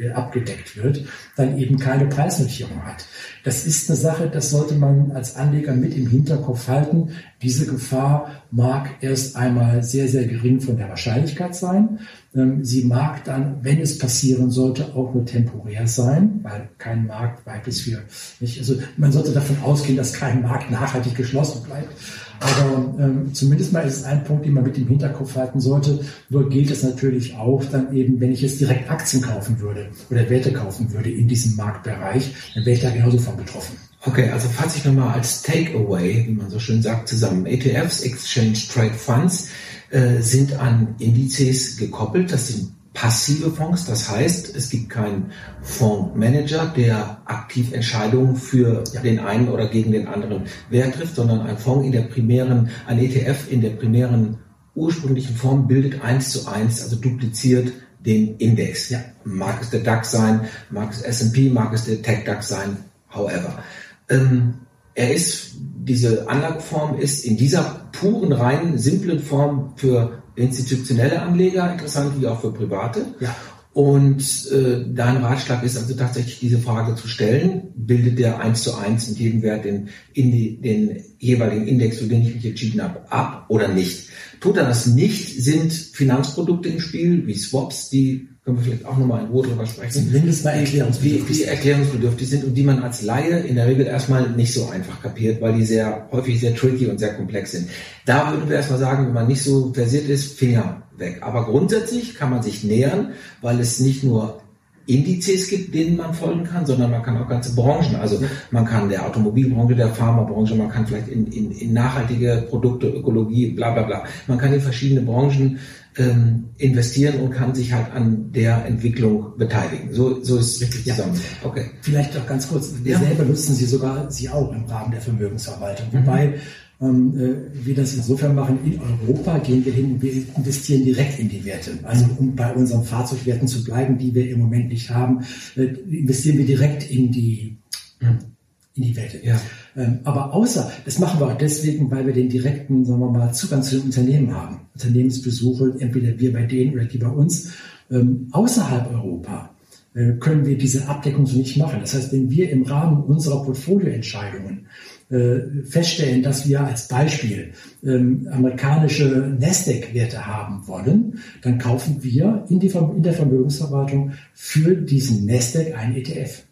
äh, 0.00 0.10
abgedeckt 0.10 0.76
wird, 0.76 1.04
dann 1.36 1.58
eben 1.58 1.78
keine 1.78 2.06
Preisnotierung 2.06 2.82
hat. 2.84 3.06
Das 3.44 3.66
ist 3.66 3.88
eine 3.88 3.96
Sache, 3.96 4.28
das 4.28 4.50
sollte 4.50 4.74
man 4.74 5.12
als 5.12 5.36
Anleger 5.36 5.74
mit 5.74 5.96
im 5.96 6.08
Hinterkopf 6.08 6.68
halten. 6.68 7.10
Diese 7.42 7.66
Gefahr 7.66 8.42
mag 8.50 8.90
erst 9.00 9.36
einmal 9.36 9.82
sehr, 9.82 10.08
sehr 10.08 10.24
gering 10.24 10.60
von 10.60 10.76
der 10.76 10.88
Wahrscheinlichkeit 10.88 11.54
sein. 11.54 12.00
Ähm, 12.34 12.64
sie 12.64 12.84
mag 12.84 13.24
dann, 13.24 13.58
wenn 13.62 13.80
es 13.80 13.98
passieren 13.98 14.50
sollte, 14.50 14.94
auch 14.94 15.14
nur 15.14 15.24
temporär 15.24 15.86
sein, 15.86 16.40
weil 16.42 16.68
kein 16.78 17.06
Markt 17.06 17.46
weit 17.46 17.64
bis 17.64 17.86
wir 17.86 18.02
nicht. 18.40 18.58
Also 18.58 18.76
man 18.96 19.12
sollte 19.12 19.32
davon 19.32 19.56
ausgehen, 19.62 19.96
dass 19.96 20.12
kein 20.12 20.42
Markt 20.42 20.70
nachhaltig 20.70 21.14
geschlossen 21.14 21.62
bleibt. 21.64 21.92
Aber 22.40 22.94
ähm, 22.98 23.34
zumindest 23.34 23.72
mal 23.72 23.86
ist 23.86 23.98
es 23.98 24.04
ein 24.04 24.24
Punkt, 24.24 24.46
den 24.46 24.54
man 24.54 24.64
mit 24.64 24.78
im 24.78 24.86
Hinterkopf 24.86 25.34
halten 25.36 25.60
sollte. 25.60 26.00
Nur 26.28 26.48
gilt 26.48 26.70
es 26.70 26.82
natürlich 26.82 27.36
auch 27.36 27.64
dann 27.64 27.92
eben, 27.94 28.20
wenn 28.20 28.32
ich 28.32 28.42
jetzt 28.42 28.60
direkt 28.60 28.90
Aktien 28.90 29.22
kaufen 29.22 29.60
würde 29.60 29.88
oder 30.08 30.30
Werte 30.30 30.52
kaufen 30.52 30.92
würde 30.92 31.10
in 31.10 31.26
diesem 31.26 31.56
Marktbereich, 31.56 32.32
dann 32.54 32.64
wäre 32.64 32.76
ich 32.76 32.82
da 32.82 32.90
genauso 32.90 33.18
von 33.18 33.36
betroffen. 33.36 33.76
Okay, 34.04 34.30
also 34.30 34.48
fasse 34.48 34.78
ich 34.78 34.84
nochmal 34.84 35.14
als 35.14 35.42
Takeaway, 35.42 36.24
wie 36.26 36.32
man 36.32 36.50
so 36.50 36.60
schön 36.60 36.82
sagt, 36.82 37.08
zusammen. 37.08 37.46
ETFs, 37.46 38.00
Exchange 38.02 38.58
Trade 38.72 38.94
Funds, 38.94 39.48
äh, 39.90 40.20
sind 40.20 40.52
an 40.54 40.94
Indizes 40.98 41.76
gekoppelt. 41.76 42.32
Das 42.32 42.48
sind 42.48 42.72
passive 42.94 43.50
Fonds. 43.50 43.86
Das 43.86 44.08
heißt, 44.08 44.54
es 44.56 44.70
gibt 44.70 44.90
keinen 44.90 45.32
Fondsmanager, 45.62 46.72
der 46.76 47.22
aktiv 47.24 47.72
Entscheidungen 47.72 48.36
für 48.36 48.84
den 49.02 49.18
einen 49.18 49.48
oder 49.48 49.68
gegen 49.68 49.92
den 49.92 50.06
anderen 50.06 50.44
Wert 50.70 50.94
trifft, 50.94 51.16
sondern 51.16 51.42
ein 51.42 51.58
Fonds 51.58 51.86
in 51.86 51.92
der 51.92 52.02
primären, 52.02 52.70
ein 52.86 52.98
ETF 52.98 53.50
in 53.50 53.60
der 53.60 53.70
primären 53.70 54.38
ursprünglichen 54.74 55.36
Form 55.36 55.66
bildet 55.66 56.02
eins 56.02 56.30
zu 56.30 56.48
eins, 56.48 56.82
also 56.82 56.96
dupliziert 56.96 57.72
den 58.00 58.36
Index. 58.36 58.90
Ja. 58.90 59.00
Mag 59.24 59.60
es 59.60 59.70
der 59.70 59.80
DAX 59.80 60.12
sein, 60.12 60.42
mag 60.70 60.92
es 60.92 61.02
S&P, 61.02 61.50
mag 61.50 61.72
es 61.72 61.84
der 61.84 62.00
Tech 62.00 62.24
DAX 62.24 62.48
sein, 62.48 62.76
however. 63.12 63.62
Ähm, 64.08 64.54
er 64.94 65.14
ist, 65.14 65.52
diese 65.58 66.28
Anlageform 66.28 66.98
ist 66.98 67.24
in 67.24 67.36
dieser 67.36 67.88
puren, 67.92 68.32
reinen, 68.32 68.78
simplen 68.78 69.20
Form 69.20 69.74
für 69.76 70.22
institutionelle 70.34 71.22
Anleger 71.22 71.70
interessant 71.72 72.20
wie 72.20 72.26
auch 72.26 72.40
für 72.40 72.52
private. 72.52 73.06
Ja. 73.20 73.34
Und 73.72 74.50
äh, 74.50 74.86
dein 74.92 75.18
Ratschlag 75.18 75.62
ist 75.62 75.76
also 75.76 75.94
tatsächlich 75.94 76.40
diese 76.40 76.58
Frage 76.58 76.96
zu 76.96 77.06
stellen, 77.06 77.68
bildet 77.76 78.18
der 78.18 78.40
eins 78.40 78.64
zu 78.64 78.74
eins 78.74 79.08
mit 79.08 79.18
jedem 79.18 79.42
Wert 79.42 79.64
den, 79.64 79.88
in 80.14 80.32
die, 80.32 80.60
den 80.60 81.00
jeweiligen 81.18 81.68
Index, 81.68 81.98
für 81.98 82.06
den 82.06 82.22
ich 82.22 82.34
mich 82.34 82.44
entschieden 82.44 82.82
habe, 82.82 83.00
ab 83.12 83.44
oder 83.48 83.68
nicht? 83.68 84.08
Tut 84.40 84.56
er 84.56 84.64
das 84.64 84.86
nicht, 84.86 85.42
sind 85.42 85.72
Finanzprodukte 85.72 86.68
im 86.68 86.80
Spiel, 86.80 87.26
wie 87.26 87.34
Swaps, 87.34 87.88
die 87.88 88.28
können 88.44 88.56
wir 88.58 88.64
vielleicht 88.64 88.86
auch 88.86 88.96
nochmal 88.96 89.24
in 89.24 89.30
Ruhe 89.30 89.46
drüber 89.46 89.66
sprechen. 89.66 90.10
Mindestens 90.10 90.44
mal 90.44 90.52
erklärungsbedürftig. 90.52 91.36
Die, 91.36 91.42
die 91.42 91.48
erklärungsbedürftig 91.48 92.28
sind 92.30 92.44
und 92.44 92.54
die 92.54 92.62
man 92.62 92.82
als 92.82 93.02
Laie 93.02 93.40
in 93.40 93.56
der 93.56 93.66
Regel 93.66 93.86
erstmal 93.86 94.30
nicht 94.30 94.54
so 94.54 94.68
einfach 94.70 95.02
kapiert, 95.02 95.42
weil 95.42 95.54
die 95.54 95.64
sehr 95.64 96.08
häufig 96.12 96.40
sehr 96.40 96.54
tricky 96.54 96.86
und 96.86 96.98
sehr 96.98 97.14
komplex 97.14 97.50
sind. 97.50 97.68
Da 98.06 98.32
würden 98.32 98.48
wir 98.48 98.56
erstmal 98.56 98.78
sagen, 98.78 99.06
wenn 99.06 99.12
man 99.12 99.26
nicht 99.26 99.42
so 99.42 99.74
versiert 99.74 100.08
ist, 100.08 100.38
Finger 100.38 100.82
weg. 100.96 101.18
Aber 101.20 101.44
grundsätzlich 101.44 102.14
kann 102.14 102.30
man 102.30 102.42
sich 102.42 102.64
nähern, 102.64 103.12
weil 103.42 103.60
es 103.60 103.80
nicht 103.80 104.02
nur 104.02 104.40
Indizes 104.88 105.48
gibt, 105.48 105.74
denen 105.74 105.98
man 105.98 106.14
folgen 106.14 106.44
kann, 106.44 106.64
sondern 106.64 106.90
man 106.90 107.02
kann 107.02 107.18
auch 107.18 107.28
ganze 107.28 107.54
Branchen, 107.54 107.96
also 107.96 108.22
man 108.50 108.64
kann 108.64 108.88
der 108.88 109.06
Automobilbranche, 109.06 109.74
der 109.74 109.88
Pharmabranche, 109.88 110.54
man 110.54 110.70
kann 110.70 110.86
vielleicht 110.86 111.08
in, 111.08 111.26
in, 111.26 111.50
in 111.52 111.74
nachhaltige 111.74 112.46
Produkte, 112.48 112.88
Ökologie, 112.88 113.50
bla 113.50 113.72
bla 113.72 113.82
bla. 113.82 114.04
Man 114.26 114.38
kann 114.38 114.52
in 114.52 114.62
verschiedene 114.62 115.02
Branchen 115.02 115.58
ähm, 115.98 116.50
investieren 116.56 117.20
und 117.20 117.30
kann 117.30 117.54
sich 117.54 117.72
halt 117.72 117.92
an 117.92 118.32
der 118.32 118.64
Entwicklung 118.64 119.36
beteiligen. 119.36 119.92
So, 119.92 120.22
so 120.24 120.38
ist 120.38 120.56
es 120.56 120.60
richtig 120.62 120.84
zusammen. 120.84 121.14
Ja. 121.16 121.48
Okay. 121.48 121.66
Vielleicht 121.82 122.16
auch 122.16 122.26
ganz 122.26 122.48
kurz, 122.48 122.72
wir 122.82 122.92
ja. 122.92 122.98
selber 122.98 123.24
nutzen 123.24 123.54
sie 123.54 123.66
sogar, 123.66 124.10
sie 124.10 124.30
auch 124.30 124.52
im 124.52 124.64
Rahmen 124.64 124.90
der 124.90 125.02
Vermögensverwaltung. 125.02 125.86
Mhm. 125.92 126.06
Wobei 126.06 126.34
wir 126.80 127.74
das 127.74 127.94
insofern 127.94 128.36
machen, 128.36 128.60
in 128.64 128.78
Europa 128.78 129.38
gehen 129.38 129.64
wir 129.64 129.72
hin, 129.72 130.00
wir 130.00 130.12
investieren 130.36 130.84
direkt 130.84 131.18
in 131.18 131.28
die 131.28 131.44
Werte. 131.44 131.72
Also 131.82 132.06
um 132.18 132.36
bei 132.36 132.54
unseren 132.54 132.84
Fahrzeugwerten 132.84 133.48
zu 133.48 133.64
bleiben, 133.64 133.98
die 133.98 134.14
wir 134.14 134.30
im 134.30 134.38
Moment 134.38 134.68
nicht 134.68 134.88
haben, 134.90 135.24
äh, 135.56 135.64
investieren 135.64 136.38
wir 136.38 136.46
direkt 136.46 136.88
in 136.88 137.10
die, 137.10 137.56
in 138.00 138.82
die 138.82 138.94
Werte. 138.94 139.18
Ja. 139.24 139.40
Ähm, 139.76 139.98
aber 140.04 140.32
außer, 140.32 140.70
das 140.84 141.00
machen 141.00 141.18
wir 141.18 141.26
auch 141.26 141.38
deswegen, 141.38 141.90
weil 141.90 142.06
wir 142.06 142.14
den 142.14 142.28
direkten, 142.28 142.84
sagen 142.84 143.00
wir 143.00 143.10
mal, 143.10 143.32
Zugang 143.32 143.62
zu 143.62 143.76
den 143.76 143.86
Unternehmen 143.86 144.32
haben. 144.32 144.60
Unternehmensbesuche, 144.74 145.74
entweder 145.80 146.18
wir 146.20 146.32
bei 146.32 146.44
denen 146.44 146.74
oder 146.74 146.84
die 146.84 146.98
bei 146.98 147.08
uns. 147.08 147.50
Ähm, 147.90 148.28
außerhalb 148.30 148.92
Europa 148.92 149.52
äh, 149.94 150.12
können 150.20 150.46
wir 150.46 150.56
diese 150.56 150.86
Abdeckung 150.86 151.26
so 151.26 151.36
nicht 151.38 151.56
machen. 151.56 151.80
Das 151.80 151.94
heißt, 151.94 152.12
wenn 152.12 152.30
wir 152.30 152.50
im 152.50 152.62
Rahmen 152.62 153.02
unserer 153.02 153.42
Portfolioentscheidungen 153.42 154.66
äh, 155.10 155.64
feststellen, 155.64 156.22
dass 156.22 156.48
wir 156.48 156.60
als 156.60 156.88
Beispiel 156.88 157.52
ähm, 157.82 158.28
amerikanische 158.30 159.36
Nasdaq-Werte 159.40 160.26
haben 160.26 160.66
wollen, 160.66 161.20
dann 161.42 161.58
kaufen 161.58 162.02
wir 162.02 162.44
in, 162.48 162.60
die, 162.60 162.68
in 162.68 163.02
der 163.02 163.14
Vermögensverwaltung 163.14 164.12
für 164.34 164.74
diesen 164.74 165.24
Nasdaq 165.26 165.74
einen 165.74 165.96
ETF. 165.96 166.42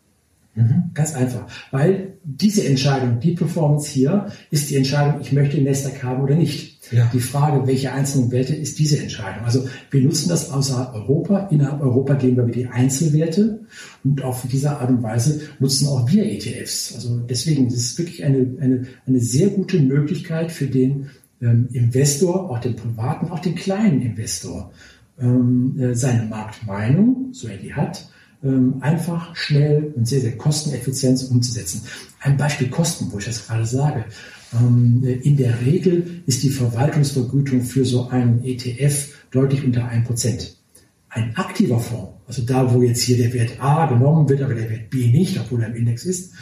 Mhm. 0.57 0.91
Ganz 0.95 1.15
einfach. 1.15 1.47
Weil 1.71 2.15
diese 2.25 2.67
Entscheidung, 2.67 3.21
die 3.21 3.33
Performance 3.33 3.91
hier, 3.91 4.27
ist 4.51 4.71
die 4.71 4.77
Entscheidung, 4.77 5.21
ich 5.21 5.33
möchte 5.33 5.61
Nasdaq 5.61 6.03
haben 6.03 6.23
oder 6.23 6.35
nicht. 6.35 6.77
Ja. 6.91 7.11
Die 7.13 7.21
Frage, 7.21 7.67
welche 7.67 7.93
einzelnen 7.93 8.31
Werte 8.31 8.55
ist 8.55 8.79
diese 8.79 8.99
Entscheidung? 8.99 9.45
Also 9.45 9.69
wir 9.91 10.01
nutzen 10.01 10.29
das 10.29 10.51
außerhalb 10.51 10.95
Europa. 10.95 11.49
Innerhalb 11.51 11.83
Europa 11.83 12.15
gehen 12.15 12.37
wir 12.37 12.45
über 12.45 12.53
die 12.53 12.67
Einzelwerte 12.67 13.61
und 14.03 14.23
auf 14.23 14.47
diese 14.51 14.71
Art 14.71 14.89
und 14.89 15.03
Weise 15.03 15.41
nutzen 15.59 15.89
auch 15.89 16.11
wir 16.11 16.25
ETFs. 16.25 16.95
Also 16.95 17.19
deswegen 17.19 17.67
ist 17.67 17.77
es 17.77 17.99
wirklich 17.99 18.25
eine, 18.25 18.57
eine, 18.61 18.87
eine 19.07 19.21
sehr 19.21 19.51
gute 19.51 19.79
Möglichkeit 19.81 20.51
für 20.53 20.67
den 20.67 21.11
ähm, 21.43 21.69
Investor, 21.73 22.51
auch 22.51 22.61
den 22.61 22.77
privaten, 22.77 23.31
auch 23.31 23.41
den 23.41 23.57
kleinen 23.57 24.01
Investor, 24.01 24.73
ähm, 25.21 25.79
äh, 25.79 25.95
seine 25.95 26.25
Marktmeinung, 26.27 27.29
so 27.33 27.49
er 27.49 27.59
die 27.59 27.75
hat, 27.75 28.09
einfach, 28.81 29.35
schnell 29.37 29.93
und 29.97 30.07
sehr, 30.07 30.21
sehr 30.21 30.37
kosteneffizient 30.37 31.27
umzusetzen. 31.31 31.83
Ein 32.21 32.37
Beispiel 32.37 32.69
Kosten, 32.69 33.11
wo 33.11 33.19
ich 33.19 33.25
das 33.25 33.47
gerade 33.47 33.67
sage. 33.67 34.05
Ähm, 34.55 35.03
in 35.23 35.37
der 35.37 35.61
Regel 35.61 36.23
ist 36.27 36.43
die 36.43 36.51
Verwaltungsvergütung 36.51 37.63
für 37.63 37.85
so 37.85 38.09
einen 38.09 38.45
ETF 38.45 39.09
deutlich 39.31 39.65
unter 39.65 39.91
1%. 39.91 40.53
Ein 41.09 41.37
aktiver 41.37 41.81
Fonds, 41.81 42.13
also 42.27 42.43
da, 42.43 42.73
wo 42.73 42.83
jetzt 42.83 43.03
hier 43.03 43.17
der 43.17 43.33
Wert 43.33 43.61
A 43.61 43.87
genommen 43.87 44.29
wird, 44.29 44.43
aber 44.43 44.55
der 44.55 44.69
Wert 44.71 44.91
B 44.91 45.07
nicht, 45.09 45.39
obwohl 45.41 45.63
er 45.63 45.69
im 45.69 45.77
Index 45.77 46.05
ist, 46.05 46.33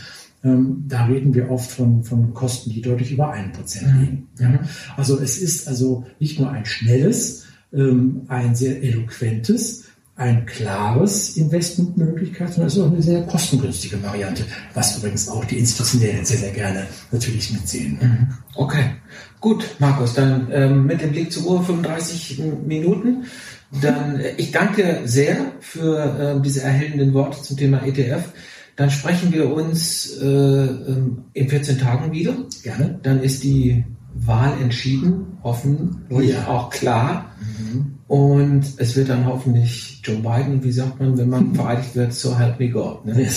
ähm, 0.43 0.85
da 0.87 1.07
reden 1.07 1.35
wir 1.35 1.51
oft 1.51 1.71
von, 1.71 2.05
von 2.05 2.35
Kosten, 2.35 2.71
die 2.71 2.83
deutlich 2.83 3.13
über 3.13 3.33
1% 3.35 3.87
mhm. 3.87 4.01
liegen. 4.01 4.29
Ja? 4.39 4.61
Also 4.97 5.19
es 5.19 5.39
ist 5.39 5.69
also 5.69 6.05
nicht 6.19 6.39
nur 6.39 6.51
ein 6.51 6.67
schnelles, 6.67 7.47
ähm, 7.73 8.23
ein 8.29 8.55
sehr 8.55 8.83
eloquentes, 8.83 9.85
ein 10.17 10.47
klares 10.47 11.37
Investmentmöglichkeit, 11.37 12.53
sondern 12.53 12.69
es 12.69 12.77
ist 12.77 12.83
auch 12.83 12.93
eine 12.93 13.03
sehr 13.03 13.23
kostengünstige 13.23 14.01
Variante, 14.01 14.45
was 14.73 14.97
übrigens 14.97 15.29
auch 15.29 15.45
die 15.45 15.59
Institutionellen 15.59 16.25
sehr, 16.25 16.39
sehr 16.39 16.53
gerne 16.53 16.87
natürlich 17.11 17.53
mitsehen. 17.53 17.99
Mhm. 18.01 18.29
Okay, 18.55 18.85
gut, 19.41 19.65
Markus, 19.81 20.15
dann 20.15 20.49
ähm, 20.53 20.87
mit 20.87 21.01
dem 21.01 21.11
Blick 21.11 21.33
zur 21.33 21.47
Uhr 21.47 21.65
35 21.65 22.41
Minuten. 22.65 23.25
Dann 23.83 24.21
äh, 24.21 24.35
ich 24.37 24.53
danke 24.53 25.01
sehr 25.05 25.37
für 25.59 26.37
äh, 26.37 26.41
diese 26.41 26.63
erhellenden 26.63 27.13
Worte 27.13 27.43
zum 27.43 27.57
Thema 27.57 27.85
ETF. 27.85 28.29
Dann 28.77 28.91
sprechen 28.91 29.33
wir 29.33 29.53
uns 29.53 30.17
äh, 30.21 30.27
ähm, 30.27 31.25
in 31.33 31.49
14 31.49 31.79
Tagen 31.79 32.13
wieder. 32.13 32.37
Gerne. 32.63 33.01
Dann 33.03 33.21
ist 33.21 33.43
die 33.43 33.85
Wahl 34.15 34.53
entschieden, 34.61 35.39
hoffentlich 35.43 36.31
ja. 36.31 36.47
auch 36.47 36.71
klar. 36.71 37.33
Mhm. 37.41 37.94
Und 38.15 38.75
es 38.77 38.95
wird 38.95 39.09
dann 39.09 39.27
hoffentlich 39.27 40.01
Joe 40.05 40.19
Biden, 40.19 40.63
wie 40.63 40.71
sagt 40.71 41.01
man, 41.01 41.19
wenn 41.19 41.29
man 41.29 41.53
vereidigt 41.57 41.97
wird, 41.97 42.15
so 42.15 42.39
help 42.39 42.61
me 42.61 42.69
God. 42.69 43.05
Ne? 43.05 43.13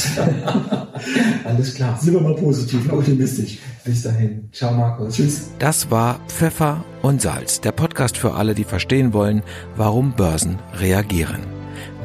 Alles 1.45 1.73
klar. 1.73 1.97
Sind 1.99 2.13
wir 2.13 2.21
mal 2.21 2.35
positiv, 2.35 2.93
optimistisch. 2.93 3.57
Bis 3.83 4.03
dahin. 4.03 4.49
Ciao, 4.51 4.75
Markus. 4.75 5.15
Tschüss. 5.15 5.49
Das 5.57 5.89
war 5.89 6.19
Pfeffer 6.27 6.85
und 7.01 7.23
Salz, 7.23 7.59
der 7.59 7.71
Podcast 7.71 8.19
für 8.19 8.35
alle, 8.35 8.53
die 8.53 8.65
verstehen 8.65 9.13
wollen, 9.13 9.41
warum 9.75 10.13
Börsen 10.13 10.59
reagieren. 10.75 11.41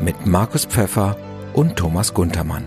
Mit 0.01 0.25
Markus 0.25 0.64
Pfeffer 0.64 1.18
und 1.53 1.77
Thomas 1.77 2.14
Guntermann. 2.14 2.64